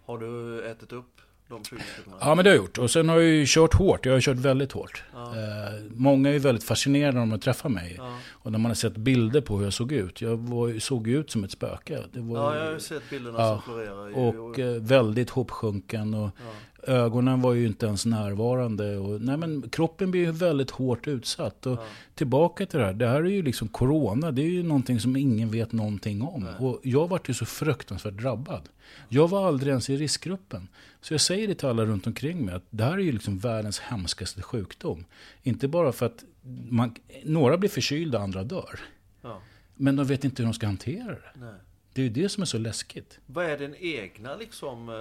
Har 0.06 0.18
du 0.18 0.64
ätit 0.72 0.92
upp 0.92 1.06
de 1.50 1.64
20 1.64 1.78
kilona? 2.04 2.18
Ja, 2.22 2.36
men 2.36 2.44
det 2.46 2.50
har 2.52 2.56
jag 2.56 2.64
gjort. 2.64 2.78
Och 2.78 2.92
sen 2.92 3.10
har 3.10 3.16
jag 3.16 3.30
ju 3.30 3.46
kört 3.48 3.74
hårt. 3.74 4.06
Jag 4.06 4.14
har 4.14 4.22
kört 4.22 4.38
väldigt 4.38 4.72
hårt. 4.72 5.04
Ja. 5.14 5.36
Eh, 5.38 5.82
många 5.96 6.30
är 6.30 6.34
ju 6.34 6.40
väldigt 6.40 6.64
fascinerade 6.64 7.20
när 7.20 7.26
de 7.26 7.40
träffar 7.40 7.70
mig. 7.70 7.96
Ja. 7.98 8.18
Och 8.32 8.52
när 8.52 8.60
man 8.60 8.70
har 8.70 8.76
sett 8.76 8.98
bilder 8.98 9.42
på 9.42 9.58
hur 9.58 9.64
jag 9.64 9.74
såg 9.74 9.92
ut. 9.92 10.22
Jag 10.22 10.38
var, 10.38 10.80
såg 10.80 11.08
ut 11.08 11.32
som 11.32 11.44
ett 11.44 11.52
spöke. 11.52 12.00
Det 12.14 12.20
var, 12.20 12.38
ja, 12.38 12.58
jag 12.60 12.66
har 12.66 12.74
ju 12.74 12.80
sett 12.80 13.10
bilderna 13.10 13.40
Ja, 13.40 13.62
som 13.66 13.74
florerar. 13.74 14.08
ju. 14.08 14.14
och 14.40 14.60
eh, 14.60 14.82
väldigt 14.82 15.30
hopsjunken. 15.30 16.14
Och 16.14 16.30
ja. 16.38 16.52
Ögonen 16.88 17.42
var 17.42 17.54
ju 17.54 17.66
inte 17.68 17.86
ens 17.86 18.06
närvarande. 18.06 18.98
Och, 18.98 19.22
nej, 19.22 19.38
men 19.38 19.70
kroppen 19.70 20.12
blir 20.12 20.22
ju 20.22 20.32
väldigt 20.32 20.72
hårt 20.72 21.08
utsatt. 21.08 21.66
Och 21.66 21.74
Ja. 21.80 21.86
tillbaka 22.16 22.66
till 22.66 22.80
det 22.80 22.86
här. 22.86 22.94
Det 22.94 23.08
här 23.08 23.16
är 23.22 23.30
ju 23.30 23.42
liksom 23.42 23.68
corona. 23.68 24.32
Det 24.32 24.42
är 24.42 24.50
ju 24.50 24.64
någonting 24.64 25.00
som 25.00 25.16
ingen 25.16 25.50
vet 25.52 25.72
någonting 25.72 26.22
om. 26.22 26.44
Nej. 26.44 26.54
Och 26.68 26.80
jag 26.84 27.08
vart 27.08 27.30
ju 27.30 27.34
så 27.34 27.46
fruktansvärt 27.46 28.14
drabbad. 28.14 28.70
Jag 29.10 29.28
var 29.28 29.48
aldrig 29.48 29.70
ens 29.70 29.90
i 29.90 29.98
riskgruppen. 29.98 30.68
Så 31.02 31.14
jag 31.14 31.22
säger 31.22 31.48
det 31.48 31.56
till 31.56 31.68
alla 31.68 31.86
runt 31.86 32.08
omkring 32.08 32.46
mig. 32.46 32.56
Att 32.56 32.64
det 32.70 32.84
här 32.84 32.94
är 32.94 32.98
ju 32.98 33.12
liksom 33.12 33.40
världens 33.40 33.80
hemskaste 33.80 34.42
sjukdom. 34.42 35.06
Inte 35.44 35.68
bara 35.68 35.92
för 35.92 36.06
att 36.06 36.24
man, 36.70 36.96
några 37.24 37.58
blir 37.58 37.70
förkylda, 37.70 38.20
andra 38.20 38.44
dör. 38.44 38.80
Ja. 39.22 39.42
Men 39.76 39.96
de 39.96 40.06
vet 40.08 40.24
inte 40.26 40.42
hur 40.44 40.48
de 40.48 40.54
ska 40.54 40.66
hantera 40.66 41.08
det. 41.12 41.32
Nej. 41.36 41.54
Det 41.94 42.02
är 42.02 42.04
ju 42.04 42.10
det 42.10 42.30
som 42.30 42.42
är 42.42 42.46
så 42.46 42.58
läskigt. 42.58 43.20
Vad 43.26 43.46
är 43.46 43.58
din 43.58 43.76
egna 43.80 44.36
liksom 44.36 44.90
eh, 44.90 44.96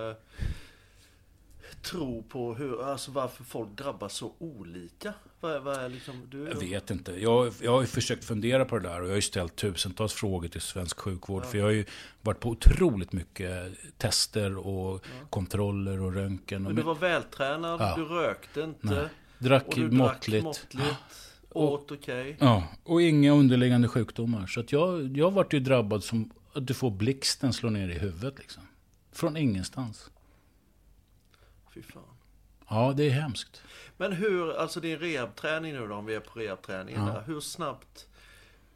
tro 1.83 2.23
på 2.23 2.55
hur, 2.55 2.83
alltså 2.91 3.11
varför 3.11 3.45
folk 3.45 3.71
drabbas 3.71 4.15
så 4.15 4.33
olika? 4.39 5.15
Vad 5.41 5.63
vad 5.63 5.77
är 5.77 5.89
liksom, 5.89 6.23
du, 6.31 6.45
Jag 6.49 6.61
vet 6.61 6.91
inte. 6.91 7.13
Jag, 7.13 7.53
jag 7.63 7.73
har 7.73 7.81
ju 7.81 7.87
försökt 7.87 8.25
fundera 8.25 8.65
på 8.65 8.79
det 8.79 8.89
där 8.89 9.01
och 9.01 9.07
jag 9.07 9.11
har 9.11 9.17
ju 9.17 9.23
ställt 9.23 9.57
tusentals 9.57 10.13
frågor 10.13 10.49
till 10.49 10.61
svensk 10.61 10.99
sjukvård. 11.01 11.43
Ja. 11.43 11.47
För 11.49 11.59
jag 11.59 11.65
har 11.65 11.71
ju 11.71 11.85
varit 12.21 12.41
på 12.41 12.49
otroligt 12.49 13.13
mycket 13.13 13.73
tester 13.99 14.57
och 14.67 15.05
kontroller 15.31 16.01
och 16.01 16.15
röntgen. 16.15 16.67
Och 16.67 16.73
Men 16.73 16.77
du 16.77 16.83
var 16.83 16.95
vältränad, 16.95 17.81
Ja. 17.81 17.95
du 17.97 18.05
rökte 18.05 18.61
inte. 18.61 18.87
Nej. 18.87 19.07
drack 19.39 19.67
Och 19.67 19.75
du 19.75 19.91
måttligt. 19.91 20.45
drack 20.45 20.75
måttligt. 20.75 20.99
Åt 21.51 21.91
okej. 21.91 22.37
Ja, 22.41 22.65
och 22.85 23.03
inga 23.03 23.33
underliggande 23.33 23.89
sjukdomar. 23.89 24.47
Så 24.47 24.61
att 24.61 24.73
jag, 24.73 25.17
jag 25.17 25.31
varit 25.31 25.53
ju 25.53 25.61
drabbad 25.61 26.05
som 26.05 26.31
att 26.53 26.67
du 26.67 26.75
får 26.75 26.91
blixten 26.91 27.53
slå 27.53 27.71
ner 27.71 27.89
i 27.89 27.99
huvudet. 27.99 28.39
Liksom. 28.39 28.63
Från 29.13 29.37
ingenstans. 29.37 30.11
Fy 31.75 31.83
fan. 31.83 32.03
Ja, 32.69 32.93
det 32.97 33.05
är 33.07 33.11
hemskt. 33.11 33.63
Men 33.97 34.13
hur, 34.13 34.57
alltså 34.57 34.81
din 34.81 34.99
rehabträning 34.99 35.73
nu 35.73 35.87
då, 35.87 35.95
om 35.95 36.07
vi 36.07 36.15
är 36.15 36.21
på 36.21 36.39
rehabträningen 36.39 37.07
Ja. 37.07 37.13
där. 37.13 37.23
Hur 37.27 37.41
snabbt 37.41 38.07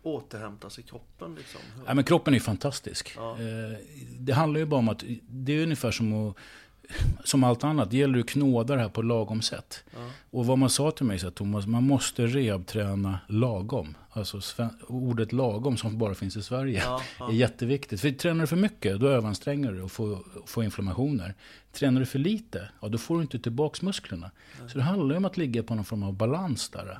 återhämtar 0.03 0.69
sig 0.69 0.85
kroppen 0.85 1.35
liksom? 1.35 1.61
Ja, 1.87 1.95
men 1.95 2.05
kroppen 2.05 2.35
är 2.35 2.41
fantastisk. 2.41 3.13
Ja. 3.17 3.33
Eh, 3.33 3.79
Det 4.19 4.33
handlar 4.33 4.61
ju 4.61 4.67
bara 4.67 4.79
om 4.79 4.89
att 4.89 5.05
det 5.29 5.53
är 5.53 5.63
ungefär 5.63 5.91
som 5.91 6.29
att 6.29 6.37
som 7.25 7.45
allt 7.45 7.65
annat, 7.65 7.91
det 7.91 7.97
gäller 7.97 8.19
att 8.19 8.29
knåda 8.29 8.75
det 8.77 8.81
här 8.83 8.89
på 8.89 9.03
lagom 9.03 9.43
sätt. 9.43 9.85
Ja. 9.97 10.11
Och 10.31 10.47
vad 10.47 10.59
man 10.59 10.71
sa 10.71 10.91
till 10.91 11.07
mig 11.07 11.19
så 11.19 11.29
att 11.29 11.35
Thomas, 11.35 11.67
man 11.67 11.83
måste 11.83 12.27
rehabträna 12.27 13.19
lagom. 13.29 13.97
Alltså 14.17 14.41
ordet 14.87 15.33
lagom 15.33 15.77
som 15.77 15.99
bara 15.99 16.15
finns 16.15 16.37
i 16.37 16.43
Sverige 16.43 16.83
Ja, 16.85 17.03
ja. 17.19 17.29
är 17.29 17.33
jätteviktigt. 17.33 18.01
För 18.01 18.11
tränar 18.11 18.41
du 18.41 18.47
för 18.47 18.57
mycket, 18.57 19.01
då 19.01 19.09
överanstränger 19.09 19.73
du 19.73 19.83
och 19.83 19.93
får, 19.93 20.19
får 20.47 20.65
inflammationer. 20.65 21.35
Tränar 21.73 22.01
du 22.01 22.07
för 22.07 22.19
lite, 22.19 22.69
ja 22.81 22.89
då 22.89 22.99
får 22.99 23.17
du 23.17 23.23
inte 23.23 23.39
tillbaka 23.39 23.87
musklerna. 23.87 24.31
Så 24.69 24.79
det 24.79 24.85
handlar 24.85 25.15
ju 25.15 25.17
om 25.17 25.25
att 25.25 25.37
ligga 25.37 25.63
på 25.63 25.75
någon 25.75 25.85
form 25.85 26.03
av 26.03 26.13
balans 26.13 26.69
där. 26.69 26.99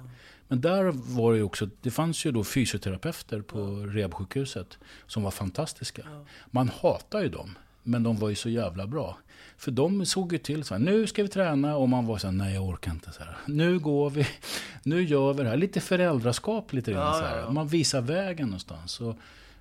Men 0.49 0.61
där 0.61 0.85
var 0.95 1.33
det 1.33 1.39
ju 1.39 1.45
också, 1.45 1.69
det 1.81 1.91
fanns 1.91 2.27
ju 2.27 2.33
då 2.33 2.45
fysioterapeuter 2.45 3.41
på 3.41 3.87
rehabsjukhuset 3.87 4.79
som 5.07 5.23
var 5.23 5.31
fantastiska. 5.31 6.03
Man 6.51 6.69
hatar 6.69 7.23
ju 7.23 7.29
dem, 7.29 7.59
men 7.83 8.03
de 8.03 8.17
var 8.17 8.29
ju 8.29 8.35
så 8.35 8.49
jävla 8.49 8.87
bra. 8.87 9.19
För 9.59 9.71
de 9.71 10.07
såg 10.07 10.33
ju 10.33 10.39
till 10.39 10.65
så 10.65 10.75
här, 10.75 10.79
nu 10.79 11.07
ska 11.07 11.23
vi 11.23 11.29
träna 11.29 11.77
och 11.77 11.89
man 11.89 12.07
var 12.07 12.19
så 12.19 12.27
här, 12.27 12.35
nej 12.35 12.55
jag 12.55 12.65
orkar 12.65 12.91
inte 12.91 13.13
så 13.13 13.19
här. 13.19 13.37
Nu 13.47 13.79
går 13.79 14.11
vi, 14.11 14.27
nu 14.83 15.03
gör 15.05 15.33
vi 15.33 15.43
det 15.43 15.49
här. 15.49 15.57
Lite 15.57 15.81
föräldraskap 15.81 16.73
lite 16.73 16.93
grann 16.93 17.07
Ja, 17.07 17.13
så 17.13 17.37
ja, 17.37 17.41
ja. 17.41 17.51
Man 17.51 17.69
visar 17.69 18.01
vägen 18.01 18.47
någonstans. 18.47 19.01
Och 19.01 19.17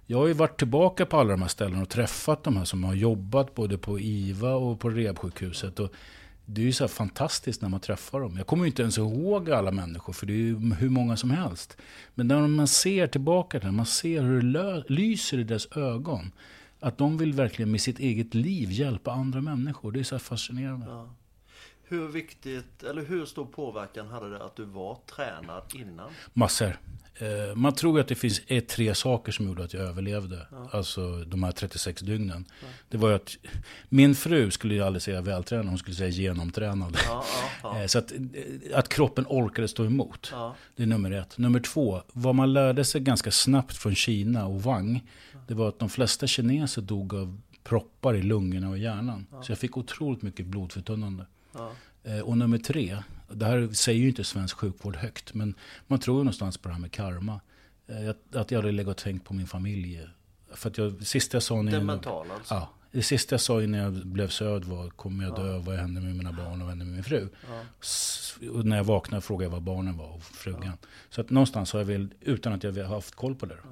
jag 0.05 0.17
har 0.17 0.27
ju 0.27 0.33
varit 0.33 0.57
tillbaka 0.57 1.05
på 1.05 1.17
alla 1.17 1.31
de 1.31 1.41
här 1.41 1.49
ställena 1.49 1.81
och 1.81 1.89
träffat 1.89 2.43
de 2.43 2.57
här 2.57 2.65
som 2.65 2.83
har 2.83 2.93
jobbat 2.93 3.55
både 3.55 3.77
på 3.77 3.99
IVA 3.99 4.55
och 4.55 4.79
på 4.79 4.89
rehabsjukhuset. 4.89 5.79
Och 5.79 5.93
det 6.45 6.61
är 6.61 6.65
ju 6.65 6.73
så 6.73 6.87
fantastiskt 6.87 7.61
när 7.61 7.69
man 7.69 7.79
träffar 7.79 8.19
dem. 8.19 8.37
Jag 8.37 8.47
kommer 8.47 8.63
ju 8.63 8.67
inte 8.67 8.81
ens 8.81 8.97
ihåg 8.97 9.51
alla 9.51 9.71
människor, 9.71 10.13
för 10.13 10.25
det 10.25 10.33
är 10.33 10.37
ju 10.37 10.73
hur 10.73 10.89
många 10.89 11.17
som 11.17 11.31
helst. 11.31 11.77
Men 12.15 12.27
när 12.27 12.47
man 12.47 12.67
ser 12.67 13.07
tillbaka 13.07 13.59
till 13.59 13.67
det, 13.67 13.71
man 13.75 13.85
ser 13.85 14.21
hur 14.21 14.41
det 14.41 14.83
lyser 14.87 15.37
i 15.37 15.43
deras 15.43 15.77
ögon. 15.77 16.31
Att 16.85 16.97
de 16.97 17.17
vill 17.17 17.33
verkligen 17.33 17.71
med 17.71 17.81
sitt 17.81 17.99
eget 17.99 18.33
liv 18.33 18.71
hjälpa 18.71 19.11
andra 19.11 19.41
människor. 19.41 19.91
Det 19.91 19.99
är 19.99 20.03
så 20.03 20.19
fascinerande. 20.19 20.85
Ja. 20.85 21.09
Hur 21.87 22.07
viktigt, 22.07 22.83
eller 22.83 23.05
hur 23.05 23.25
stor 23.25 23.45
påverkan 23.45 24.07
hade 24.07 24.29
det 24.29 24.45
att 24.45 24.55
du 24.55 24.63
var 24.65 24.97
tränad 25.15 25.63
innan? 25.73 26.09
Massor. 26.33 26.77
Eh, 27.15 27.55
Man 27.55 27.75
tror 27.75 27.99
att 27.99 28.07
det 28.07 28.15
finns 28.15 28.41
ett, 28.47 28.67
tre 28.67 28.95
saker 28.95 29.31
som 29.31 29.45
gjorde 29.47 29.63
att 29.63 29.73
jag 29.73 29.83
överlevde. 29.83 30.47
Alltså 30.71 31.23
de 31.27 31.43
här 31.43 31.51
36 31.51 32.01
dygnen. 32.01 32.45
Det 32.89 32.97
var 32.97 33.11
att 33.11 33.37
min 33.89 34.15
fru 34.15 34.51
skulle 34.51 34.73
ju 34.73 34.81
aldrig 34.81 35.01
säga 35.01 35.21
vältränad, 35.21 35.65
hon 35.67 35.77
skulle 35.77 35.95
säga 35.95 36.09
genomtränad. 36.09 36.97
Ja, 37.07 37.23
ja, 37.63 37.69
ja. 37.73 37.79
Eh, 37.81 37.87
Så 37.87 37.99
att, 37.99 38.11
eh, 38.11 38.19
att 38.77 38.89
kroppen 38.89 39.25
orkade 39.29 39.67
stå 39.67 39.85
emot. 39.85 40.29
ja. 40.31 40.55
Det 40.75 40.83
är 40.83 40.87
nummer 40.87 41.11
ett. 41.11 41.37
Nummer 41.37 41.59
två, 41.59 42.01
vad 42.13 42.35
man 42.35 42.53
lärde 42.53 42.85
sig 42.85 43.01
ganska 43.01 43.31
snabbt 43.31 43.77
från 43.77 43.95
Kina 43.95 44.45
och 44.45 44.63
Wang. 44.63 45.03
Det 45.47 45.53
var 45.53 45.69
att 45.69 45.79
de 45.79 45.89
flesta 45.89 46.27
kineser 46.27 46.81
dog 46.81 47.13
av 47.13 47.41
proppar 47.63 48.15
i 48.15 48.21
lungorna 48.21 48.69
och 48.69 48.77
hjärnan. 48.77 49.27
Så 49.43 49.51
jag 49.51 49.59
fick 49.59 49.77
otroligt 49.77 50.21
mycket 50.21 50.45
blodförtunnande. 50.45 51.25
ja. 51.53 51.71
Eh, 52.03 52.19
Och 52.19 52.37
nummer 52.37 52.57
tre, 52.57 52.97
det 53.31 53.45
här 53.45 53.69
säger 53.73 53.99
ju 54.01 54.07
inte 54.09 54.23
svensk 54.23 54.57
sjukvård 54.57 54.95
högt, 54.95 55.33
men 55.33 55.55
man 55.87 55.99
tror 55.99 56.17
ju 56.17 56.23
någonstans 56.23 56.57
på 56.57 56.67
det 56.67 56.73
här 56.73 56.81
med 56.81 56.91
karma. 56.91 57.41
Eh, 57.87 58.39
Att 58.41 58.51
jag 58.51 58.59
hade 58.61 58.71
legat 58.71 58.91
och 58.97 59.03
tänkt 59.03 59.25
på 59.25 59.33
min 59.33 59.47
familj. 59.47 60.07
För 60.53 60.69
att 60.69 60.77
jag, 60.77 60.93
det 60.93 61.05
sista 61.05 61.35
jag 61.35 61.43
sa 61.43 61.61
när 61.61 61.71
Det 61.71 61.77
jag... 61.77 61.85
mentala 61.85 62.33
alltså? 62.33 62.53
Ja, 62.53 62.69
det 62.91 63.03
sista 63.03 63.33
jag 63.33 63.41
sa 63.41 63.61
innan 63.61 63.79
jag 63.79 63.93
blev 63.93 64.27
söd 64.27 64.65
var, 64.65 64.89
kommer 64.89 65.23
jag 65.23 65.35
dö, 65.35 65.57
vad 65.57 65.75
händer 65.75 66.01
med 66.01 66.15
mina 66.15 66.31
barn 66.31 66.51
och 66.53 66.59
vad 66.59 66.67
händer 66.69 66.85
med 66.85 66.93
min 66.95 67.03
fru? 67.03 67.27
Ja. 67.49 68.49
Och 68.51 68.65
när 68.65 68.77
jag 68.77 68.83
vaknade 68.83 69.21
frågade 69.21 69.45
jag 69.45 69.51
vad 69.51 69.61
barnen 69.63 69.97
var 69.97 70.09
och 70.15 70.23
frugan. 70.23 70.77
Så 71.09 71.21
att 71.21 71.29
någonstans 71.29 71.73
har 71.73 71.79
jag 71.79 71.85
väl, 71.85 72.07
utan 72.21 72.53
att 72.53 72.63
jag 72.63 72.73
har 72.73 72.95
haft 72.95 73.15
koll 73.15 73.35
på 73.35 73.45
det. 73.45 73.55
då. 73.63 73.69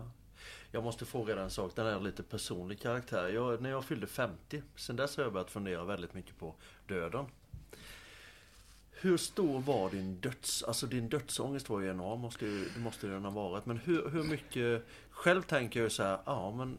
Jag 0.76 0.84
måste 0.84 1.06
fråga 1.06 1.36
dig 1.36 1.44
en 1.44 1.50
sak, 1.50 1.72
den 1.76 1.88
är 1.88 2.00
lite 2.00 2.24
personlig 2.24 2.82
karaktär. 2.82 3.28
Jag, 3.28 3.62
när 3.62 3.70
jag 3.70 3.86
fyllde 3.86 4.08
50, 4.08 4.64
sen 4.76 4.96
dess 4.96 5.18
har 5.18 5.24
jag 5.24 5.34
börjat 5.34 5.52
fundera 5.52 5.84
väldigt 5.84 6.14
mycket 6.14 6.38
på 6.38 6.56
döden. 6.88 7.26
Hur 8.92 9.18
stor 9.18 9.62
var 9.62 9.90
din 9.90 10.20
döds... 10.20 10.64
Alltså 10.64 10.88
din 10.88 11.10
dödsångest 11.10 11.70
var 11.70 11.80
ju 11.80 11.90
enorm, 11.90 12.20
måste 12.20 12.46
det 12.46 12.80
måste 12.80 13.08
den 13.08 13.26
ha 13.26 13.32
varit. 13.32 13.66
Men 13.66 13.78
hur, 13.78 14.10
hur 14.10 14.24
mycket... 14.24 14.86
Själv 15.10 15.42
tänker 15.42 15.80
jag 15.80 15.86
ju 15.86 15.90
så 15.90 16.04
här, 16.04 16.20
ja 16.26 16.52
men... 16.52 16.78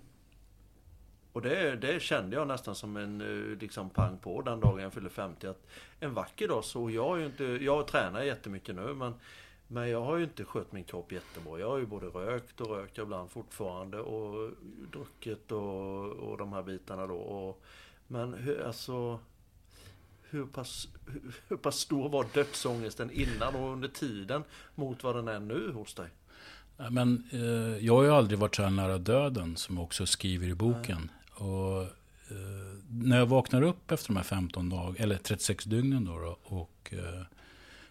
Och 1.32 1.42
det, 1.42 1.76
det 1.76 2.03
kände 2.03 2.36
jag 2.36 2.49
nästan 2.49 2.74
som 2.74 2.97
en 2.97 3.20
eh, 3.20 3.59
liksom 3.59 3.90
pang 3.90 4.18
på 4.18 4.42
den 4.42 4.61
dagen 4.61 4.82
jag 4.82 4.92
fyllde 4.92 5.11
50. 5.11 5.47
Att 5.47 5.66
en 6.01 6.14
vacker 6.14 6.49
dag 6.49 6.64
så, 6.64 6.90
jag 6.90 7.16
är 7.16 7.20
ju 7.20 7.26
inte... 7.26 7.45
Jag 7.45 7.86
tränar 7.86 8.22
jättemycket 8.22 8.74
nu 8.74 8.95
men... 8.95 9.14
Men 9.74 9.90
jag 9.90 10.04
har 10.04 10.16
ju 10.16 10.24
inte 10.24 10.44
skött 10.44 10.72
min 10.72 10.84
kropp 10.84 11.12
jättebra. 11.12 11.58
Jag 11.58 11.68
har 11.68 11.78
ju 11.78 11.86
både 11.86 12.06
rökt 12.06 12.60
och 12.60 12.68
röker 12.68 13.02
ibland 13.02 13.30
fortfarande 13.30 13.98
och 14.00 14.50
druckit 14.92 15.52
och, 15.52 16.10
och 16.10 16.38
de 16.38 16.52
här 16.52 16.62
bitarna 16.62 17.06
då. 17.06 17.14
Och, 17.14 17.62
men 18.06 18.34
hur, 18.34 18.62
alltså... 18.66 19.20
Hur 20.22 20.46
pass, 20.46 20.88
hur, 21.06 21.34
hur 21.48 21.56
pass 21.56 21.76
stor 21.76 22.08
var 22.08 22.26
dödsångesten 22.34 23.10
innan 23.10 23.54
och 23.54 23.72
under 23.72 23.88
tiden 23.88 24.44
mot 24.74 25.04
vad 25.04 25.16
den 25.16 25.28
är 25.28 25.40
nu 25.40 25.72
hos 25.72 25.94
dig? 25.94 26.08
Men, 26.90 27.24
eh, 27.32 27.86
jag 27.86 27.96
har 27.96 28.02
ju 28.02 28.10
aldrig 28.10 28.38
varit 28.38 28.54
så 28.54 28.62
här 28.62 28.70
nära 28.70 28.98
döden 28.98 29.56
som 29.56 29.76
jag 29.76 29.84
också 29.84 30.06
skriver 30.06 30.48
i 30.48 30.54
boken. 30.54 31.10
Och, 31.34 31.82
eh, 31.82 31.88
när 32.90 33.18
jag 33.18 33.26
vaknar 33.26 33.62
upp 33.62 33.90
efter 33.90 34.08
de 34.08 34.16
här 34.16 34.24
15 34.24 34.68
dagarna, 34.68 34.96
eller 34.98 35.16
36 35.16 35.64
dygnen 35.64 36.04
då, 36.04 36.18
då 36.18 36.38
och 36.42 36.94
eh, 36.94 37.22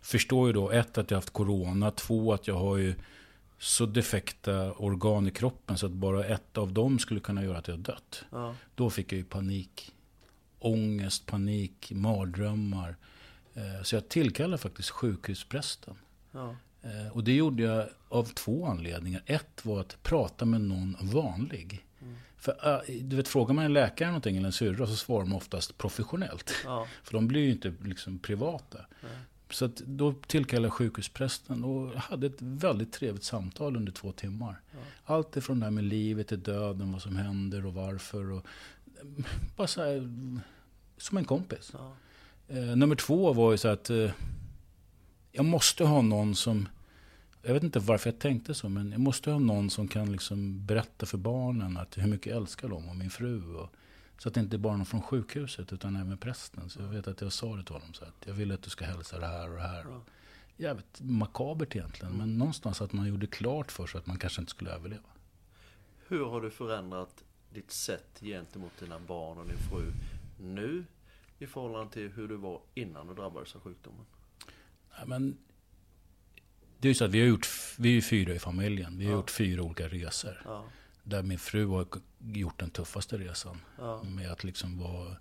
förstår 0.03 0.47
ju 0.47 0.53
då 0.53 0.71
ett 0.71 0.97
att 0.97 1.11
jag 1.11 1.17
haft 1.17 1.33
corona, 1.33 1.91
två 1.91 2.33
att 2.33 2.47
jag 2.47 2.55
har 2.55 2.77
ju 2.77 2.95
så 3.57 3.85
defekta 3.85 4.73
organ 4.73 5.27
i 5.27 5.31
kroppen 5.31 5.77
så 5.77 5.85
att 5.85 5.91
bara 5.91 6.25
ett 6.25 6.57
av 6.57 6.73
dem 6.73 6.99
skulle 6.99 7.19
kunna 7.19 7.43
göra 7.43 7.57
att 7.57 7.67
jag 7.67 7.79
dött. 7.79 8.25
Ja, 8.31 8.55
Då 8.75 8.89
fick 8.89 9.11
jag 9.11 9.17
ju 9.17 9.23
panik. 9.23 9.91
Ångest, 10.59 11.25
panik, 11.25 11.91
mardrömmar. 11.95 12.95
Eh, 13.53 13.83
så 13.83 13.95
jag 13.95 14.09
tillkallade 14.09 14.57
faktiskt 14.57 14.89
sjukhusprästen. 14.89 15.95
Ja. 16.31 16.55
Eh, 16.81 17.11
och 17.11 17.23
det 17.23 17.33
gjorde 17.33 17.63
jag 17.63 17.87
av 18.09 18.23
två 18.23 18.65
anledningar. 18.65 19.23
Ett 19.25 19.65
var 19.65 19.79
att 19.79 20.03
prata 20.03 20.45
med 20.45 20.61
någon 20.61 20.97
vanlig. 21.01 21.85
Mm. 22.01 22.15
För 22.37 22.73
äh, 22.89 23.01
du 23.01 23.15
vet, 23.15 23.27
frågar 23.27 23.53
man 23.53 23.65
en 23.65 23.73
läkare 23.73 24.07
någonting 24.07 24.37
eller 24.37 24.47
en 24.47 24.53
syrra 24.53 24.87
så 24.87 24.95
svarar 24.95 25.21
de 25.21 25.35
oftast 25.35 25.77
professionellt. 25.77 26.53
Ja. 26.65 26.87
För 27.03 27.13
de 27.13 27.27
blir 27.27 27.41
ju 27.41 27.51
inte 27.51 27.73
liksom 27.83 28.19
privata. 28.19 28.77
Nej. 29.01 29.11
Så 29.53 29.69
då 29.85 30.13
tillkallade 30.13 30.65
jag 30.65 30.73
sjukhusprästen 30.73 31.63
och 31.63 31.99
hade 31.99 32.27
ett 32.27 32.41
väldigt 32.41 32.91
trevligt 32.91 33.23
samtal 33.23 33.75
under 33.75 33.91
två 33.91 34.11
timmar. 34.11 34.61
Ja. 34.71 34.79
Allt 35.03 35.37
ifrån 35.37 35.59
det 35.59 35.65
här 35.65 35.71
med 35.71 35.83
livet 35.83 36.27
till 36.27 36.43
döden, 36.43 36.91
vad 36.91 37.01
som 37.01 37.15
händer 37.15 37.65
och 37.65 37.73
varför. 37.73 38.31
Och, 38.31 38.45
bara 39.55 39.67
så 39.67 39.81
här, 39.83 40.09
som 40.97 41.17
en 41.17 41.25
kompis. 41.25 41.71
Ja. 41.73 41.95
Eh, 42.47 42.75
nummer 42.75 42.95
två 42.95 43.33
var 43.33 43.51
ju 43.51 43.57
så 43.57 43.67
att 43.67 43.89
eh, 43.89 44.11
jag 45.31 45.45
måste 45.45 45.85
ha 45.85 46.01
någon 46.01 46.35
som, 46.35 46.67
jag 47.41 47.53
vet 47.53 47.63
inte 47.63 47.79
varför 47.79 48.09
jag 48.09 48.19
tänkte 48.19 48.53
så, 48.53 48.69
men 48.69 48.91
jag 48.91 49.01
måste 49.01 49.31
ha 49.31 49.39
någon 49.39 49.69
som 49.69 49.87
kan 49.87 50.11
liksom 50.11 50.65
berätta 50.65 51.05
för 51.05 51.17
barnen 51.17 51.77
att 51.77 51.97
hur 51.97 52.07
mycket 52.07 52.27
jag 52.27 52.37
älskar 52.37 52.67
dem 52.67 52.89
och 52.89 52.95
min 52.95 53.09
fru. 53.09 53.55
Och, 53.55 53.69
så 54.23 54.29
att 54.29 54.35
det 54.35 54.39
inte 54.41 54.57
bara 54.57 54.73
är 54.73 54.77
någon 54.77 54.85
från 54.85 55.01
sjukhuset 55.01 55.73
utan 55.73 55.95
även 55.95 56.17
prästen. 56.17 56.69
Så 56.69 56.81
jag 56.81 56.87
vet 56.87 57.07
att 57.07 57.21
jag 57.21 57.33
sa 57.33 57.55
det 57.55 57.63
till 57.63 57.73
honom 57.73 57.93
så 57.93 58.05
att 58.05 58.25
jag 58.25 58.33
vill 58.33 58.51
att 58.51 58.61
du 58.61 58.69
ska 58.69 58.85
hälsa 58.85 59.19
det 59.19 59.27
här 59.27 59.49
och 59.49 59.55
det 59.55 59.61
här. 59.61 59.85
Jävligt 60.57 61.01
makabert 61.01 61.75
egentligen, 61.75 62.13
men 62.13 62.37
någonstans 62.37 62.81
att 62.81 62.93
man 62.93 63.07
gjorde 63.07 63.27
klart 63.27 63.71
för 63.71 63.87
sig 63.87 63.97
att 63.99 64.05
man 64.05 64.17
kanske 64.19 64.41
inte 64.41 64.49
skulle 64.49 64.71
överleva. 64.71 65.03
Hur 66.07 66.25
har 66.25 66.41
du 66.41 66.51
förändrat 66.51 67.23
ditt 67.53 67.71
sätt 67.71 68.19
gentemot 68.21 68.71
dina 68.79 68.99
barn 68.99 69.37
och 69.37 69.45
din 69.47 69.57
fru 69.57 69.91
nu 70.39 70.85
i 71.39 71.47
förhållande 71.47 71.93
till 71.93 72.09
hur 72.11 72.27
du 72.27 72.35
var 72.35 72.61
innan 72.73 73.07
du 73.07 73.13
drabbades 73.13 73.55
av 73.55 73.61
sjukdomen? 73.61 74.05
Ja, 74.99 75.05
men, 75.05 75.37
det 76.79 76.87
är 76.87 76.89
ju 76.89 76.95
så 76.95 77.05
att 77.05 77.11
vi 77.11 77.19
har 77.19 77.27
gjort, 77.27 77.47
vi 77.77 77.89
är 77.89 77.93
ju 77.93 78.01
fyra 78.01 78.33
i 78.33 78.39
familjen. 78.39 78.97
Vi 78.97 79.05
har 79.05 79.11
Ja. 79.11 79.17
gjort 79.17 79.31
fyra 79.31 79.61
olika 79.63 79.87
resor. 79.87 80.41
Ja, 80.45 80.65
Där 81.03 81.23
min 81.23 81.39
fru 81.39 81.65
har 81.67 81.85
gjort 82.19 82.59
den 82.59 82.69
tuffaste 82.69 83.17
resan. 83.17 83.57
ja, 83.77 84.03
Med 84.03 84.31
att 84.31 84.43
liksom 84.43 84.79
vara 84.79 85.15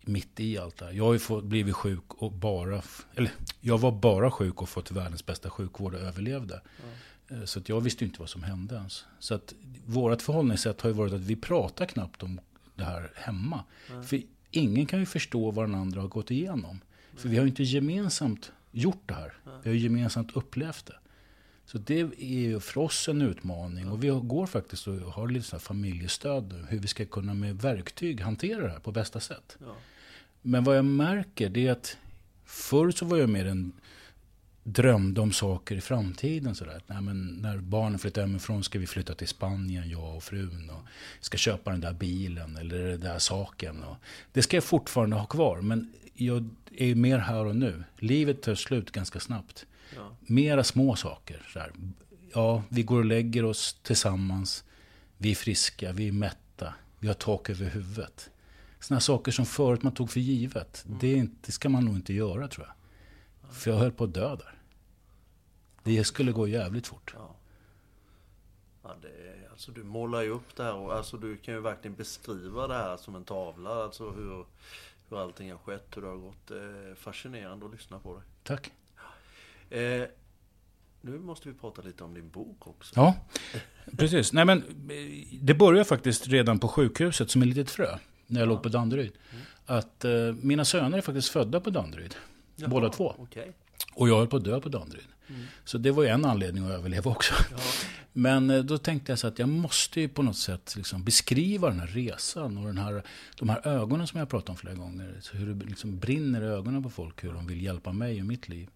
mitt 0.00 0.40
i 0.40 0.58
allt 0.58 0.76
det 0.76 0.84
här. 0.84 0.92
Jag 0.92 1.04
har 1.04 1.12
ju 1.12 1.18
fått, 1.18 1.44
blivit 1.44 1.74
sjuk 1.74 2.14
och 2.14 2.32
bara... 2.32 2.82
Eller 3.14 3.30
jag 3.60 3.78
var 3.78 3.92
bara 3.92 4.30
sjuk 4.30 4.62
och 4.62 4.68
fått 4.68 4.90
världens 4.90 5.26
bästa 5.26 5.50
sjukvård 5.50 5.94
och 5.94 6.00
överlevde. 6.00 6.60
Eh, 7.28 7.44
Så 7.44 7.58
att 7.58 7.68
jag 7.68 7.80
visste 7.80 8.04
ju 8.04 8.08
inte 8.08 8.20
vad 8.20 8.28
som 8.28 8.42
hände 8.42 8.74
ens. 8.74 9.04
Så 9.18 9.34
att 9.34 9.54
vårt 9.86 10.22
förhållningssätt 10.22 10.80
har 10.80 10.88
ju 10.90 10.94
varit 10.96 11.12
att 11.12 11.20
vi 11.20 11.36
pratar 11.36 11.86
knappt 11.86 12.22
om 12.22 12.40
det 12.74 12.84
här 12.84 13.12
hemma. 13.16 13.64
Nej. 13.90 14.02
För 14.06 14.22
ingen 14.50 14.86
kan 14.86 14.98
ju 15.00 15.06
förstå 15.06 15.50
vad 15.50 15.64
den 15.64 15.74
andra 15.74 16.00
har 16.00 16.08
gått 16.08 16.30
igenom. 16.30 16.80
För 17.16 17.28
vi 17.28 17.36
har 17.36 17.44
ju 17.44 17.48
inte 17.50 17.62
gemensamt 17.62 18.52
gjort 18.70 19.02
det 19.06 19.14
här. 19.14 19.32
Vi 19.62 19.68
har 19.70 19.74
ju 19.74 19.80
gemensamt 19.82 20.36
upplevt 20.36 20.86
det. 20.86 20.96
Så 21.68 21.78
det 21.78 22.00
är 22.00 22.38
ju 22.38 22.60
för 22.60 22.80
oss 22.80 23.08
en 23.08 23.22
utmaning. 23.22 23.88
Och 23.88 24.04
vi 24.04 24.08
går 24.08 24.46
faktiskt 24.46 24.86
och 24.86 24.94
har 24.94 25.28
lite 25.28 25.46
så 25.46 25.56
här 25.56 25.60
familjestöd 25.60 26.52
nu. 26.52 26.66
Hur 26.68 26.78
vi 26.78 26.88
ska 26.88 27.04
kunna 27.04 27.34
med 27.34 27.62
verktyg 27.62 28.20
hantera 28.20 28.62
det 28.62 28.70
här 28.70 28.78
på 28.78 28.92
bästa 28.92 29.20
sätt. 29.20 29.56
ja, 29.60 29.76
Men 30.42 30.64
vad 30.64 30.76
jag 30.76 30.84
märker 30.84 31.48
det 31.48 31.66
är 31.66 31.72
att 31.72 31.96
förr 32.44 32.90
så 32.90 33.04
var 33.04 33.16
jag 33.16 33.28
mer 33.28 33.46
en 33.46 33.72
drömde 34.62 35.20
om 35.20 35.32
saker 35.32 35.76
i 35.76 35.80
framtiden. 35.80 36.54
Sådär. 36.54 36.82
Nej, 36.86 37.02
men 37.02 37.26
när 37.26 37.58
barnen 37.58 37.98
flyttar 37.98 38.20
hemifrån 38.20 38.64
ska 38.64 38.78
vi 38.78 38.86
flytta 38.86 39.14
till 39.14 39.28
Spanien, 39.28 39.90
jag 39.90 40.16
och 40.16 40.22
frun. 40.22 40.70
Och 40.70 40.82
ska 41.20 41.38
köpa 41.38 41.70
den 41.70 41.80
där 41.80 41.92
bilen 41.92 42.56
eller 42.56 42.78
den 42.78 43.00
där 43.00 43.18
saken. 43.18 43.82
Och 43.82 43.96
det 44.32 44.42
ska 44.42 44.56
jag 44.56 44.64
fortfarande 44.64 45.16
ha 45.16 45.26
kvar. 45.26 45.60
Men 45.60 45.92
jag 46.14 46.48
är 46.76 46.86
ju 46.86 46.94
mer 46.94 47.18
här 47.18 47.44
och 47.44 47.56
nu. 47.56 47.84
Livet 47.98 48.42
tar 48.42 48.54
slut 48.54 48.90
ganska 48.90 49.20
snabbt. 49.20 49.66
Ja, 49.96 50.16
Mera 50.20 50.64
små 50.64 50.96
saker. 50.96 51.46
Sådär. 51.52 51.72
Ja, 52.34 52.62
vi 52.68 52.82
går 52.82 52.98
och 52.98 53.04
lägger 53.04 53.44
oss 53.44 53.80
tillsammans. 53.82 54.64
Vi 55.16 55.30
är 55.30 55.34
friska, 55.34 55.92
vi 55.92 56.08
är 56.08 56.12
mätta. 56.12 56.74
Vi 56.98 57.08
har 57.08 57.14
tak 57.14 57.50
över 57.50 57.66
huvudet. 57.66 58.30
Sådana 58.80 59.00
saker 59.00 59.32
som 59.32 59.46
förut 59.46 59.82
man 59.82 59.94
tog 59.94 60.10
för 60.10 60.20
givet. 60.20 60.84
Det, 61.00 61.08
är 61.08 61.16
inte, 61.16 61.36
det 61.46 61.52
ska 61.52 61.68
man 61.68 61.84
nog 61.84 61.94
inte 61.94 62.12
göra 62.12 62.48
tror 62.48 62.66
jag. 62.66 62.74
För 63.54 63.70
jag 63.70 63.78
höll 63.78 63.92
på 63.92 64.04
att 64.04 64.14
dö 64.14 64.36
där. 64.36 64.54
Det 65.82 66.04
skulle 66.04 66.32
gå 66.32 66.48
jävligt 66.48 66.86
fort. 66.86 67.14
ja. 67.16 67.34
ja 68.82 68.96
det 69.02 69.08
är, 69.08 69.48
alltså 69.50 69.72
du 69.72 69.84
målar 69.84 70.22
ju 70.22 70.30
upp 70.30 70.56
det 70.56 70.62
här 70.62 70.74
och 70.74 70.94
alltså 70.94 71.16
du 71.16 71.36
kan 71.36 71.54
ju 71.54 71.60
verkligen 71.60 71.96
beskriva 71.96 72.66
det 72.66 72.74
här 72.74 72.96
som 72.96 73.14
en 73.14 73.24
tavla. 73.24 73.84
Alltså 73.84 74.10
hur, 74.10 74.44
hur 75.08 75.22
allting 75.22 75.50
har 75.50 75.58
skett, 75.58 75.86
hur 75.96 76.02
det 76.02 76.08
har 76.08 76.16
gått. 76.16 76.46
Det 76.46 76.60
är 76.60 76.94
fascinerande 76.94 77.66
att 77.66 77.72
lyssna 77.72 77.98
på 77.98 78.14
dig. 78.14 78.22
Tack. 78.42 78.72
Eh, 79.70 80.02
nu 81.00 81.18
måste 81.18 81.48
vi 81.48 81.54
prata 81.54 81.82
lite 81.82 82.04
om 82.04 82.14
din 82.14 82.30
bok 82.30 82.66
också. 82.66 82.92
Ja, 82.96 83.14
precis. 83.96 84.32
Nej, 84.32 84.44
men, 84.44 84.58
eh, 84.58 85.38
det 85.40 85.54
började 85.54 85.84
faktiskt 85.84 86.28
redan 86.28 86.58
på 86.58 86.68
sjukhuset 86.68 87.30
som 87.30 87.42
ett 87.42 87.48
litet 87.48 87.70
frö. 87.70 87.98
När 88.26 88.40
jag 88.40 88.48
låg 88.48 88.62
på 88.62 88.68
Danderyd. 88.68 89.12
Att 89.66 90.04
eh, 90.04 90.10
mina 90.40 90.64
söner 90.64 90.98
är 90.98 91.02
faktiskt 91.02 91.28
födda 91.28 91.60
på 91.60 91.70
Danderyd. 91.70 92.14
Jaha, 92.56 92.68
Båda 92.68 92.88
två. 92.88 93.14
Okej. 93.18 93.52
Och 93.94 94.08
jag 94.08 94.16
höll 94.16 94.28
på 94.28 94.36
att 94.36 94.44
dö 94.44 94.60
på 94.60 94.68
Danderyd. 94.68 95.06
Mm. 95.28 95.42
Så 95.64 95.78
det 95.78 95.90
var 95.90 96.02
ju 96.02 96.08
en 96.08 96.24
anledning 96.24 96.64
att 96.64 96.70
överleva 96.70 97.10
också. 97.10 97.34
Ja, 97.50 97.56
Men 98.12 98.50
eh, 98.50 98.58
då 98.58 98.78
tänkte 98.78 99.12
jag 99.12 99.18
så 99.18 99.26
att 99.26 99.38
jag 99.38 99.48
måste 99.48 100.00
ju 100.00 100.08
på 100.08 100.22
något 100.22 100.36
sätt 100.36 100.74
liksom 100.76 101.04
beskriva 101.04 101.68
den 101.68 101.80
här 101.80 101.86
resan 101.86 102.58
och 102.58 102.66
den 102.66 102.78
här, 102.78 103.02
de 103.38 103.48
här 103.48 103.68
ögonen 103.68 104.06
som 104.06 104.18
jag 104.18 104.28
pratat 104.28 104.48
om 104.48 104.56
flera 104.56 104.74
gånger. 104.74 105.16
Så 105.20 105.36
hur 105.36 105.54
det 105.54 105.66
liksom 105.66 105.98
brinner 105.98 106.42
i 106.42 106.44
ögonen 106.44 106.82
på 106.82 106.90
folk, 106.90 107.24
hur 107.24 107.32
de 107.32 107.46
vill 107.46 107.62
hjälpa 107.62 107.92
mig 107.92 108.20
och 108.20 108.26
mitt 108.26 108.48
liv. 108.48 108.68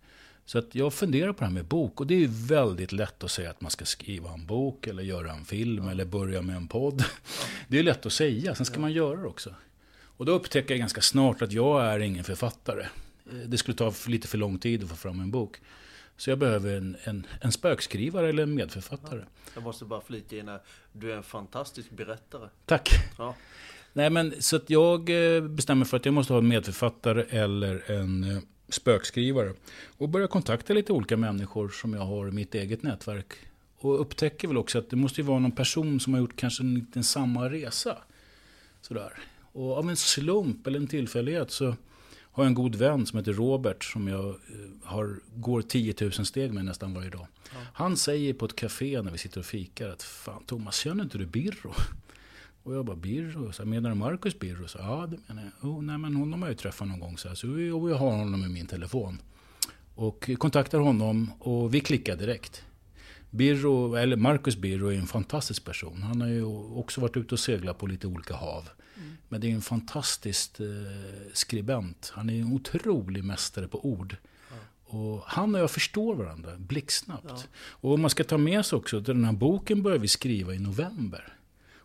Så 0.44 0.58
att 0.58 0.74
jag 0.74 0.94
funderar 0.94 1.32
på 1.32 1.38
det 1.38 1.44
här 1.46 1.52
med 1.52 1.64
bok 1.64 2.00
och 2.00 2.06
det 2.06 2.14
är 2.14 2.18
ju 2.18 2.28
väldigt 2.30 2.92
lätt 2.92 3.24
att 3.24 3.30
säga 3.30 3.50
att 3.50 3.60
man 3.60 3.70
ska 3.70 3.84
skriva 3.84 4.32
en 4.32 4.46
bok 4.46 4.86
eller 4.86 5.02
göra 5.02 5.32
en 5.32 5.44
film 5.44 5.88
eller 5.88 6.04
börja 6.04 6.42
med 6.42 6.56
en 6.56 6.68
podd. 6.68 7.04
Det 7.68 7.78
är 7.78 7.82
lätt 7.82 8.06
att 8.06 8.12
säga, 8.12 8.54
sen 8.54 8.66
ska 8.66 8.80
man 8.80 8.92
göra 8.92 9.20
det 9.20 9.26
också. 9.28 9.54
Och 10.16 10.26
då 10.26 10.32
upptäcker 10.32 10.74
jag 10.74 10.78
ganska 10.78 11.00
snart 11.00 11.42
att 11.42 11.52
jag 11.52 11.84
är 11.84 11.98
ingen 12.00 12.24
författare. 12.24 12.82
Eh, 13.30 13.36
Det 13.46 13.58
skulle 13.58 13.76
ta 13.76 13.92
lite 14.06 14.28
för 14.28 14.38
lång 14.38 14.58
tid 14.58 14.82
att 14.84 14.90
få 14.90 14.96
fram 14.96 15.20
en 15.20 15.30
bok. 15.30 15.56
Så 16.16 16.30
jag 16.30 16.38
behöver 16.38 16.76
en, 16.76 16.96
en, 17.04 17.26
en 17.40 17.52
spökskrivare 17.52 18.28
eller 18.28 18.42
en 18.42 18.54
medförfattare. 18.54 19.24
jag 19.54 19.62
måste 19.62 19.84
bara 19.84 20.00
flika 20.00 20.36
in 20.38 20.48
här. 20.48 20.60
Du 20.92 21.12
är 21.12 21.16
en 21.16 21.22
fantastisk 21.22 21.90
berättare. 21.90 22.48
Tack. 22.66 22.88
Ja, 23.18 23.34
Nej, 23.92 24.10
men 24.10 24.42
så 24.42 24.56
att 24.56 24.70
jag 24.70 25.10
eh, 25.36 25.42
bestämmer 25.42 25.84
för 25.84 25.96
att 25.96 26.04
jag 26.04 26.14
måste 26.14 26.32
ha 26.32 26.38
en 26.38 26.48
medförfattare 26.48 27.22
eller 27.22 27.90
en 27.90 28.24
eh, 28.24 28.38
spökskrivare. 28.72 29.52
Och 29.98 30.08
börjar 30.08 30.26
kontakta 30.26 30.72
lite 30.72 30.92
olika 30.92 31.16
människor 31.16 31.68
som 31.68 31.94
jag 31.94 32.02
har 32.02 32.28
i 32.28 32.30
mitt 32.30 32.54
eget 32.54 32.82
nätverk. 32.82 33.32
Och 33.78 34.00
upptäcker 34.00 34.48
väl 34.48 34.56
också 34.56 34.78
att 34.78 34.90
det 34.90 34.96
måste 34.96 35.20
ju 35.20 35.26
vara 35.26 35.38
någon 35.38 35.52
person 35.52 36.00
som 36.00 36.12
har 36.12 36.20
gjort 36.20 36.36
kanske 36.36 36.62
en 36.62 36.74
liten 36.74 37.04
samma 37.04 37.50
resa. 37.50 37.98
Sådär. 38.80 39.12
Och 39.52 39.78
av 39.78 39.90
en 39.90 39.96
slump 39.96 40.66
eller 40.66 40.78
en 40.78 40.86
tillfällighet 40.86 41.50
så 41.50 41.76
har 42.32 42.44
jag 42.44 42.46
en 42.46 42.54
god 42.54 42.74
vän 42.74 43.06
som 43.06 43.18
heter 43.18 43.32
Robert 43.32 43.84
som 43.84 44.08
jag 44.08 44.28
eh, 44.28 44.34
har, 44.82 45.16
går 45.34 45.62
10 45.62 45.94
000 46.00 46.12
steg 46.12 46.52
med 46.52 46.64
nästan 46.64 46.94
varje 46.94 47.10
dag. 47.10 47.26
Han 47.72 47.96
säger 47.96 48.34
på 48.34 48.44
ett 48.44 48.56
café 48.56 49.02
när 49.02 49.10
vi 49.10 49.18
sitter 49.18 49.40
och 49.40 49.46
fikar 49.46 49.88
att 49.88 50.02
Fan 50.02 50.44
Thomas, 50.44 50.76
känner 50.76 51.04
inte 51.04 51.18
du 51.18 51.26
Birro? 51.26 51.74
Och 52.62 52.74
jag 52.74 52.84
bara 52.84 52.96
Birro, 52.96 53.52
så 53.52 53.64
menar 53.64 53.90
du 53.90 53.96
Marcus 53.96 54.38
Birro? 54.38 54.68
Så, 54.68 54.78
ja 54.78 55.06
det 55.10 55.18
menar 55.26 55.50
jag. 55.60 55.70
Oh, 55.70 55.82
nej 55.82 55.98
men 55.98 56.16
honom 56.16 56.42
har 56.42 56.48
jag 56.48 56.52
ju 56.52 56.58
träffat 56.58 56.88
någon 56.88 57.00
gång. 57.00 57.18
Så, 57.18 57.28
här, 57.28 57.34
så 57.34 57.46
jag 57.88 57.96
har 57.96 58.10
honom 58.10 58.44
i 58.44 58.48
min 58.48 58.66
telefon. 58.66 59.18
Och 59.94 60.30
kontaktar 60.38 60.78
honom 60.78 61.32
och 61.38 61.74
vi 61.74 61.80
klickar 61.80 62.16
direkt. 62.16 62.64
Birro, 63.30 63.94
eller 63.94 64.16
Marcus 64.16 64.56
Birro 64.56 64.88
är 64.88 64.98
en 64.98 65.06
fantastisk 65.06 65.64
person. 65.64 66.02
Han 66.02 66.20
har 66.20 66.28
ju 66.28 66.44
också 66.44 67.00
varit 67.00 67.16
ute 67.16 67.34
och 67.34 67.40
seglat 67.40 67.78
på 67.78 67.86
lite 67.86 68.06
olika 68.06 68.34
hav. 68.34 68.68
Men 69.28 69.40
det 69.40 69.50
är 69.50 69.54
en 69.54 69.62
fantastisk 69.62 70.60
eh, 70.60 70.66
skribent. 71.32 72.12
Han 72.14 72.30
är 72.30 72.40
en 72.40 72.52
otrolig 72.52 73.24
mästare 73.24 73.68
på 73.68 73.86
ord. 73.86 74.16
Och 74.84 75.22
han 75.26 75.54
och 75.54 75.60
jag 75.60 75.70
förstår 75.70 76.14
varandra 76.14 76.50
blixtsnabbt. 76.58 77.24
Ja. 77.28 77.42
Och 77.56 77.98
man 77.98 78.10
ska 78.10 78.24
ta 78.24 78.38
med 78.38 78.66
sig 78.66 78.76
också 78.76 78.98
att 78.98 79.04
den 79.04 79.24
här 79.24 79.32
boken 79.32 79.82
börjar 79.82 79.98
vi 79.98 80.08
skriva 80.08 80.54
i 80.54 80.58
november. 80.58 81.36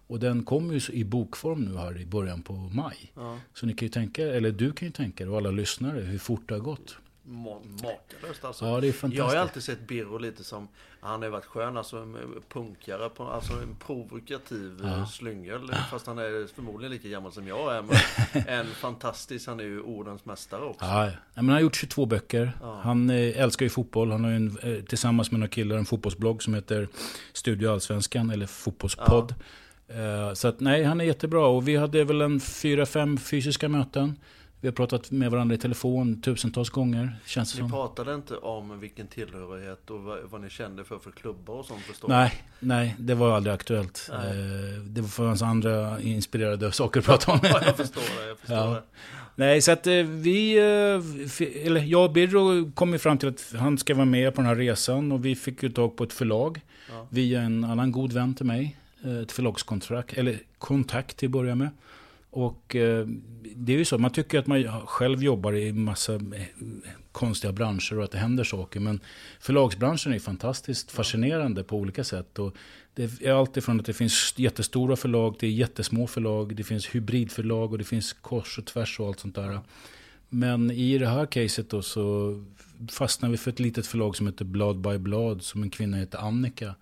Och 0.08 0.20
den 0.20 0.44
kommer 0.44 0.74
ju 0.74 0.94
i 0.94 1.04
bokform 1.04 1.62
nu 1.66 1.78
här 1.78 1.98
i 2.02 2.06
början 2.06 2.42
på 2.42 2.54
maj. 2.54 3.12
ja. 3.16 3.38
Så 3.54 3.66
ni 3.66 3.74
kan 3.74 3.86
ju 3.86 3.90
tänka 3.90 4.22
eller 4.24 4.52
du 4.52 4.72
kan 4.72 4.88
ju 4.88 4.92
tänka 4.92 5.24
er 5.24 5.30
och 5.30 5.38
alla 5.38 5.52
lyssnare 5.52 6.00
hur 6.00 6.20
fort 6.20 6.42
det 6.48 6.54
har 6.54 6.62
gått. 6.62 6.98
Ma- 7.30 7.62
Makalöst 7.84 8.46
alltså. 8.46 8.66
Ja, 8.66 8.82
det 8.82 8.88
är 8.88 8.92
fantastiskt. 8.92 9.18
Jag 9.18 9.26
har 9.26 9.34
ju 9.34 9.40
alltid 9.40 9.64
sett 9.64 9.88
Birro 9.88 10.18
lite 10.18 10.44
som, 10.44 10.68
han 11.00 11.20
har 11.20 11.24
ju 11.26 11.32
varit 11.32 11.46
skön, 11.46 11.78
alltså 11.78 12.08
punkare, 12.50 13.10
på, 13.10 13.24
alltså 13.24 13.54
en 13.54 13.76
provokativ 13.86 14.80
Ja. 14.84 14.98
ja. 14.98 15.06
slyngel. 15.06 15.72
Fast 15.92 16.08
han 16.08 16.18
är 16.18 16.54
förmodligen 16.56 16.92
lika 16.92 17.08
gammal 17.08 17.32
som 17.32 17.48
jag 17.48 17.76
är. 17.76 17.82
Men 17.82 17.98
en 18.48 18.66
fantastisk, 18.66 19.48
han 19.48 19.60
är 19.60 19.64
ju 19.64 19.82
ordens 19.82 20.26
mästare 20.26 20.64
också. 20.66 20.86
Ja, 20.86 21.06
ja. 21.06 21.12
men 21.36 21.46
han 21.46 21.54
har 21.54 21.62
gjort 21.62 21.76
22 21.76 22.06
böcker. 22.06 22.52
Ja. 22.62 22.80
Han 22.84 23.10
eh, 23.10 23.42
älskar 23.42 23.66
ju 23.66 23.70
fotboll. 23.70 24.12
Han 24.12 24.24
har 24.24 24.32
ju 24.32 24.36
en, 24.38 24.58
eh, 24.64 24.84
tillsammans 24.84 25.32
med 25.32 25.40
några 25.40 25.50
killar 25.52 25.78
en 25.78 25.86
fotbollsblogg 25.86 26.44
som 26.44 26.54
heter 26.54 26.88
Studio 27.34 27.70
Allsvenskan 27.72 28.30
eller 28.30 28.46
Fotbollspodd. 28.46 29.32
Eh, 29.32 29.38
så 30.34 30.48
att 30.48 30.60
nej, 30.60 30.84
han 30.84 31.02
är 31.02 31.06
jättebra. 31.06 31.46
Och 31.48 31.68
vi 31.68 31.76
hade 31.76 32.04
väl 32.04 32.22
en 32.22 32.40
fyra, 32.40 32.86
fem 32.86 33.18
fysiska 33.18 33.70
möten. 33.70 34.16
Vi 34.62 34.68
har 34.68 34.74
pratat 34.74 35.12
med 35.12 35.32
varandra 35.32 35.56
i 35.56 35.58
telefon 35.58 36.22
tusentals 36.22 36.70
gånger, 36.70 37.16
känns 37.26 37.54
det 37.54 37.58
Ni 37.64 37.70
som. 37.70 37.72
pratade 37.72 38.16
inte 38.16 38.36
om 38.36 38.80
vilken 38.80 39.08
tillhörighet 39.08 39.90
och 39.90 40.00
vad, 40.04 40.18
vad 40.32 40.42
ni 40.42 40.50
kände 40.50 40.84
för 40.84 41.00
för 41.00 41.12
klubbar 41.12 41.54
och 41.54 41.66
sånt 41.66 41.82
förstås? 41.82 42.10
Nej, 42.10 42.34
nej, 42.60 42.96
det 43.00 43.16
var 43.16 43.36
aldrig 43.36 43.54
aktuellt. 43.54 44.10
Nej. 44.14 44.30
Eh, 44.30 44.80
Det 44.84 45.04
fanns 45.04 45.42
andra 45.42 46.02
inspirerade 46.02 46.72
saker 46.72 47.00
att 47.00 47.06
prata 47.06 47.32
om. 47.32 47.40
Ja, 47.44 47.62
jag 47.66 47.78
förstår 47.78 48.02
det. 48.22 48.28
Jag 48.28 48.38
förstår 48.38 48.58
Ja. 48.58 48.70
det. 48.70 48.82
Nej, 49.36 49.62
så 49.62 49.72
att 49.72 49.88
eh, 49.88 49.94
vi, 49.94 50.58
eh, 50.58 51.66
eller 51.68 51.82
jag 51.82 52.06
och 52.06 52.12
Birro 52.12 52.72
kom 52.72 52.94
ju 52.94 53.00
fram 53.00 53.18
till 53.18 53.30
att 53.30 53.54
han 53.60 53.78
ska 53.78 53.96
vara 53.96 54.06
med 54.06 54.36
på 54.36 54.42
den 54.42 54.48
här 54.48 54.56
resan 54.56 55.12
och 55.12 55.26
vi 55.26 55.36
fick 55.36 55.64
ju 55.64 55.70
tag 55.70 55.96
på 55.98 56.04
ett 56.04 56.14
förlag 56.14 56.62
Ja. 56.90 57.08
via 57.10 57.42
en 57.42 57.64
annan 57.64 57.92
god 57.92 58.14
vän 58.14 58.36
till 58.36 58.46
mig. 58.46 58.78
Eh, 59.04 59.18
Ett 59.18 59.32
förlagskontrakt, 59.32 60.18
eller 60.18 60.40
kontakt 60.58 61.18
till 61.18 61.28
att 61.28 61.32
börja 61.32 61.56
med. 61.56 61.70
Och 62.30 62.76
eh, 62.76 63.08
det 63.56 63.74
är 63.74 63.78
ju 63.78 63.86
så, 63.86 63.98
man 63.98 64.12
tycker 64.12 64.40
att 64.40 64.48
man 64.48 64.82
själv 64.86 65.24
jobbar 65.24 65.56
i 65.56 65.74
massa 65.74 66.14
eh, 66.14 66.20
konstiga 67.12 67.54
branscher 67.54 67.98
och 67.98 68.04
att 68.04 68.12
det 68.12 68.18
händer 68.18 68.44
saker. 68.44 68.80
Men 68.80 69.00
förlagsbranschen 69.40 70.14
är 70.14 70.20
fantastiskt 70.20 70.92
fascinerande 70.92 71.64
på 71.64 71.78
olika 71.78 72.04
sätt. 72.04 72.40
Och 72.40 72.56
det 72.94 73.22
är 73.22 73.32
allt 73.32 73.58
ifrån 73.58 73.80
att 73.80 73.86
det 73.86 73.94
finns 73.94 74.34
jättestora 74.38 74.96
förlag 74.96 75.40
till 75.40 75.58
jättesmå 75.58 76.08
förlag. 76.08 76.56
Det 76.56 76.64
finns 76.64 76.96
hybridförlag 76.96 77.72
och 77.72 77.78
det 77.78 77.84
finns 77.84 78.14
kors 78.14 78.58
och 78.58 78.66
tvärs 78.66 79.00
och 79.00 79.08
allt 79.08 79.20
sånt 79.20 79.36
där. 79.36 79.60
Men 80.30 80.72
i 80.72 80.98
det 80.98 81.08
här 81.08 81.26
caset 81.26 81.70
då 81.70 81.82
så 81.82 82.36
fastnade 82.90 83.32
vi 83.32 83.38
för 83.38 83.52
ett 83.52 83.60
litet 83.60 83.88
förlag 83.88 84.16
som 84.16 84.28
heter 84.28 84.46
Blad 84.46 84.82
by 84.82 84.98
Blad 84.98 85.44
som 85.44 85.64
en 85.64 85.70
kvinna 85.70 85.98
heter 85.98 86.18
Annika. 86.18 86.76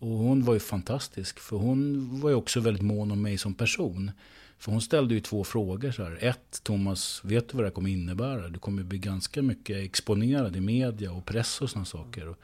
Och 0.00 0.08
hon 0.08 0.44
var 0.44 0.54
ju 0.54 0.60
fantastisk 0.60 1.38
för 1.40 1.56
hon 1.56 2.08
var 2.20 2.30
ju 2.30 2.36
också 2.36 2.60
väldigt 2.60 2.82
mån 2.82 3.10
om 3.10 3.22
mig 3.22 3.38
som 3.38 3.54
person. 3.54 4.10
För 4.58 4.72
hon 4.72 4.80
ställde 4.80 5.14
ju 5.14 5.20
två 5.20 5.44
frågor 5.44 5.90
så 5.90 6.04
här. 6.04 6.18
Ett, 6.20 6.60
Thomas, 6.62 7.20
vet 7.24 7.48
du 7.48 7.56
vad 7.56 7.64
det 7.64 7.68
här 7.68 7.74
kommer 7.74 7.90
innebära? 7.90 8.48
Du 8.48 8.58
kommer 8.58 8.82
bli 8.82 8.98
ganska 8.98 9.42
mycket 9.42 9.76
exponerad 9.76 10.56
i 10.56 10.60
media 10.60 11.12
och 11.12 11.24
press 11.24 11.60
och 11.60 11.70
sådana 11.70 11.84
saker. 11.84 12.28
Och 12.28 12.36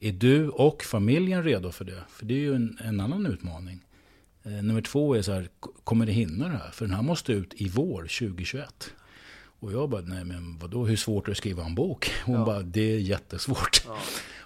är 0.00 0.12
du 0.12 0.48
och 0.48 0.82
familjen 0.82 1.44
redo 1.44 1.70
för 1.70 1.84
det? 1.84 2.02
För 2.10 2.26
det 2.26 2.34
är 2.34 2.38
ju 2.38 2.54
en, 2.54 2.78
en 2.84 3.00
annan 3.00 3.26
utmaning. 3.26 3.84
Eh, 4.42 4.52
nummer 4.52 4.82
två 4.82 5.14
är 5.14 5.22
så 5.22 5.32
här, 5.32 5.48
kommer 5.84 6.06
det 6.06 6.12
hinna 6.12 6.48
det 6.48 6.56
här? 6.56 6.70
För 6.70 6.84
den 6.86 6.94
här 6.94 7.02
måste 7.02 7.32
ut 7.32 7.54
i 7.56 7.68
vår 7.68 8.02
2021. 8.02 8.90
Och 9.62 9.72
jag 9.72 9.90
bara, 9.90 10.00
nej 10.02 10.24
men 10.24 10.58
vadå, 10.58 10.86
hur 10.86 10.96
svårt 10.96 11.24
är 11.24 11.26
det 11.26 11.32
att 11.32 11.38
skriva 11.38 11.64
en 11.64 11.74
bok? 11.74 12.10
Hon 12.24 12.34
Ja. 12.34 12.44
bara, 12.44 12.62
det 12.62 12.80
är 12.94 12.98
jättesvårt. 12.98 13.82
Ja. 13.86 13.98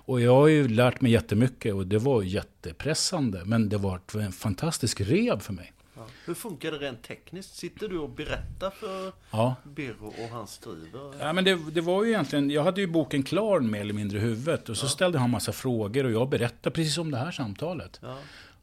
Och 0.04 0.20
jag 0.20 0.34
har 0.34 0.46
ju 0.48 0.68
lärt 0.68 1.00
mig 1.00 1.12
jättemycket 1.12 1.74
och 1.74 1.86
det 1.86 1.98
var 1.98 2.22
jättepressande. 2.22 3.42
Men 3.44 3.68
det 3.68 3.76
var 3.78 4.00
en 4.20 4.32
fantastisk 4.32 5.00
reb 5.00 5.42
för 5.42 5.52
mig. 5.52 5.72
Ja. 5.96 6.06
Hur 6.24 6.34
funkar 6.34 6.72
det 6.72 6.78
rent 6.78 7.02
tekniskt? 7.02 7.54
Sitter 7.56 7.88
du 7.88 7.98
och 7.98 8.10
berättar 8.10 8.70
för 8.70 9.12
Ja. 9.30 9.54
Birro 9.64 10.06
och 10.06 10.28
han 10.32 10.46
skriver? 10.46 11.14
Ja, 11.20 11.32
men 11.32 11.44
det, 11.44 11.58
det 11.72 11.80
var 11.80 12.04
ju 12.04 12.10
egentligen, 12.10 12.50
jag 12.50 12.64
hade 12.64 12.80
ju 12.80 12.86
boken 12.86 13.22
klar 13.22 13.60
mer 13.60 13.80
eller 13.80 13.94
mindre 13.94 14.18
i 14.18 14.20
huvudet. 14.20 14.68
Och 14.68 14.76
så 14.76 14.88
ställde 14.88 15.18
han 15.18 15.30
massa 15.30 15.52
frågor 15.52 16.04
och 16.04 16.12
jag 16.12 16.28
berättade 16.28 16.74
precis 16.74 16.98
om 16.98 17.10
det 17.10 17.16
här 17.18 17.30
samtalet. 17.30 18.00
Ja. 18.02 18.16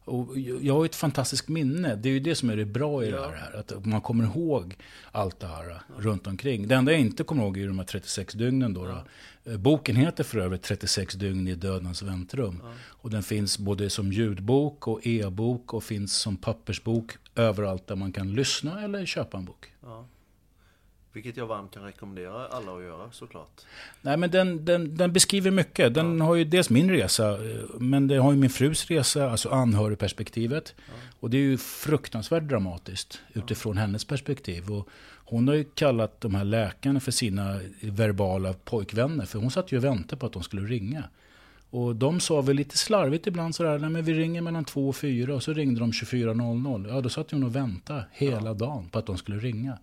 Och 0.04 0.38
jag 0.38 0.74
har 0.74 0.82
ju 0.84 0.86
ett 0.86 0.94
fantastiskt 0.96 1.48
minne. 1.48 1.94
Det 1.96 2.08
är 2.08 2.12
ju 2.12 2.20
det 2.20 2.34
som 2.34 2.50
är 2.50 2.56
det 2.56 2.64
bra 2.64 3.04
i 3.04 3.10
Ja. 3.10 3.20
det 3.20 3.36
här. 3.36 3.52
Att 3.58 3.84
man 3.86 4.00
kommer 4.00 4.24
ihåg 4.24 4.76
allt 5.12 5.40
det 5.40 5.46
här 5.46 5.80
runt 5.98 6.26
omkring. 6.26 6.68
Det 6.68 6.74
enda 6.74 6.92
jag 6.92 7.00
inte 7.00 7.24
kommer 7.24 7.42
ihåg 7.42 7.58
är 7.58 7.66
de 7.66 7.78
här 7.78 7.86
36 7.86 8.34
dygnen. 8.34 8.74
Då, 8.74 8.84
då. 8.84 9.04
Eh, 9.44 9.56
Boken 9.56 9.96
heter 9.96 10.24
för 10.24 10.38
övrigt 10.38 10.62
36 10.62 11.14
dygn 11.14 11.48
i 11.48 11.54
dödens 11.54 12.02
väntrum. 12.02 12.62
Och 12.88 13.10
den 13.10 13.22
finns 13.22 13.58
både 13.58 13.90
som 13.90 14.12
ljudbok 14.12 14.88
och 14.88 15.06
e-bok 15.06 15.74
och 15.74 15.84
finns 15.84 16.16
som 16.16 16.36
pappersbok 16.36 17.12
överallt 17.34 17.86
där 17.86 17.96
man 17.96 18.12
kan 18.12 18.32
lyssna 18.32 18.84
eller 18.84 19.06
köpa 19.06 19.38
en 19.38 19.44
bok. 19.44 19.72
Ja. 19.82 20.06
Vilket 21.12 21.36
jag 21.36 21.46
varmt 21.46 21.74
kan 21.74 21.82
rekommendera 21.82 22.46
alla 22.46 22.76
att 22.76 22.82
göra 22.82 23.10
såklart. 23.12 23.60
Nej, 24.02 24.16
men 24.16 24.30
den, 24.30 24.64
den, 24.64 24.96
den 24.96 25.12
beskriver 25.12 25.50
mycket. 25.50 25.94
Den 25.94 26.20
har 26.20 26.34
ju 26.34 26.44
dels 26.44 26.70
min 26.70 26.90
resa, 26.90 27.30
eh, 27.30 27.60
men 27.78 28.08
det 28.08 28.16
har 28.16 28.32
ju 28.32 28.38
min 28.38 28.50
frus 28.50 28.90
resa, 28.90 29.30
alltså 29.30 29.48
anhörigperspektivet. 29.48 30.74
Och 31.20 31.30
det 31.30 31.36
är 31.36 31.42
ju 31.42 31.58
fruktansvärt 31.58 32.42
dramatiskt 32.42 33.20
utifrån 33.32 33.76
hennes 33.76 34.04
perspektiv. 34.04 34.70
Och 34.70 34.88
hon 35.24 35.48
har 35.48 35.54
ju 35.54 35.64
kallat 35.64 36.20
de 36.20 36.34
här 36.34 36.44
läkarna 36.44 37.00
för 37.00 37.12
sina 37.12 37.60
verbala 37.80 38.52
pojkvänner, 38.52 39.26
för 39.26 39.38
hon 39.38 39.50
satt 39.50 39.72
ju 39.72 39.76
och 39.76 39.84
väntade 39.84 40.20
på 40.20 40.26
att 40.26 40.32
de 40.32 40.42
skulle 40.42 40.62
ringa. 40.62 41.04
Och 41.70 41.96
de 41.96 42.20
sa 42.20 42.40
väl 42.40 42.56
lite 42.56 42.78
slarvigt 42.78 43.26
ibland 43.26 43.54
sådär, 43.54 43.78
nej 43.78 43.90
men 43.90 44.04
vi 44.04 44.14
ringer 44.14 44.40
mellan 44.40 44.64
två 44.64 44.88
och 44.88 44.96
fyra 44.96 45.34
och 45.34 45.42
så 45.42 45.52
ringde 45.52 45.80
de 45.80 45.90
24.00. 45.90 46.88
Ja, 46.88 47.00
då 47.00 47.08
satt 47.08 47.30
hon 47.30 47.44
och 47.44 47.56
väntade 47.56 48.04
hela 48.12 48.54
dagen 48.54 48.88
på 48.88 48.98
att 48.98 49.06
de 49.06 49.18
skulle 49.18 49.38
ringa. 49.38 49.78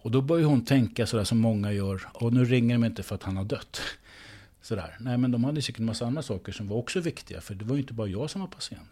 Och 0.00 0.10
då 0.10 0.20
börjar 0.20 0.46
hon 0.46 0.64
tänka 0.64 1.06
sådär 1.06 1.24
som 1.24 1.38
många 1.38 1.72
gör. 1.72 2.08
Och 2.14 2.32
nu 2.32 2.44
ringer 2.44 2.74
de 2.74 2.84
inte 2.84 3.02
för 3.02 3.14
att 3.14 3.22
han 3.22 3.36
har 3.36 3.44
dött. 3.44 3.80
Sådär. 4.62 4.96
Nej 5.00 5.18
men 5.18 5.30
de 5.30 5.44
hade 5.44 5.62
säkert 5.62 5.78
en 5.78 5.86
massa 5.86 6.06
andra 6.06 6.22
saker 6.22 6.52
som 6.52 6.68
var 6.68 6.76
också 6.76 7.00
viktiga. 7.00 7.40
För 7.40 7.54
det 7.54 7.64
var 7.64 7.74
ju 7.74 7.80
inte 7.80 7.92
bara 7.92 8.06
jag 8.08 8.30
som 8.30 8.40
var 8.40 8.48
patient. 8.48 8.88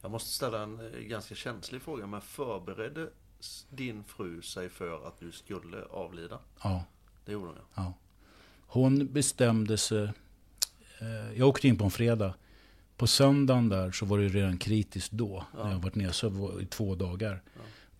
Jag 0.00 0.10
måste 0.10 0.30
ställa 0.30 0.62
en 0.62 0.80
eh, 0.80 1.00
ganska 1.00 1.34
känslig 1.34 1.82
fråga. 1.82 2.06
Men 2.06 2.20
förberedde 2.20 3.08
din 3.70 4.04
fru 4.04 4.42
sig 4.42 4.68
för 4.68 5.08
att 5.08 5.20
du 5.20 5.32
skulle 5.32 5.82
avlida? 5.90 6.38
Ja, 6.62 6.84
Det 7.24 7.32
gjorde 7.32 7.46
hon 7.46 7.56
ja. 7.56 7.64
ja. 7.74 7.94
Hon 8.66 9.12
bestämde 9.12 9.76
sig. 9.76 10.02
Eh, 10.98 11.32
jag 11.36 11.48
åkte 11.48 11.68
in 11.68 11.78
på 11.78 11.84
en 11.84 11.90
fredag. 11.90 12.34
På 12.96 13.06
söndagen 13.06 13.68
där 13.68 13.92
så 13.92 14.06
var 14.06 14.18
det 14.18 14.28
redan 14.28 14.58
kritiskt 14.58 15.12
då. 15.12 15.44
När 15.54 15.72
jag 15.72 15.78
varit 15.78 15.94
nedsövd 15.94 16.62
i 16.62 16.66
två 16.66 16.94
dagar. 16.94 17.42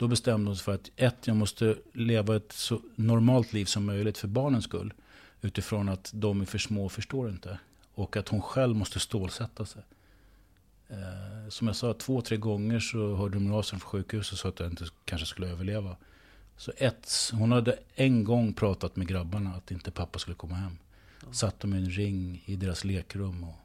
Då 0.00 0.08
bestämde 0.08 0.48
hon 0.50 0.56
sig 0.56 0.64
för 0.64 0.74
att 0.74 0.90
ett, 0.96 1.26
jag 1.26 1.36
måste 1.36 1.76
leva 1.92 2.36
ett 2.36 2.52
så 2.52 2.80
normalt 2.94 3.52
liv 3.52 3.64
som 3.64 3.84
möjligt 3.86 4.18
för 4.18 4.28
barnens 4.28 4.64
skull. 4.64 4.92
Utifrån 5.40 5.88
att 5.88 6.10
de 6.14 6.40
är 6.40 6.44
för 6.44 6.58
små 6.58 6.84
och 6.84 6.92
förstår 6.92 7.30
inte. 7.30 7.58
Och 7.94 8.16
att 8.16 8.28
hon 8.28 8.42
själv 8.42 8.76
måste 8.76 9.00
stålsätta 9.00 9.66
sig. 9.66 9.82
Eh, 10.88 11.48
som 11.48 11.66
jag 11.66 11.76
sa, 11.76 11.94
två, 11.94 12.20
tre 12.20 12.36
gånger 12.36 12.80
så 12.80 13.14
hörde 13.14 13.34
de 13.34 13.52
av 13.52 13.62
sig 13.62 13.78
från 13.78 13.90
sjukhuset 13.90 14.32
och 14.32 14.38
sa 14.38 14.48
att 14.48 14.60
jag 14.60 14.70
inte 14.70 14.84
kanske 15.04 15.26
skulle 15.26 15.48
överleva. 15.48 15.96
Så 16.56 16.72
ett, 16.76 17.30
hon 17.32 17.52
hade 17.52 17.78
en 17.94 18.24
gång 18.24 18.52
pratat 18.52 18.96
med 18.96 19.08
grabbarna 19.08 19.50
att 19.50 19.70
inte 19.70 19.90
pappa 19.90 20.18
skulle 20.18 20.36
komma 20.36 20.54
hem. 20.54 20.78
Satt 21.32 21.60
de 21.60 21.74
i 21.74 21.76
en 21.76 21.90
ring 21.90 22.42
i 22.46 22.56
deras 22.56 22.84
lekrum 22.84 23.44
och 23.44 23.56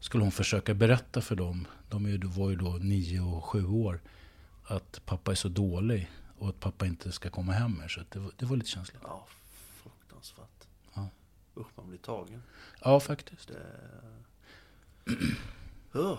skulle 0.00 0.24
hon 0.24 0.32
försöka 0.32 0.74
berätta 0.74 1.20
för 1.20 1.36
dem, 1.36 1.66
de 1.88 2.30
var 2.30 2.50
ju 2.50 2.56
då 2.56 2.70
nio 2.70 3.20
och 3.20 3.44
sju 3.44 3.66
år, 3.66 4.00
att 4.72 5.00
pappa 5.04 5.30
är 5.30 5.34
så 5.34 5.48
dålig 5.48 6.10
och 6.38 6.48
att 6.48 6.60
pappa 6.60 6.86
inte 6.86 7.12
ska 7.12 7.30
komma 7.30 7.52
hem 7.52 7.78
mer. 7.78 7.88
Så 7.88 8.00
det, 8.08 8.18
var, 8.18 8.32
det 8.36 8.46
var 8.46 8.56
lite 8.56 8.70
känsligt. 8.70 9.02
Ja, 9.02 9.26
fruktansvärt. 9.82 10.66
Ja. 10.94 11.08
Usch, 11.56 11.66
man 11.74 11.88
blir 11.88 11.98
tagen. 11.98 12.42
Ja, 12.80 13.00
faktiskt. 13.00 13.48
Det... 13.48 13.62
Ja. 15.92 16.18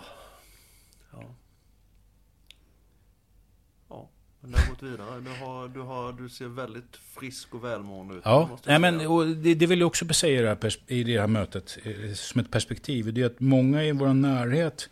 Ja, 3.88 4.08
men 4.40 4.50
det 4.50 4.58
har 4.58 4.70
gått 4.70 4.82
vidare. 4.82 5.20
Du, 5.20 5.30
har, 5.30 5.68
du, 5.68 5.80
har, 5.80 6.12
du 6.12 6.28
ser 6.28 6.48
väldigt 6.48 6.96
frisk 6.96 7.54
och 7.54 7.64
välmående 7.64 8.14
ut. 8.14 8.22
Ja, 8.24 8.58
nej, 8.66 8.78
men, 8.78 9.06
och 9.06 9.26
det, 9.26 9.54
det 9.54 9.66
vill 9.66 9.80
jag 9.80 9.86
också 9.86 10.14
säga 10.14 10.40
i 10.40 10.42
det, 10.42 10.48
här, 10.62 10.74
i 10.86 11.04
det 11.04 11.20
här 11.20 11.26
mötet, 11.26 11.78
eh, 11.84 12.12
som 12.14 12.40
ett 12.40 12.50
perspektiv. 12.50 13.14
Det 13.14 13.22
är 13.22 13.26
att 13.26 13.40
många 13.40 13.84
i 13.84 13.92
vår 13.92 14.14
närhet, 14.14 14.90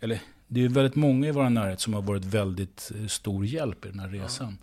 eller 0.00 0.20
det 0.48 0.64
är 0.64 0.68
väldigt 0.68 0.94
många 0.94 1.28
i 1.28 1.32
vår 1.32 1.50
närhet 1.50 1.80
som 1.80 1.94
har 1.94 2.02
varit 2.02 2.24
väldigt 2.24 2.92
eh, 2.94 3.06
stor 3.06 3.46
hjälp 3.46 3.86
i 3.86 3.88
den 3.88 3.98
här 3.98 4.08
resan. 4.08 4.58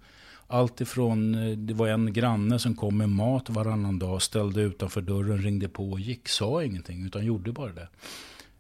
Allt 0.47 0.81
ifrån, 0.81 1.36
eh, 1.36 1.57
det 1.57 1.73
var 1.73 1.88
en 1.88 2.13
granne 2.13 2.59
som 2.59 2.75
kom 2.75 2.97
med 2.97 3.09
mat 3.09 3.49
varannan 3.49 3.99
dag, 3.99 4.21
ställde 4.21 4.61
utanför 4.61 5.01
dörren, 5.01 5.38
ringde 5.38 5.69
på 5.69 5.91
och 5.91 5.99
gick, 5.99 6.27
sa 6.27 6.63
ingenting, 6.63 7.05
utan 7.05 7.25
gjorde 7.25 7.51
bara 7.51 7.71
det. 7.71 7.88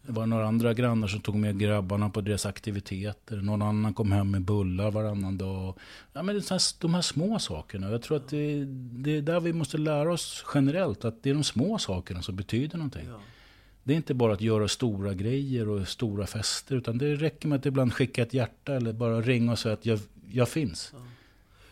Det 0.05 0.11
var 0.11 0.25
några 0.25 0.47
andra 0.47 0.73
grannar 0.73 1.07
som 1.07 1.19
tog 1.19 1.35
med 1.35 1.59
grabbarna 1.59 2.09
på 2.09 2.21
deras 2.21 2.45
aktiviteter. 2.45 3.37
Någon 3.37 3.61
annan 3.61 3.93
kom 3.93 4.11
hem 4.11 4.31
med 4.31 4.41
bullar 4.41 4.91
varannan 4.91 5.37
dag. 5.37 5.77
Ja, 6.13 6.23
men 6.23 6.35
det 6.35 6.49
här, 6.49 6.81
de 6.81 6.93
här 6.93 7.01
små 7.01 7.39
sakerna. 7.39 7.91
Jag 7.91 8.01
tror 8.01 8.17
att 8.17 8.29
det, 8.29 8.65
det 8.65 9.17
är 9.17 9.21
där 9.21 9.39
vi 9.39 9.53
måste 9.53 9.77
lära 9.77 10.13
oss 10.13 10.45
generellt. 10.53 11.05
Att 11.05 11.23
det 11.23 11.29
är 11.29 11.33
de 11.33 11.43
små 11.43 11.77
sakerna 11.77 12.21
som 12.21 12.35
betyder 12.35 12.77
någonting. 12.77 13.07
Ja. 13.09 13.19
Det 13.83 13.93
är 13.93 13.97
inte 13.97 14.13
bara 14.13 14.33
att 14.33 14.41
göra 14.41 14.67
stora 14.67 15.13
grejer 15.13 15.69
och 15.69 15.87
stora 15.87 16.27
fester. 16.27 16.75
Utan 16.75 16.97
det 16.97 17.15
räcker 17.15 17.47
med 17.47 17.59
att 17.59 17.65
ibland 17.65 17.93
skicka 17.93 18.21
ett 18.21 18.33
hjärta 18.33 18.75
eller 18.75 18.93
bara 18.93 19.21
ringa 19.21 19.51
och 19.51 19.59
säga 19.59 19.73
att 19.73 19.85
jag, 19.85 19.99
jag 20.31 20.49
finns. 20.49 20.93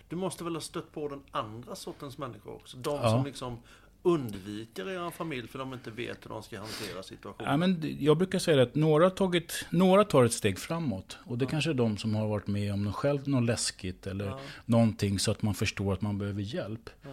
Du 0.09 0.15
måste 0.15 0.43
väl 0.43 0.53
ha 0.53 0.61
stött 0.61 0.91
på 0.93 1.07
den 1.07 1.21
andra 1.31 1.75
sortens 1.75 2.17
människor 2.17 2.53
också? 2.55 2.77
De 2.77 2.95
Ja. 2.95 3.09
som 3.11 3.25
liksom 3.25 3.57
undviker 4.03 4.89
er 4.89 5.09
familj 5.11 5.47
för 5.47 5.59
de 5.59 5.73
inte 5.73 5.91
vet 5.91 6.25
hur 6.25 6.29
de 6.29 6.43
ska 6.43 6.59
hantera 6.59 7.03
situationen. 7.03 7.51
Ja, 7.51 7.57
men 7.57 7.97
jag 7.99 8.17
brukar 8.17 8.39
säga 8.39 8.63
att 8.63 8.75
några, 8.75 9.09
tagit, 9.09 9.65
några 9.69 10.03
tar 10.03 10.23
ett 10.23 10.33
steg 10.33 10.59
framåt. 10.59 11.17
Och 11.25 11.37
det 11.37 11.45
kanske 11.45 11.69
är 11.69 11.73
de 11.73 11.97
som 11.97 12.15
har 12.15 12.27
varit 12.27 12.47
med 12.47 12.73
om 12.73 12.83
något 12.83 12.95
själv, 12.95 13.27
något 13.27 13.43
läskigt 13.43 14.07
eller 14.07 14.25
Ja. 14.25 14.39
någonting 14.65 15.19
så 15.19 15.31
att 15.31 15.41
man 15.41 15.53
förstår 15.53 15.93
att 15.93 16.01
man 16.01 16.17
behöver 16.17 16.41
hjälp. 16.41 16.89
Ja. 17.03 17.09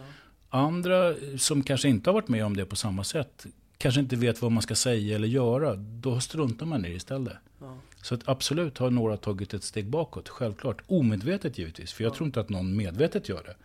Andra 0.49 1.13
som 1.37 1.63
kanske 1.63 1.89
inte 1.89 2.09
har 2.09 2.13
varit 2.13 2.27
med 2.27 2.45
om 2.45 2.57
det 2.57 2.65
på 2.65 2.75
samma 2.75 3.03
sätt, 3.03 3.45
kanske 3.79 4.01
inte 4.01 4.15
vet 4.15 4.41
vad 4.41 4.51
man 4.51 4.63
ska 4.63 4.75
säga 4.75 5.15
eller 5.15 5.27
göra, 5.27 5.75
då 5.75 6.19
struntar 6.19 6.65
man 6.65 6.85
i 6.85 6.89
det 6.89 6.95
istället. 6.95 7.37
Ja. 7.59 7.77
Så 8.01 8.15
att 8.15 8.27
absolut 8.29 8.77
har 8.77 8.89
några 8.89 9.17
tagit 9.17 9.53
ett 9.53 9.63
steg 9.63 9.89
bakåt, 9.89 10.29
självklart. 10.29 10.81
Omedvetet 10.87 11.57
givetvis, 11.57 11.93
för 11.93 12.03
jag 12.03 12.13
tror 12.13 12.25
inte 12.25 12.39
att 12.39 12.49
någon 12.49 12.75
medvetet 12.75 13.29
gör 13.29 13.43
det. 13.43 13.55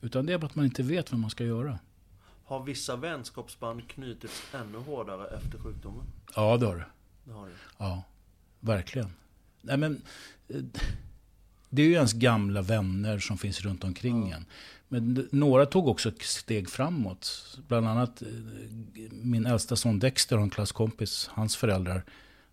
Utan 0.00 0.26
det 0.26 0.32
är 0.32 0.38
bara 0.38 0.46
att 0.46 0.54
man 0.54 0.64
inte 0.64 0.82
vet 0.82 1.12
vad 1.12 1.20
man 1.20 1.30
ska 1.30 1.44
göra. 1.44 1.78
Har 2.44 2.64
vissa 2.64 2.96
vänskapsband 2.96 3.88
knutits 3.88 4.42
ännu 4.54 4.78
hårdare 4.78 5.36
efter 5.36 5.58
sjukdomen? 5.58 6.06
Ja, 6.34 6.56
det 6.56 6.66
har 6.66 6.76
det. 6.76 6.86
Det 7.24 7.32
har 7.32 7.46
det. 7.46 7.54
Ja, 7.78 8.02
verkligen. 8.60 9.12
Nej, 9.60 9.76
men, 9.76 10.02
eh, 10.48 10.62
det 11.70 11.82
är 11.82 11.86
ju 11.86 11.92
ens 11.92 12.12
gamla 12.12 12.62
vänner 12.62 13.18
som 13.18 13.38
finns 13.38 13.60
runt 13.60 13.84
omkring 13.84 14.28
Ja. 14.30 14.36
en. 14.36 14.44
Men 14.88 15.28
några 15.32 15.66
tog 15.66 15.88
också 15.88 16.08
ett 16.08 16.22
steg 16.22 16.70
framåt. 16.70 17.56
Bland 17.68 17.88
annat 17.88 18.22
eh, 18.22 18.28
min 19.10 19.46
äldsta 19.46 19.76
son 19.76 19.98
Dexter 19.98 20.36
och 20.36 20.42
en 20.42 20.50
klasskompis, 20.50 21.30
hans 21.32 21.56
föräldrar. 21.56 22.04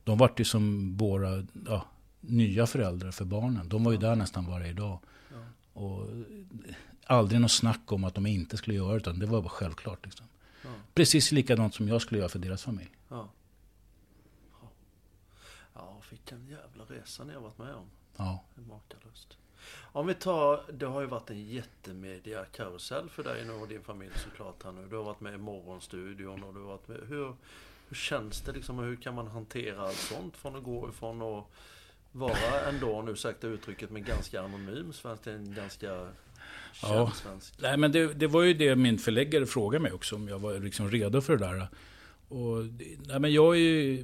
De 0.04 0.18
vart 0.18 0.40
ju 0.40 0.44
som 0.44 0.94
våra 0.98 1.46
ja, 1.68 1.86
nya 2.22 2.68
föräldrar 2.68 3.12
för 3.12 3.26
barnen. 3.26 3.70
De 3.70 3.84
var 3.84 3.92
ju 3.92 3.98
där 3.98 4.16
nästan 4.16 4.46
varje 4.46 4.74
dag. 4.74 5.00
Ja. 5.32 5.38
Och 5.82 6.10
eh, 6.10 6.76
aldrig 7.06 7.42
något 7.42 7.52
snack 7.52 7.92
om 7.92 8.04
att 8.04 8.16
de 8.16 8.26
inte 8.26 8.58
skulle 8.58 8.76
göra 8.76 8.92
det, 8.92 8.98
utan 8.98 9.20
det 9.20 9.26
var 9.26 9.42
bara 9.42 9.50
självklart. 9.50 10.06
Liksom. 10.06 10.26
Ja. 10.64 10.70
Precis 10.94 11.32
likadant 11.32 11.74
som 11.76 11.88
jag 11.88 12.02
skulle 12.02 12.20
göra 12.20 12.30
för 12.30 12.40
deras 12.40 12.64
familj. 12.64 12.92
Ja. 13.10 13.30
Ja. 14.62 14.70
Ja, 15.74 16.02
vilken 16.10 16.48
jävla 16.48 16.84
resa 16.84 17.24
ni 17.24 17.34
har 17.34 17.42
varit 17.42 17.58
med 17.58 17.74
om. 17.74 17.86
Ja. 18.18 18.44
Makalöst. 18.56 19.38
Om 19.82 20.08
vi 20.08 20.14
tar, 20.14 20.64
det 20.74 20.86
har 20.86 21.02
ju 21.02 21.08
varit 21.08 21.30
en 21.30 21.46
jättemedia 21.46 22.46
karusell 22.46 23.10
för 23.10 23.24
dig 23.24 23.50
och 23.50 23.68
din 23.68 23.82
familj 23.84 24.12
såklart 24.16 24.64
här 24.64 24.72
nu. 24.72 24.88
Du 24.90 24.96
har 24.96 25.04
varit 25.04 25.20
med 25.22 25.34
i 25.34 25.38
Morgonstudion 25.38 26.44
och 26.44 26.54
du 26.54 26.60
har 26.60 26.68
varit 26.68 26.88
med. 26.88 27.00
Hur, 27.08 27.36
hur 27.90 27.96
känns 27.96 28.42
det 28.42 28.52
liksom 28.52 28.80
och 28.80 28.86
hur 28.86 28.96
kan 28.96 29.16
man 29.16 29.28
hantera 29.28 29.82
allt 29.82 29.96
sånt 29.98 30.38
från 30.38 30.56
att 30.56 30.64
gå 30.64 30.90
ifrån 30.90 31.22
att 31.22 31.46
vara 32.12 32.62
ändå, 32.70 33.02
nu 33.02 33.12
ursäkta 33.12 33.48
uttrycket, 33.48 33.90
men 33.90 34.04
ganska 34.04 34.42
anonym 34.42 34.94
svensk 34.94 35.24
till 35.24 35.32
en 35.32 35.54
ganska 35.54 35.88
känd 36.74 36.94
Ja. 36.94 37.12
svensk. 37.12 37.54
Nej, 37.62 37.78
men 37.78 37.92
det, 37.92 38.14
det 38.14 38.28
var 38.28 38.42
ju 38.44 38.54
det 38.54 38.76
min 38.76 38.98
förläggare 38.98 39.46
frågade 39.46 39.84
mig 39.84 39.92
också, 39.92 40.16
om 40.16 40.28
jag 40.28 40.40
var 40.40 40.60
liksom 40.60 40.92
redo 40.92 41.22
för 41.22 41.38
det 41.38 41.46
där. 41.46 41.68
Och, 42.34 42.66
nej, 43.08 43.20
men 43.20 43.34
jag, 43.34 43.56
är 43.56 43.60
ju, 43.60 44.04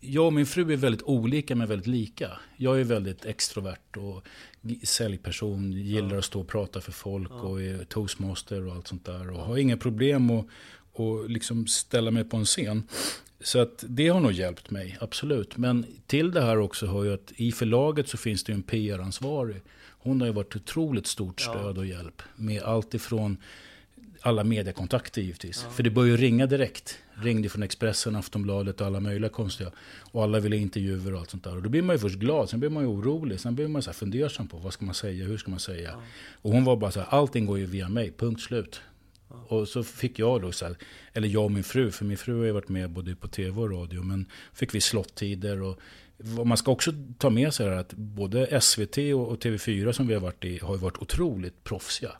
jag 0.00 0.26
och 0.26 0.32
min 0.32 0.46
fru 0.46 0.72
är 0.72 0.76
väldigt 0.76 1.02
olika 1.02 1.56
men 1.56 1.68
väldigt 1.68 1.86
lika. 1.86 2.30
Jag 2.56 2.80
är 2.80 2.84
väldigt 2.84 3.24
extrovert 3.24 3.96
och 3.96 4.24
säljperson, 4.82 5.72
gillar 5.72 6.16
att 6.16 6.24
stå 6.24 6.40
och 6.40 6.48
prata 6.48 6.80
för 6.80 6.92
folk 6.92 7.30
Ja. 7.30 7.40
och 7.40 7.62
är 7.62 7.84
toastmaster 7.84 8.66
och 8.66 8.74
allt 8.74 8.86
sånt 8.88 9.04
där. 9.04 9.30
Och 9.30 9.40
har 9.40 9.56
inga 9.56 9.76
problem 9.76 10.30
att 10.30 10.46
och 10.92 11.30
liksom 11.30 11.66
ställa 11.66 12.10
mig 12.10 12.24
på 12.24 12.36
en 12.36 12.44
scen. 12.44 12.82
Så 13.40 13.58
att 13.58 13.84
det 13.88 14.08
har 14.08 14.20
nog 14.20 14.32
hjälpt 14.32 14.70
mig, 14.70 14.96
absolut. 15.00 15.56
Men 15.56 15.86
till 16.06 16.30
det 16.30 16.40
här 16.42 16.58
också 16.58 16.86
hör 16.86 17.04
ju 17.04 17.14
att 17.14 17.32
i 17.36 17.52
förlaget 17.52 18.08
så 18.08 18.16
finns 18.16 18.44
det 18.44 18.52
ju 18.52 18.56
en 18.56 18.62
PR-ansvarig. 18.62 19.62
Hon 19.88 20.20
har 20.20 20.28
ju 20.28 20.32
varit 20.32 20.56
otroligt 20.56 21.06
stort 21.06 21.42
Ja. 21.46 21.52
stöd 21.52 21.78
och 21.78 21.86
hjälp. 21.86 22.22
Med 22.36 22.62
allt 22.62 22.94
ifrån 22.94 23.36
alla 24.20 24.44
mediekontakter 24.44 25.22
givetvis. 25.22 25.62
Ja. 25.64 25.70
För 25.70 25.82
det 25.82 25.90
började 25.90 26.22
ringa 26.22 26.46
direkt. 26.46 26.98
Ringde 27.14 27.48
från 27.48 27.62
Expressen, 27.62 28.16
Aftonbladet 28.16 28.80
och 28.80 28.86
alla 28.86 29.00
möjliga 29.00 29.30
konstiga. 29.30 29.70
Och 30.00 30.22
alla 30.22 30.40
ville 30.40 30.56
intervjuer 30.56 31.14
och 31.14 31.20
allt 31.20 31.30
sånt 31.30 31.44
där. 31.44 31.56
Och 31.56 31.62
då 31.62 31.68
blir 31.68 31.82
man 31.82 31.96
ju 31.96 32.00
först 32.00 32.18
glad, 32.18 32.50
sen 32.50 32.60
blir 32.60 32.70
man 32.70 32.82
ju 32.82 32.88
orolig. 32.88 33.40
Sen 33.40 33.54
blir 33.54 33.68
man 33.68 33.82
så 33.82 33.90
här 33.90 33.94
fundersam 33.94 34.48
på 34.48 34.56
vad 34.56 34.72
ska 34.72 34.84
man 34.84 34.94
säga, 34.94 35.24
hur 35.24 35.38
ska 35.38 35.50
man 35.50 35.60
säga. 35.60 35.90
Ja. 35.90 36.02
Och 36.42 36.52
hon 36.52 36.64
var 36.64 36.76
bara 36.76 36.90
så 36.90 37.00
här, 37.00 37.06
allting 37.10 37.46
går 37.46 37.58
ju 37.58 37.66
via 37.66 37.88
mig, 37.88 38.12
punkt 38.16 38.40
slut. 38.40 38.80
Ja. 39.28 39.56
Och 39.56 39.68
så 39.68 39.82
fick 39.82 40.18
jag 40.18 40.42
då, 40.42 40.52
så 40.52 40.66
här, 40.66 40.76
eller 41.12 41.28
jag 41.28 41.44
och 41.44 41.52
min 41.52 41.64
fru, 41.64 41.90
för 41.90 42.04
min 42.04 42.16
fru 42.16 42.38
har 42.38 42.44
ju 42.44 42.52
varit 42.52 42.68
med 42.68 42.90
både 42.90 43.16
på 43.16 43.28
tv 43.28 43.60
och 43.60 43.70
radio, 43.70 44.02
men 44.02 44.26
fick 44.52 44.74
vi 44.74 44.80
slottider 44.80 45.62
och 45.62 45.80
man 46.44 46.56
ska 46.56 46.70
också 46.72 46.92
ta 47.18 47.30
med 47.30 47.54
sig 47.54 47.66
är 47.66 47.70
att 47.70 47.94
både 47.94 48.60
SVT 48.60 48.98
och 48.98 49.28
och 49.28 49.42
TV4 49.42 49.92
som 49.92 50.06
vi 50.06 50.14
har 50.14 50.20
varit 50.20 50.44
i 50.44 50.58
har 50.58 50.74
ju 50.74 50.80
varit 50.80 50.98
otroligt 50.98 51.64
proffsiga. 51.64 52.12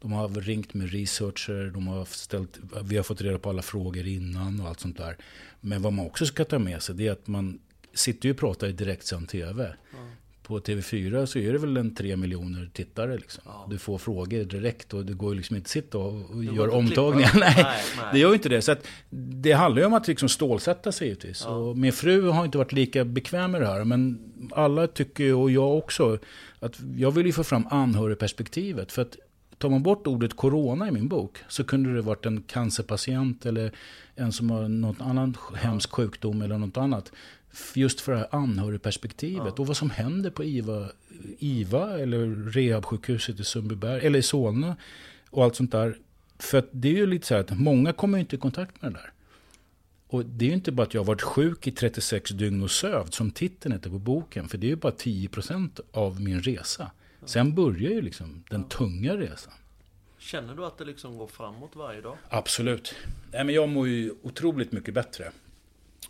De 0.00 0.12
har 0.12 0.28
ringt 0.28 0.74
med 0.74 0.92
researcher, 0.92 1.70
de 1.74 1.86
har 1.86 2.04
ställt, 2.04 2.58
vi 2.84 2.96
har 2.96 3.02
fått 3.02 3.20
reda 3.20 3.38
på 3.38 3.48
alla 3.48 3.62
frågor 3.62 4.06
innan 4.06 4.60
och 4.60 4.68
allt 4.68 4.80
sånt 4.80 4.98
där. 4.98 5.16
Men 5.60 5.82
vad 5.82 5.92
man 5.92 6.06
också 6.06 6.26
ska 6.26 6.44
ta 6.44 6.58
med 6.58 6.82
sig 6.82 6.94
det 6.94 7.06
är 7.06 7.12
att 7.12 7.26
man 7.26 7.58
sitter 7.94 8.28
ju 8.28 8.32
och 8.32 8.38
pratar 8.38 8.68
i 8.68 8.72
direktsänd 8.72 9.28
tv. 9.28 9.76
Ja. 9.92 9.98
På 10.42 10.60
TV4 10.60 11.26
så 11.26 11.38
är 11.38 11.52
det 11.52 11.58
väl 11.58 11.76
en 11.76 11.94
tre 11.94 12.16
miljoner 12.16 12.70
tittare. 12.72 13.16
Liksom. 13.16 13.42
Ja. 13.46 13.66
Du 13.70 13.78
får 13.78 13.98
frågor 13.98 14.44
direkt 14.44 14.94
och 14.94 15.06
det 15.06 15.12
går 15.12 15.32
ju 15.32 15.36
liksom 15.36 15.56
inte 15.56 15.66
att 15.66 15.70
sitta 15.70 15.98
och, 15.98 16.30
och 16.30 16.44
göra 16.44 16.72
omtagningar. 16.72 17.30
Nej, 17.40 17.54
Nej, 17.56 17.82
nej. 17.96 18.06
det 18.12 18.18
gör 18.18 18.28
ju 18.28 18.34
inte 18.34 18.48
det. 18.48 18.62
Så 18.62 18.72
att 18.72 18.86
det 19.10 19.52
handlar 19.52 19.82
ju 19.82 19.86
om 19.86 19.94
att 19.94 20.08
liksom 20.08 20.28
stålsätta 20.28 20.92
sig 20.92 21.06
givetvis. 21.06 21.42
Ja. 21.46 21.50
Och 21.50 21.78
min 21.78 21.92
fru 21.92 22.28
har 22.28 22.44
inte 22.44 22.58
varit 22.58 22.72
lika 22.72 23.04
bekväm 23.04 23.50
med 23.50 23.60
det 23.60 23.66
här. 23.66 23.84
Men 23.84 24.32
alla 24.52 24.86
tycker 24.86 25.24
ju, 25.24 25.34
och 25.34 25.50
jag 25.50 25.78
också, 25.78 26.18
att 26.60 26.80
jag 26.96 27.10
vill 27.10 27.26
ju 27.26 27.32
få 27.32 27.44
fram 27.44 27.66
anhörigperspektivet. 27.70 28.92
För 28.92 29.02
att 29.02 29.16
tar 29.60 29.68
man 29.70 29.82
bort 29.82 30.06
ordet 30.06 30.36
corona 30.36 30.88
i 30.88 30.90
min 30.90 31.08
bok 31.08 31.38
så 31.48 31.64
kunde 31.64 31.94
det 31.94 32.02
varit 32.02 32.26
en 32.26 32.42
cancerpatient 32.42 33.46
eller 33.46 33.72
en 34.14 34.32
som 34.32 34.50
har 34.50 34.68
någon 34.68 35.02
annan 35.02 35.36
hemsk 35.54 35.90
sjukdom 35.92 36.42
eller 36.42 36.58
något 36.58 36.76
annat. 36.76 37.12
Just 37.74 38.00
för 38.00 38.12
det 38.12 38.18
här 38.18 38.28
anhörigperspektivet 38.30 39.46
Ja. 39.46 39.52
och 39.58 39.66
vad 39.66 39.76
som 39.76 39.90
händer 39.90 40.30
på 40.30 40.44
IVA, 40.44 40.88
IVA 41.38 41.98
eller 41.98 42.50
rehabsjukhuset 42.50 43.40
i 43.40 43.44
Sundbyberg 43.44 44.06
eller 44.06 44.18
i 44.18 44.22
Solna 44.22 44.76
och 45.30 45.44
allt 45.44 45.56
sånt 45.56 45.72
där. 45.72 45.96
För 46.38 46.64
det 46.72 46.88
är 46.88 46.96
ju 46.96 47.06
lite 47.06 47.26
så 47.26 47.34
här 47.34 47.40
att 47.40 47.58
många 47.58 47.92
kommer 47.92 48.18
inte 48.18 48.36
i 48.36 48.38
kontakt 48.38 48.82
med 48.82 48.92
det 48.92 48.98
där. 48.98 49.12
Och 50.08 50.24
det 50.24 50.44
är 50.44 50.48
ju 50.48 50.54
inte 50.54 50.72
bara 50.72 50.82
att 50.82 50.94
jag 50.94 51.00
har 51.00 51.06
varit 51.06 51.22
sjuk 51.22 51.66
i 51.66 51.70
36 51.70 52.30
dygn 52.30 52.62
och 52.62 52.70
sövd 52.70 53.14
som 53.14 53.30
titeln 53.30 53.72
heter 53.72 53.90
på 53.90 53.98
boken. 53.98 54.48
För 54.48 54.58
det 54.58 54.66
är 54.66 54.68
ju 54.68 54.76
bara 54.76 54.92
10% 54.92 55.80
av 55.92 56.20
min 56.20 56.42
resa. 56.42 56.90
Sen 57.24 57.54
börjar 57.54 57.90
ju 57.90 58.02
liksom 58.02 58.44
den 58.50 58.64
tunga 58.68 59.16
resan. 59.16 59.52
Känner 60.18 60.54
du 60.54 60.64
att 60.66 60.78
det 60.78 60.84
liksom 60.84 61.18
går 61.18 61.26
framåt 61.26 61.76
varje 61.76 62.00
dag? 62.00 62.16
Absolut. 62.28 62.94
Nej, 63.32 63.44
men 63.44 63.54
jag 63.54 63.68
mår 63.68 63.88
ju 63.88 64.14
otroligt 64.22 64.72
mycket 64.72 64.94
bättre. 64.94 65.32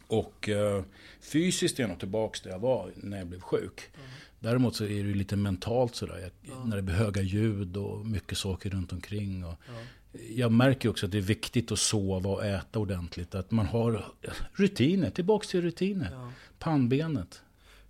Och 0.06 0.48
eh, 0.48 0.82
fysiskt 1.20 1.78
är 1.78 1.82
jag 1.82 1.90
nog 1.90 1.98
tillbaka 1.98 2.38
där 2.44 2.50
jag 2.50 2.58
var 2.58 2.90
när 2.96 3.18
jag 3.18 3.26
blev 3.26 3.40
sjuk. 3.40 3.80
Däremot 4.40 4.76
så 4.76 4.84
är 4.84 4.88
det 4.88 4.94
ju 4.94 5.14
lite 5.14 5.36
mentalt 5.36 5.94
sådär. 5.94 6.18
Jag, 6.18 6.30
Ja. 6.54 6.64
När 6.64 6.76
det 6.76 6.82
blir 6.82 6.94
höga 6.94 7.22
ljud 7.22 7.76
och 7.76 8.06
mycket 8.06 8.38
saker 8.38 8.70
runt 8.70 8.92
omkring. 8.92 9.44
Och 9.44 9.54
Ja. 9.66 10.20
jag 10.30 10.52
märker 10.52 10.88
också 10.88 11.06
att 11.06 11.12
det 11.12 11.18
är 11.18 11.22
viktigt 11.22 11.72
att 11.72 11.78
sova 11.78 12.30
och 12.30 12.44
äta 12.44 12.78
ordentligt. 12.78 13.34
Att 13.34 13.50
man 13.50 13.66
har 13.66 14.04
rutiner, 14.52 15.10
tillbaks 15.10 15.48
till 15.48 15.62
rutiner. 15.62 16.08
Ja. 16.12 16.32
Pannbenet, 16.58 17.42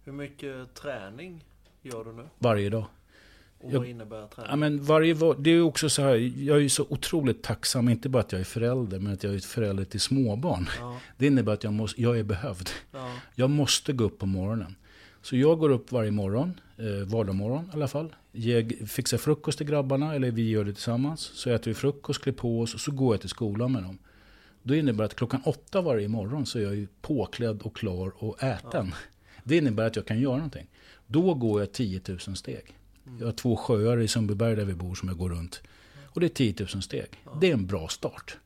Hur 0.04 0.12
mycket 0.12 0.74
träning 0.74 1.44
gör 1.82 2.04
du 2.04 2.12
nu? 2.12 2.28
varje 2.38 2.70
dag. 2.70 2.84
Och 3.60 3.72
Jag- 3.72 3.78
vad 3.78 3.88
innebär 3.88 4.26
träning? 4.26 4.50
Ja, 4.50 4.56
men 4.56 4.82
varje, 4.82 5.14
va- 5.14 5.34
det 5.38 5.50
är 5.50 5.60
också 5.62 5.88
så 5.88 6.02
här, 6.02 6.14
jag 6.44 6.62
är 6.64 6.68
så 6.68 6.86
otroligt 6.88 7.42
tacksam, 7.42 7.88
inte 7.88 8.08
bara 8.08 8.20
att 8.22 8.32
jag 8.32 8.40
är 8.40 8.44
förälder, 8.44 8.98
men 8.98 9.12
att 9.12 9.24
jag 9.24 9.34
är 9.34 9.38
förälder 9.38 9.84
till 9.84 10.00
småbarn. 10.00 10.68
Ja, 10.80 10.98
Det 11.18 11.26
innebär 11.26 11.52
att 11.52 11.64
jag, 11.64 11.72
måste, 11.72 12.02
jag 12.02 12.18
är 12.18 12.22
behövd. 12.22 12.70
ja, 12.92 13.12
Jag 13.34 13.50
måste 13.50 13.92
gå 13.92 14.04
upp 14.04 14.18
på 14.18 14.26
morgonen. 14.26 14.74
Så 15.22 15.36
jag 15.36 15.58
går 15.58 15.70
upp 15.70 15.92
varje 15.92 16.10
morgon, 16.10 16.60
eh, 16.78 17.06
vardagsmorgon 17.08 17.64
i 17.64 17.68
alla 17.72 17.88
fall. 17.88 18.14
Jag 18.32 18.72
fixar 18.86 19.18
frukost 19.18 19.58
till 19.58 19.66
grabbarna, 19.66 20.14
eller 20.14 20.30
vi 20.30 20.50
gör 20.50 20.64
det 20.64 20.72
tillsammans. 20.72 21.20
Så 21.20 21.50
äter 21.50 21.70
vi 21.70 21.74
frukost, 21.74 22.22
klär 22.22 22.32
på 22.32 22.60
oss 22.60 22.74
och 22.74 22.80
så 22.80 22.90
går 22.92 23.14
jag 23.14 23.20
till 23.20 23.30
skolan 23.30 23.72
med 23.72 23.82
dem. 23.82 23.98
Då 24.62 24.74
innebär 24.74 25.04
att 25.04 25.14
klockan 25.14 25.42
åtta 25.44 25.80
varje 25.80 26.08
morgon 26.08 26.46
så 26.46 26.58
är 26.58 26.62
jag 26.62 26.86
påklädd 27.02 27.62
och 27.62 27.76
klar 27.76 28.12
och 28.16 28.42
äten. 28.42 28.94
Det 29.44 29.56
innebär 29.56 29.86
att 29.86 29.96
jag 29.96 30.06
kan 30.06 30.20
göra 30.20 30.36
någonting. 30.36 30.66
Då 31.06 31.34
går 31.34 31.60
jag 31.60 31.72
10 31.72 32.00
000 32.08 32.18
steg. 32.36 32.76
Jag 33.18 33.26
har 33.26 33.32
två 33.32 33.56
sjöar 33.56 34.00
i 34.00 34.08
Sundbyberg 34.08 34.56
där 34.56 34.64
vi 34.64 34.74
bor 34.74 34.94
som 34.94 35.08
jag 35.08 35.18
går 35.18 35.30
runt. 35.30 35.62
Och 36.06 36.20
det 36.20 36.26
är 36.26 36.28
10 36.28 36.54
000 36.58 36.82
steg. 36.82 37.06
Det 37.40 37.50
är 37.50 37.54
en 37.54 37.66
bra 37.66 37.88
start. 37.88 38.36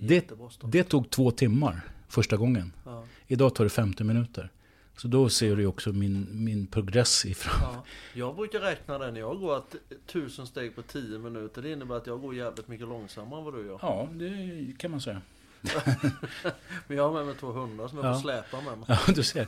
det 0.00 0.30
start. 0.50 0.72
det 0.72 0.84
tog 0.84 1.10
två 1.10 1.30
timmar 1.30 1.80
första 2.08 2.36
gången. 2.36 2.72
Ja, 2.84 3.04
Idag 3.26 3.54
tar 3.54 3.64
det 3.64 3.70
50 3.70 4.04
minuter. 4.04 4.50
Så 4.96 5.08
då 5.08 5.28
ser 5.28 5.56
du 5.56 5.66
också 5.66 5.92
min, 5.92 6.26
min 6.30 6.66
progress 6.66 7.24
ifrån. 7.24 7.54
ja. 7.60 7.84
Jag 8.14 8.36
brukar 8.36 8.60
räkna 8.60 8.98
det 8.98 9.10
när 9.10 9.20
jag 9.20 9.40
går 9.40 9.56
att 9.56 9.76
tusen 10.06 10.46
steg 10.46 10.74
på 10.76 10.82
10 10.82 11.18
minuter. 11.18 11.62
Det 11.62 11.72
innebär 11.72 11.96
att 11.96 12.06
jag 12.06 12.20
går 12.20 12.34
jävligt 12.34 12.68
mycket 12.68 12.88
långsammare 12.88 13.38
än 13.38 13.44
vad 13.44 13.54
du 13.54 13.66
gör. 13.66 13.78
Ja, 13.82 14.08
det 14.12 14.78
kan 14.78 14.90
man 14.90 15.00
säga. 15.00 15.22
Men 16.86 16.96
jag 16.96 17.04
har 17.08 17.12
med 17.12 17.26
mig 17.26 17.34
två 17.40 17.46
hundar 17.52 17.88
som 17.88 17.98
jag 17.98 18.06
Ja. 18.06 18.14
får 18.14 18.20
släpa 18.20 18.60
med 18.60 18.78
mig. 18.78 18.84
Ja, 18.88 18.98
du 19.14 19.22
ser. 19.22 19.46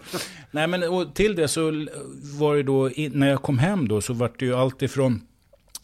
Nej, 0.50 0.66
men 0.66 0.82
och 0.88 1.14
till 1.14 1.34
det 1.36 1.48
så 1.48 1.86
var 2.38 2.56
det 2.56 2.62
då, 2.62 2.90
när 3.12 3.28
jag 3.28 3.42
kom 3.42 3.58
hem 3.58 3.88
då 3.88 4.00
så 4.00 4.12
var 4.12 4.32
det 4.38 4.44
ju 4.46 4.54
allt 4.54 4.82
ifrån 4.82 5.20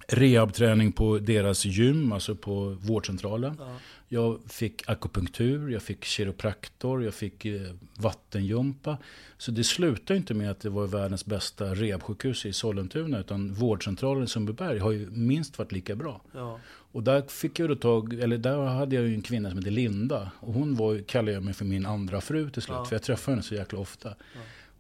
rehabträning 0.09 0.93
på 0.93 1.19
deras 1.19 1.65
gym, 1.65 2.13
alltså 2.13 2.35
på 2.35 2.77
vårdcentralen. 2.81 3.57
Ja, 3.59 3.77
Jag 4.09 4.39
fick 4.49 4.89
akupunktur, 4.91 5.69
jag 5.71 5.83
fick 5.83 6.05
kiropraktor, 6.05 7.05
jag 7.05 7.15
fick 7.15 7.45
eh, 7.45 7.61
vattenjumpa. 7.97 8.99
Så 9.39 9.51
det 9.51 9.65
slutade 9.65 10.17
inte 10.17 10.35
med 10.35 10.51
att 10.51 10.61
det 10.61 10.71
var 10.71 10.87
världens 10.87 11.27
bästa 11.27 11.75
rehabsjukhus 11.75 12.47
i 12.47 12.53
Sollentuna, 12.53 13.19
utan 13.21 13.53
vårdcentralen 13.55 14.25
i 14.25 14.27
Sundbyberg 14.27 14.79
har 14.79 14.93
ju 14.93 15.09
minst 15.11 15.59
varit 15.59 15.73
lika 15.73 15.97
bra. 15.97 16.21
ja, 16.33 16.59
Och 16.99 17.05
där 17.05 17.23
fick 17.23 17.59
jag 17.59 17.69
då 17.69 17.77
tag, 17.77 18.15
eller 18.15 18.39
där 18.39 18.65
hade 18.65 18.97
jag 18.97 19.05
ju 19.07 19.15
en 19.15 19.23
kvinna 19.23 19.49
som 19.49 19.59
hette 19.59 19.71
Linda. 19.71 20.31
Och 20.41 20.53
hon 20.53 20.75
var, 20.75 20.99
kallade 21.03 21.33
jag 21.33 21.43
mig 21.43 21.55
för 21.55 21.65
min 21.65 21.87
andra 21.87 22.21
fru 22.21 22.51
till 22.51 22.63
slut. 22.63 22.77
Ja. 22.77 22.85
För 22.85 22.95
jag 22.95 23.03
träffade 23.03 23.33
henne 23.33 23.43
så 23.43 23.55
jäkla 23.55 23.79
ofta. 23.79 24.15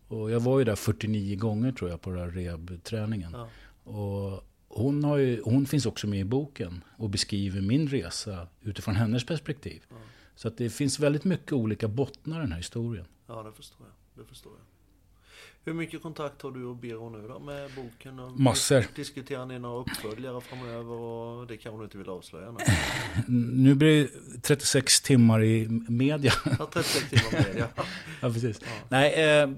Och 0.08 0.30
jag 0.30 0.40
var 0.40 0.58
ju 0.58 0.64
där 0.64 0.76
49 0.76 1.36
gånger 1.36 1.72
tror 1.72 1.90
jag 1.90 2.00
på 2.00 2.10
den 2.10 2.18
här 2.18 2.30
rehabträningen. 2.30 3.32
ja. 3.32 3.48
Och, 3.92 4.44
hon, 4.68 5.04
har 5.04 5.16
ju, 5.16 5.42
hon 5.44 5.66
finns 5.66 5.86
också 5.86 6.06
med 6.06 6.20
i 6.20 6.24
boken 6.24 6.84
och 6.96 7.10
beskriver 7.10 7.60
min 7.60 7.88
resa 7.88 8.48
utifrån 8.62 8.96
hennes 8.96 9.26
perspektiv. 9.26 9.82
Ja. 9.88 9.96
Så 10.34 10.48
att 10.48 10.56
det 10.56 10.70
finns 10.70 11.00
väldigt 11.00 11.24
mycket 11.24 11.52
olika 11.52 11.88
bottnar 11.88 12.38
i 12.38 12.40
den 12.40 12.52
här 12.52 12.58
historien. 12.58 13.06
Ja, 13.26 13.42
det 13.42 13.52
förstår 13.52 13.86
jag. 13.86 14.24
Det 14.24 14.28
förstår 14.28 14.52
jag. 14.52 14.67
Hur 15.68 15.74
mycket 15.74 16.02
kontakt 16.02 16.42
har 16.42 16.50
du 16.50 16.64
och 16.64 16.76
Biro 16.76 17.10
nu 17.10 17.28
då 17.28 17.38
med 17.38 17.70
boken? 17.76 18.18
Och 18.18 18.40
Massor. 18.40 18.84
Diskuterar 18.94 19.46
ni 19.46 19.58
några 19.58 19.80
uppföljare 19.80 20.40
framöver? 20.40 20.92
Och 20.92 21.46
det 21.46 21.56
kanske 21.56 21.80
du 21.80 21.84
inte 21.84 21.98
vill 21.98 22.08
avslöja 22.08 22.50
nu? 22.50 22.58
Nu 23.62 23.74
blir 23.74 24.02
det 24.02 24.40
36 24.42 25.00
timmar 25.00 25.44
i 25.44 25.68
media. 25.88 26.32
Ja, 26.58 26.68
36 26.72 27.10
timmar 27.10 27.44
media. 27.48 27.68
Ja, 28.20 28.32
precis. 28.32 28.60
Ja. 28.62 28.68
Nej, 28.88 29.12
eh, 29.12 29.48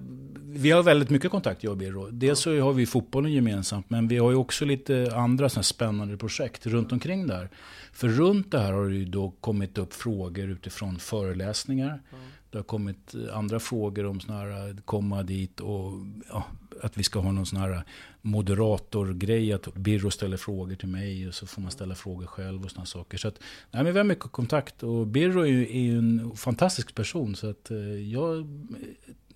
vi 0.52 0.70
har 0.70 0.82
väldigt 0.82 1.10
mycket 1.10 1.30
kontakt, 1.30 1.64
jag 1.64 1.70
och 1.70 1.76
Birro. 1.76 2.10
Dels 2.10 2.40
så 2.40 2.60
har 2.60 2.72
vi 2.72 2.86
fotbollen 2.86 3.32
gemensamt, 3.32 3.90
men 3.90 4.08
vi 4.08 4.18
har 4.18 4.30
ju 4.30 4.36
också 4.36 4.64
lite 4.64 5.12
andra 5.14 5.48
såna 5.48 5.62
spännande 5.62 6.16
projekt 6.16 6.66
runt 6.66 6.92
omkring 6.92 7.26
där. 7.26 7.50
För 7.92 8.08
runt 8.08 8.50
det 8.50 8.58
här 8.58 8.72
har 8.72 8.88
det 8.88 8.94
ju 8.94 9.04
då 9.04 9.30
kommit 9.40 9.78
upp 9.78 9.94
frågor 9.94 10.48
utifrån 10.48 10.98
föreläsningar. 10.98 12.02
Ja. 12.10 12.16
Det 12.50 12.58
har 12.58 12.62
kommit 12.62 13.14
eh, 13.14 13.36
andra 13.36 13.60
frågor 13.60 14.06
om 14.06 14.20
såna 14.20 14.38
här 14.38 14.68
eh, 14.68 14.76
komma 14.84 15.22
dit 15.22 15.60
och 15.60 15.92
ja, 16.28 16.44
att 16.82 16.98
vi 16.98 17.02
ska 17.02 17.20
ha 17.20 17.32
någon 17.32 17.46
sån 17.46 17.60
här 17.60 17.84
moderatorgrej. 18.22 19.52
Att 19.52 19.74
Birro 19.74 20.10
ställer 20.10 20.36
frågor 20.36 20.74
till 20.74 20.88
mig 20.88 21.28
och 21.28 21.34
så 21.34 21.46
får 21.46 21.62
man 21.62 21.70
ställa 21.70 21.94
frågor 21.94 22.26
själv 22.26 22.64
och 22.64 22.70
såna 22.70 22.86
saker. 22.86 23.18
Så 23.18 23.28
att, 23.28 23.38
nej, 23.70 23.84
men 23.84 23.92
vi 23.92 23.98
har 23.98 24.04
mycket 24.04 24.32
kontakt 24.32 24.82
och 24.82 25.06
Birro 25.06 25.40
är 25.40 25.46
ju, 25.46 25.62
är 25.62 25.80
ju 25.80 25.98
en 25.98 26.36
fantastisk 26.36 26.94
person. 26.94 27.36
Så 27.36 27.50
att 27.50 27.70
eh, 27.70 27.78
jag 28.12 28.46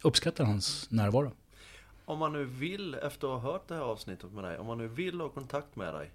uppskattar 0.05 0.45
hans 0.45 0.91
närvaro. 0.91 1.33
Om 2.05 2.19
man 2.19 2.33
nu 2.33 2.45
vill, 2.45 2.95
efter 2.95 3.37
att 3.37 3.43
ha 3.43 3.53
hört 3.53 3.69
det 3.69 3.75
här 3.75 3.83
avsnittet 3.83 4.33
med 4.33 4.45
dig, 4.45 4.59
om 4.59 4.67
man 4.67 4.79
nu 4.79 4.89
vill 4.89 5.21
ha 5.21 5.29
kontakt 5.29 5.77
med 5.77 5.95
dig, 5.95 6.11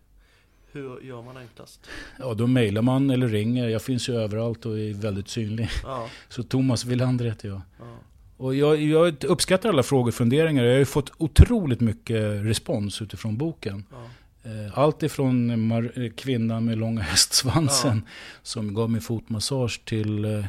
hur 0.72 1.02
gör 1.02 1.22
man 1.22 1.38
enklast? 1.38 1.90
Ja, 2.20 2.34
då 2.34 2.48
mejlar 2.48 2.82
man 2.82 3.10
eller 3.10 3.28
ringer. 3.28 3.68
Jag 3.70 3.82
finns 3.82 4.10
ju 4.10 4.16
överallt 4.16 4.66
och 4.66 4.80
är 4.80 4.94
väldigt 4.94 5.28
synlig. 5.30 5.70
Ja, 5.84 6.10
Så 6.30 6.44
Thomas 6.44 6.86
Wilander 6.86 7.26
heter 7.26 7.48
jag. 7.48 7.62
ja, 7.80 7.98
Och 8.38 8.56
jag, 8.56 8.82
jag 8.82 9.24
uppskattar 9.24 9.70
alla 9.70 9.84
frågor 9.84 10.08
och 10.08 10.14
funderingar. 10.16 10.64
Jag 10.64 10.72
har 10.74 10.80
ju 10.80 10.86
fått 10.86 11.12
otroligt 11.18 11.80
mycket 11.80 12.46
respons 12.46 13.02
utifrån 13.02 13.38
boken. 13.38 13.84
ja, 13.92 13.98
Eh, 14.44 14.78
Allt 14.80 15.04
ifrån 15.04 16.10
kvinnan 16.16 16.66
med 16.66 16.78
långa 16.78 17.02
hästsvansen 17.12 18.02
som 18.44 18.74
gav 18.74 18.90
mig 18.90 19.02
fotmassage 19.02 19.82
till 19.86 20.26
eh, 20.26 20.46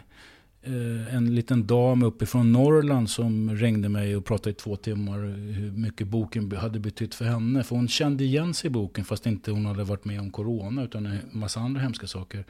en 1.11 1.34
liten 1.34 1.66
dam 1.66 2.02
uppifrån 2.02 2.52
Norrland 2.52 3.11
som 3.11 3.50
ringde 3.56 3.88
mig 3.88 4.16
och 4.16 4.24
pratade 4.24 4.50
i 4.50 4.54
två 4.54 4.76
timmar 4.76 5.18
hur 5.52 5.70
mycket 5.72 6.06
boken 6.08 6.52
hade 6.56 6.78
betytt 6.80 7.14
för 7.14 7.24
henne. 7.24 7.64
För 7.64 7.76
hon 7.76 7.88
kände 7.88 8.24
igen 8.24 8.54
sig 8.54 8.68
i 8.68 8.70
boken 8.70 9.04
fast 9.04 9.26
inte 9.26 9.50
hon 9.50 9.66
hade 9.66 9.84
varit 9.84 10.04
med 10.04 10.20
om 10.20 10.30
corona 10.30 10.84
utan 10.84 11.06
en 11.06 11.18
massa 11.32 11.61
andra 11.61 11.80
hemska 11.80 12.06
saker. 12.06 12.44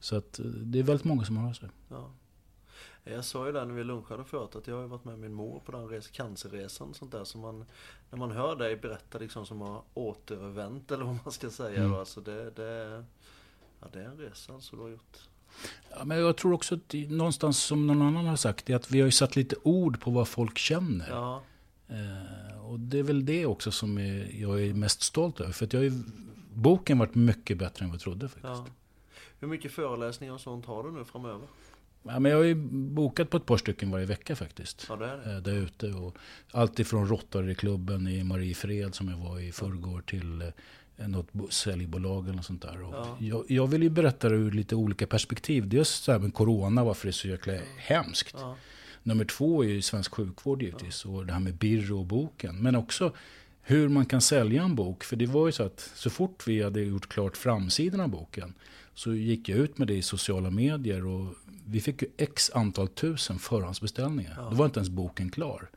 Så 0.00 0.16
att 0.16 0.38
eh, 0.38 0.44
det 0.44 0.78
är 0.78 0.82
väldigt 0.82 1.04
många 1.04 1.24
som 1.24 1.36
har 1.36 1.52
sig. 1.52 1.68
ja. 1.88 2.10
Jag 3.04 3.24
sa 3.24 3.46
ju 3.46 3.52
där 3.52 3.66
när 3.66 3.74
vi 3.74 3.84
lunchade 3.84 4.24
förut 4.24 4.56
att 4.56 4.66
jag 4.66 4.76
har 4.76 4.86
varit 4.86 5.04
med 5.04 5.18
min 5.18 5.32
mor 5.32 5.60
på 5.64 5.72
den 5.72 5.88
res- 5.88 6.08
cancerresan 6.10 6.94
sånt 6.94 7.12
där. 7.12 7.24
Så 7.24 7.38
man, 7.38 7.64
när 8.10 8.18
man 8.18 8.30
hör 8.30 8.56
dig 8.56 8.76
berätta 8.76 9.18
liksom 9.18 9.46
som 9.46 9.60
har 9.60 9.82
återvänt 9.94 10.90
eller 10.90 11.04
vad 11.04 11.18
man 11.24 11.32
ska 11.32 11.50
säga. 11.50 11.78
Mm. 11.78 11.90
då, 11.92 11.98
Alltså 11.98 12.20
det, 12.20 12.50
det, 12.50 13.04
ja, 13.80 13.86
det 13.92 14.00
är 14.00 14.04
en 14.04 14.16
resa 14.16 14.52
alltså 14.52 14.76
du 14.76 14.82
har 14.82 14.88
gjort. 14.88 15.18
Ja, 15.90 16.04
men 16.04 16.18
jag 16.18 16.36
tror 16.36 16.52
också 16.52 16.74
att 16.74 16.94
någonstans 17.08 17.58
som 17.62 17.86
någon 17.86 18.02
annan 18.02 18.26
har 18.26 18.36
sagt, 18.36 18.66
det 18.66 18.72
är 18.72 18.76
att 18.76 18.90
vi 18.90 19.00
har 19.00 19.06
ju 19.06 19.12
satt 19.12 19.36
lite 19.36 19.56
ord 19.62 20.00
på 20.00 20.10
vad 20.10 20.28
folk 20.28 20.58
känner. 20.58 21.08
Ja, 21.10 21.42
Eh, 21.92 22.64
och 22.66 22.80
det 22.80 22.98
är 22.98 23.02
väl 23.02 23.24
det 23.26 23.46
också 23.46 23.70
som 23.70 23.98
jag 24.32 24.62
är 24.62 24.74
mest 24.74 25.02
stolt 25.02 25.40
över. 25.40 25.52
För 25.52 25.66
att 25.66 25.72
jag 25.72 25.86
är, 25.86 25.92
boken 26.54 26.98
varit 26.98 27.14
mycket 27.14 27.58
bättre 27.58 27.84
än 27.84 27.88
vad 27.90 27.94
jag 27.94 28.00
trodde 28.02 28.28
faktiskt. 28.28 28.44
ja. 28.44 28.66
Hur 29.40 29.48
mycket 29.48 29.72
föreläsningar 29.72 30.34
och 30.34 30.40
sånt 30.40 30.66
har 30.66 30.82
du 30.84 30.90
nu 30.92 31.04
framöver? 31.04 31.46
Ja, 32.02 32.18
men 32.18 32.32
jag 32.32 32.38
har 32.38 32.44
ju 32.44 32.54
bokat 32.70 33.30
på 33.30 33.36
ett 33.36 33.46
par 33.46 33.56
stycken 33.56 33.90
varje 33.90 34.06
vecka 34.06 34.36
faktiskt. 34.36 34.86
Ja, 34.88 34.96
det 34.96 35.06
är 35.06 35.16
det. 35.16 35.32
Eh, 35.34 35.38
Där 35.42 35.52
ute. 35.54 35.86
Och 35.92 36.16
allt 36.50 36.78
ifrån 36.78 37.08
Rotaryklubben 37.08 38.08
i 38.08 38.24
Mariefred 38.24 38.94
som 38.94 39.08
jag 39.08 39.16
var 39.18 39.40
i 39.40 39.52
förrgår 39.52 40.00
till 40.00 40.42
eh, 40.42 40.48
något 41.08 41.32
bo- 41.32 41.50
säljbolag 41.50 42.24
eller 42.24 42.36
något 42.36 42.44
sånt 42.46 42.62
där. 42.62 42.82
Och 42.82 42.94
Ja. 42.94 43.16
jag, 43.20 43.44
jag 43.48 43.66
vill 43.66 43.82
ju 43.82 43.88
berätta 43.90 44.28
det 44.28 44.34
ur 44.36 44.50
lite 44.52 44.74
olika 44.76 45.06
perspektiv. 45.06 45.68
Dels 45.68 45.88
så 45.88 46.12
här 46.12 46.18
med 46.18 46.34
corona, 46.34 46.84
varför 46.84 47.06
det 47.06 47.10
är 47.10 47.12
så 47.12 47.28
jäkla 47.28 47.52
hemskt. 47.78 48.34
Ja, 48.38 48.56
Nummer 49.02 49.24
två 49.24 49.64
är 49.64 49.68
ju 49.68 49.82
svensk 49.82 50.14
sjukvård 50.14 50.62
givetvis. 50.62 51.04
Och 51.04 51.26
det 51.26 51.32
här 51.32 51.40
med 51.40 51.54
Birro 51.54 51.98
och 51.98 52.06
boken. 52.06 52.56
Men 52.62 52.76
också 52.76 53.12
hur 53.62 53.88
man 53.88 54.06
kan 54.06 54.20
sälja 54.20 54.62
en 54.62 54.74
bok. 54.74 55.04
För 55.04 55.16
det 55.16 55.26
var 55.26 55.46
ju 55.46 55.52
så 55.52 55.62
att 55.62 55.90
så 55.94 56.10
fort 56.10 56.46
vi 56.46 56.62
hade 56.62 56.80
gjort 56.80 57.08
klart 57.08 57.36
framsidan 57.36 58.00
av 58.00 58.08
boken. 58.08 58.54
Så 58.94 59.14
gick 59.14 59.48
jag 59.48 59.58
ut 59.58 59.78
med 59.78 59.88
det 59.88 59.94
i 59.94 60.02
sociala 60.02 60.50
medier. 60.50 61.06
Och 61.06 61.34
vi 61.66 61.80
fick 61.80 62.02
ju 62.02 62.08
x 62.16 62.50
antal 62.54 62.88
tusen 62.88 63.38
förhandsbeställningar. 63.38 64.34
Ja. 64.38 64.42
Då 64.50 64.56
var 64.56 64.64
inte 64.66 64.78
ens 64.80 64.90
boken 64.90 65.30
klar. 65.30 65.70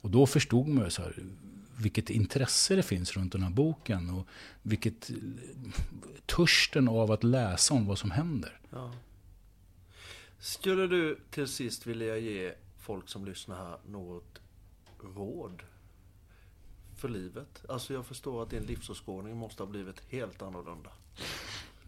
Och 0.00 0.10
då 0.10 0.26
förstod 0.26 0.68
man 0.68 0.84
ju 0.84 0.90
så 0.90 1.02
här, 1.02 1.14
vilket 1.78 2.10
intresse 2.10 2.76
det 2.76 2.82
finns 2.82 3.12
runt 3.16 3.32
den 3.32 3.42
här 3.42 3.50
boken. 3.50 4.10
Och 4.10 4.26
vilket 4.62 5.10
törsten 6.26 6.88
av 6.88 7.12
att 7.12 7.24
läsa 7.24 7.74
om 7.74 7.86
vad 7.86 7.98
som 7.98 8.10
händer. 8.10 8.60
ja. 8.70 8.92
Skulle 10.40 10.86
du 10.86 11.18
till 11.30 11.46
sist 11.48 11.86
vilja 11.86 12.16
ge 12.18 12.54
folk 12.78 13.08
som 13.08 13.24
lyssnar 13.24 13.56
här 13.56 13.76
något 13.86 14.38
råd 15.16 15.62
för 16.96 17.08
livet? 17.08 17.64
Alltså 17.68 17.92
jag 17.94 18.06
förstår 18.06 18.42
att 18.42 18.50
din 18.50 18.62
livsåskådning 18.62 19.36
måste 19.36 19.62
ha 19.62 19.70
blivit 19.70 20.02
helt 20.08 20.42
annorlunda. 20.42 20.90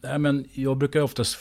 Nej, 0.00 0.18
men 0.18 0.48
jag 0.52 0.76
brukar 0.76 1.00
oftast 1.00 1.38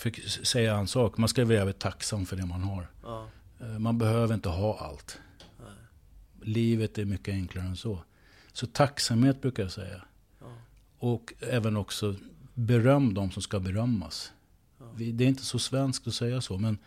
säga 0.47 0.76
en 0.76 0.88
sak. 0.88 1.18
Man 1.18 1.30
ska 1.30 1.45
vara 1.45 1.74
tacksam 1.74 2.26
för 2.26 2.36
det 2.36 2.45
man 2.45 2.62
har. 2.64 2.88
Ja, 3.04 3.28
Eh, 3.62 3.80
Man 3.80 3.97
behöver 3.97 4.34
inte 4.36 4.50
ha 4.50 4.78
allt. 4.80 5.20
nej, 5.60 5.68
Livet 6.41 6.97
är 6.97 7.06
mycket 7.06 7.34
enklare 7.34 7.66
än 7.66 7.76
så. 7.78 8.04
Så 8.60 8.68
tacksamhet 8.68 9.41
brukar 9.41 9.64
jag 9.64 9.72
säga. 9.72 10.01
ja, 10.39 10.45
Och 10.97 11.34
även 11.39 11.78
också 11.78 12.16
beröm 12.53 13.14
de 13.14 13.32
som 13.32 13.41
ska 13.41 13.60
berömmas. 13.60 14.34
Ja. 14.80 14.86
Det 14.95 15.24
är 15.24 15.28
inte 15.28 15.45
så 15.45 15.60
svenskt 15.60 16.07
att 16.07 16.14
säga 16.14 16.41
så, 16.41 16.57
men 16.57 16.78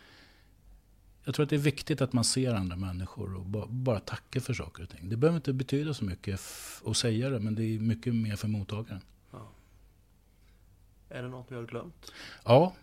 jag 1.23 1.35
tror 1.35 1.43
att 1.43 1.49
det 1.49 1.55
är 1.55 1.59
viktigt 1.59 2.01
att 2.01 2.13
man 2.13 2.23
ser 2.23 2.53
andra 2.53 2.75
människor 2.75 3.35
och 3.35 3.45
bara, 3.45 3.65
bara 3.67 3.99
tackar 3.99 4.39
för 4.39 4.53
saker 4.53 4.83
och 4.83 4.89
ting. 4.89 5.09
Det 5.09 5.17
behöver 5.17 5.35
inte 5.37 5.53
betyda 5.53 5.93
så 5.93 6.05
mycket 6.05 6.41
att 6.85 6.97
säga 6.97 7.29
det, 7.29 7.39
men 7.39 7.55
det 7.55 7.63
är 7.63 7.79
mycket 7.79 8.15
mer 8.15 8.35
för 8.35 8.47
mottagaren. 8.47 9.01
ja. 9.31 9.51
Är 11.09 11.23
det 11.23 11.29
något 11.29 11.45
vi 11.49 11.55
har 11.55 11.63
glömt? 11.63 12.11
Ja, 12.45 12.73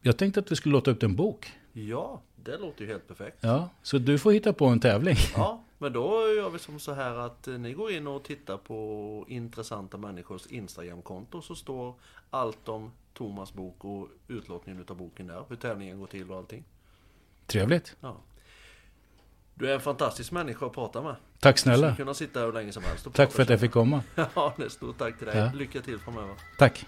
jag 0.00 0.16
tänkte 0.16 0.40
att 0.40 0.52
vi 0.52 0.56
skulle 0.56 0.72
låta 0.72 0.90
ut 0.90 1.02
en 1.02 1.16
bok. 1.16 1.52
Ja, 1.72 2.22
det 2.36 2.58
låter 2.58 2.84
ju 2.84 2.90
helt 2.90 3.08
perfekt. 3.08 3.36
Ja, 3.40 3.70
så 3.82 3.98
du 3.98 4.18
får 4.18 4.32
hitta 4.32 4.52
på 4.52 4.66
en 4.66 4.80
tävling. 4.80 5.16
Ja, 5.34 5.64
men 5.78 5.92
då 5.92 6.28
gör 6.36 6.50
vi 6.50 6.58
som 6.58 6.80
så 6.80 6.92
här 6.92 7.14
att 7.14 7.48
eh, 7.48 7.54
ni 7.54 7.72
går 7.72 7.90
in 7.92 8.06
och 8.06 8.24
tittar 8.24 8.56
på 8.56 9.24
intressanta 9.28 9.96
människors 9.96 10.46
Instagramkonto 10.46 11.42
så 11.42 11.54
står 11.54 11.94
allt 12.30 12.68
om 12.68 12.92
Thomas 13.14 13.52
bok 13.52 13.84
och 13.84 14.08
utlåtningen 14.28 14.80
utav 14.82 14.96
boken 14.96 15.26
där. 15.26 15.44
Hur 15.48 15.56
tävlingen 15.56 15.98
går 16.00 16.06
till 16.06 16.30
och 16.30 16.36
allting. 16.38 16.64
Trevligt. 17.46 17.96
Ja. 18.00 18.16
Du 19.54 19.70
är 19.70 19.74
en 19.74 19.80
fantastisk 19.80 20.32
människa 20.32 20.66
att 20.66 20.72
prata 20.72 21.02
med. 21.02 21.16
Tack 21.40 21.56
Du 21.56 21.60
snälla. 21.62 21.96
kunna 21.96 22.14
sitta 22.14 22.40
hur 22.40 22.52
länge 22.52 22.72
som 22.72 22.82
helst 22.82 23.06
och 23.06 23.14
Tack 23.14 23.32
för 23.32 23.42
att 23.42 23.48
jag 23.48 23.60
fick 23.60 23.72
komma. 23.72 24.02
Ja, 24.34 24.54
det 24.56 24.64
är 24.64 24.68
stort 24.68 24.98
tack 24.98 25.18
till 25.18 25.26
dig. 25.26 25.38
Ja. 25.38 25.50
Lycka 25.54 25.80
till 25.80 25.98
framöver. 25.98 26.34
Tack. 26.58 26.86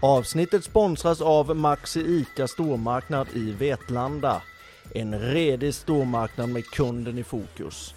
Avsnittet 0.00 0.64
sponsras 0.64 1.20
av 1.20 1.56
Maxi 1.56 2.00
ICA 2.00 2.48
stormarknad 2.48 3.28
i 3.34 3.52
Vetlanda. 3.52 4.42
En 4.94 5.18
redig 5.18 5.74
stormarknad 5.74 6.48
med 6.48 6.64
kunden 6.64 7.18
i 7.18 7.24
fokus. 7.24 7.94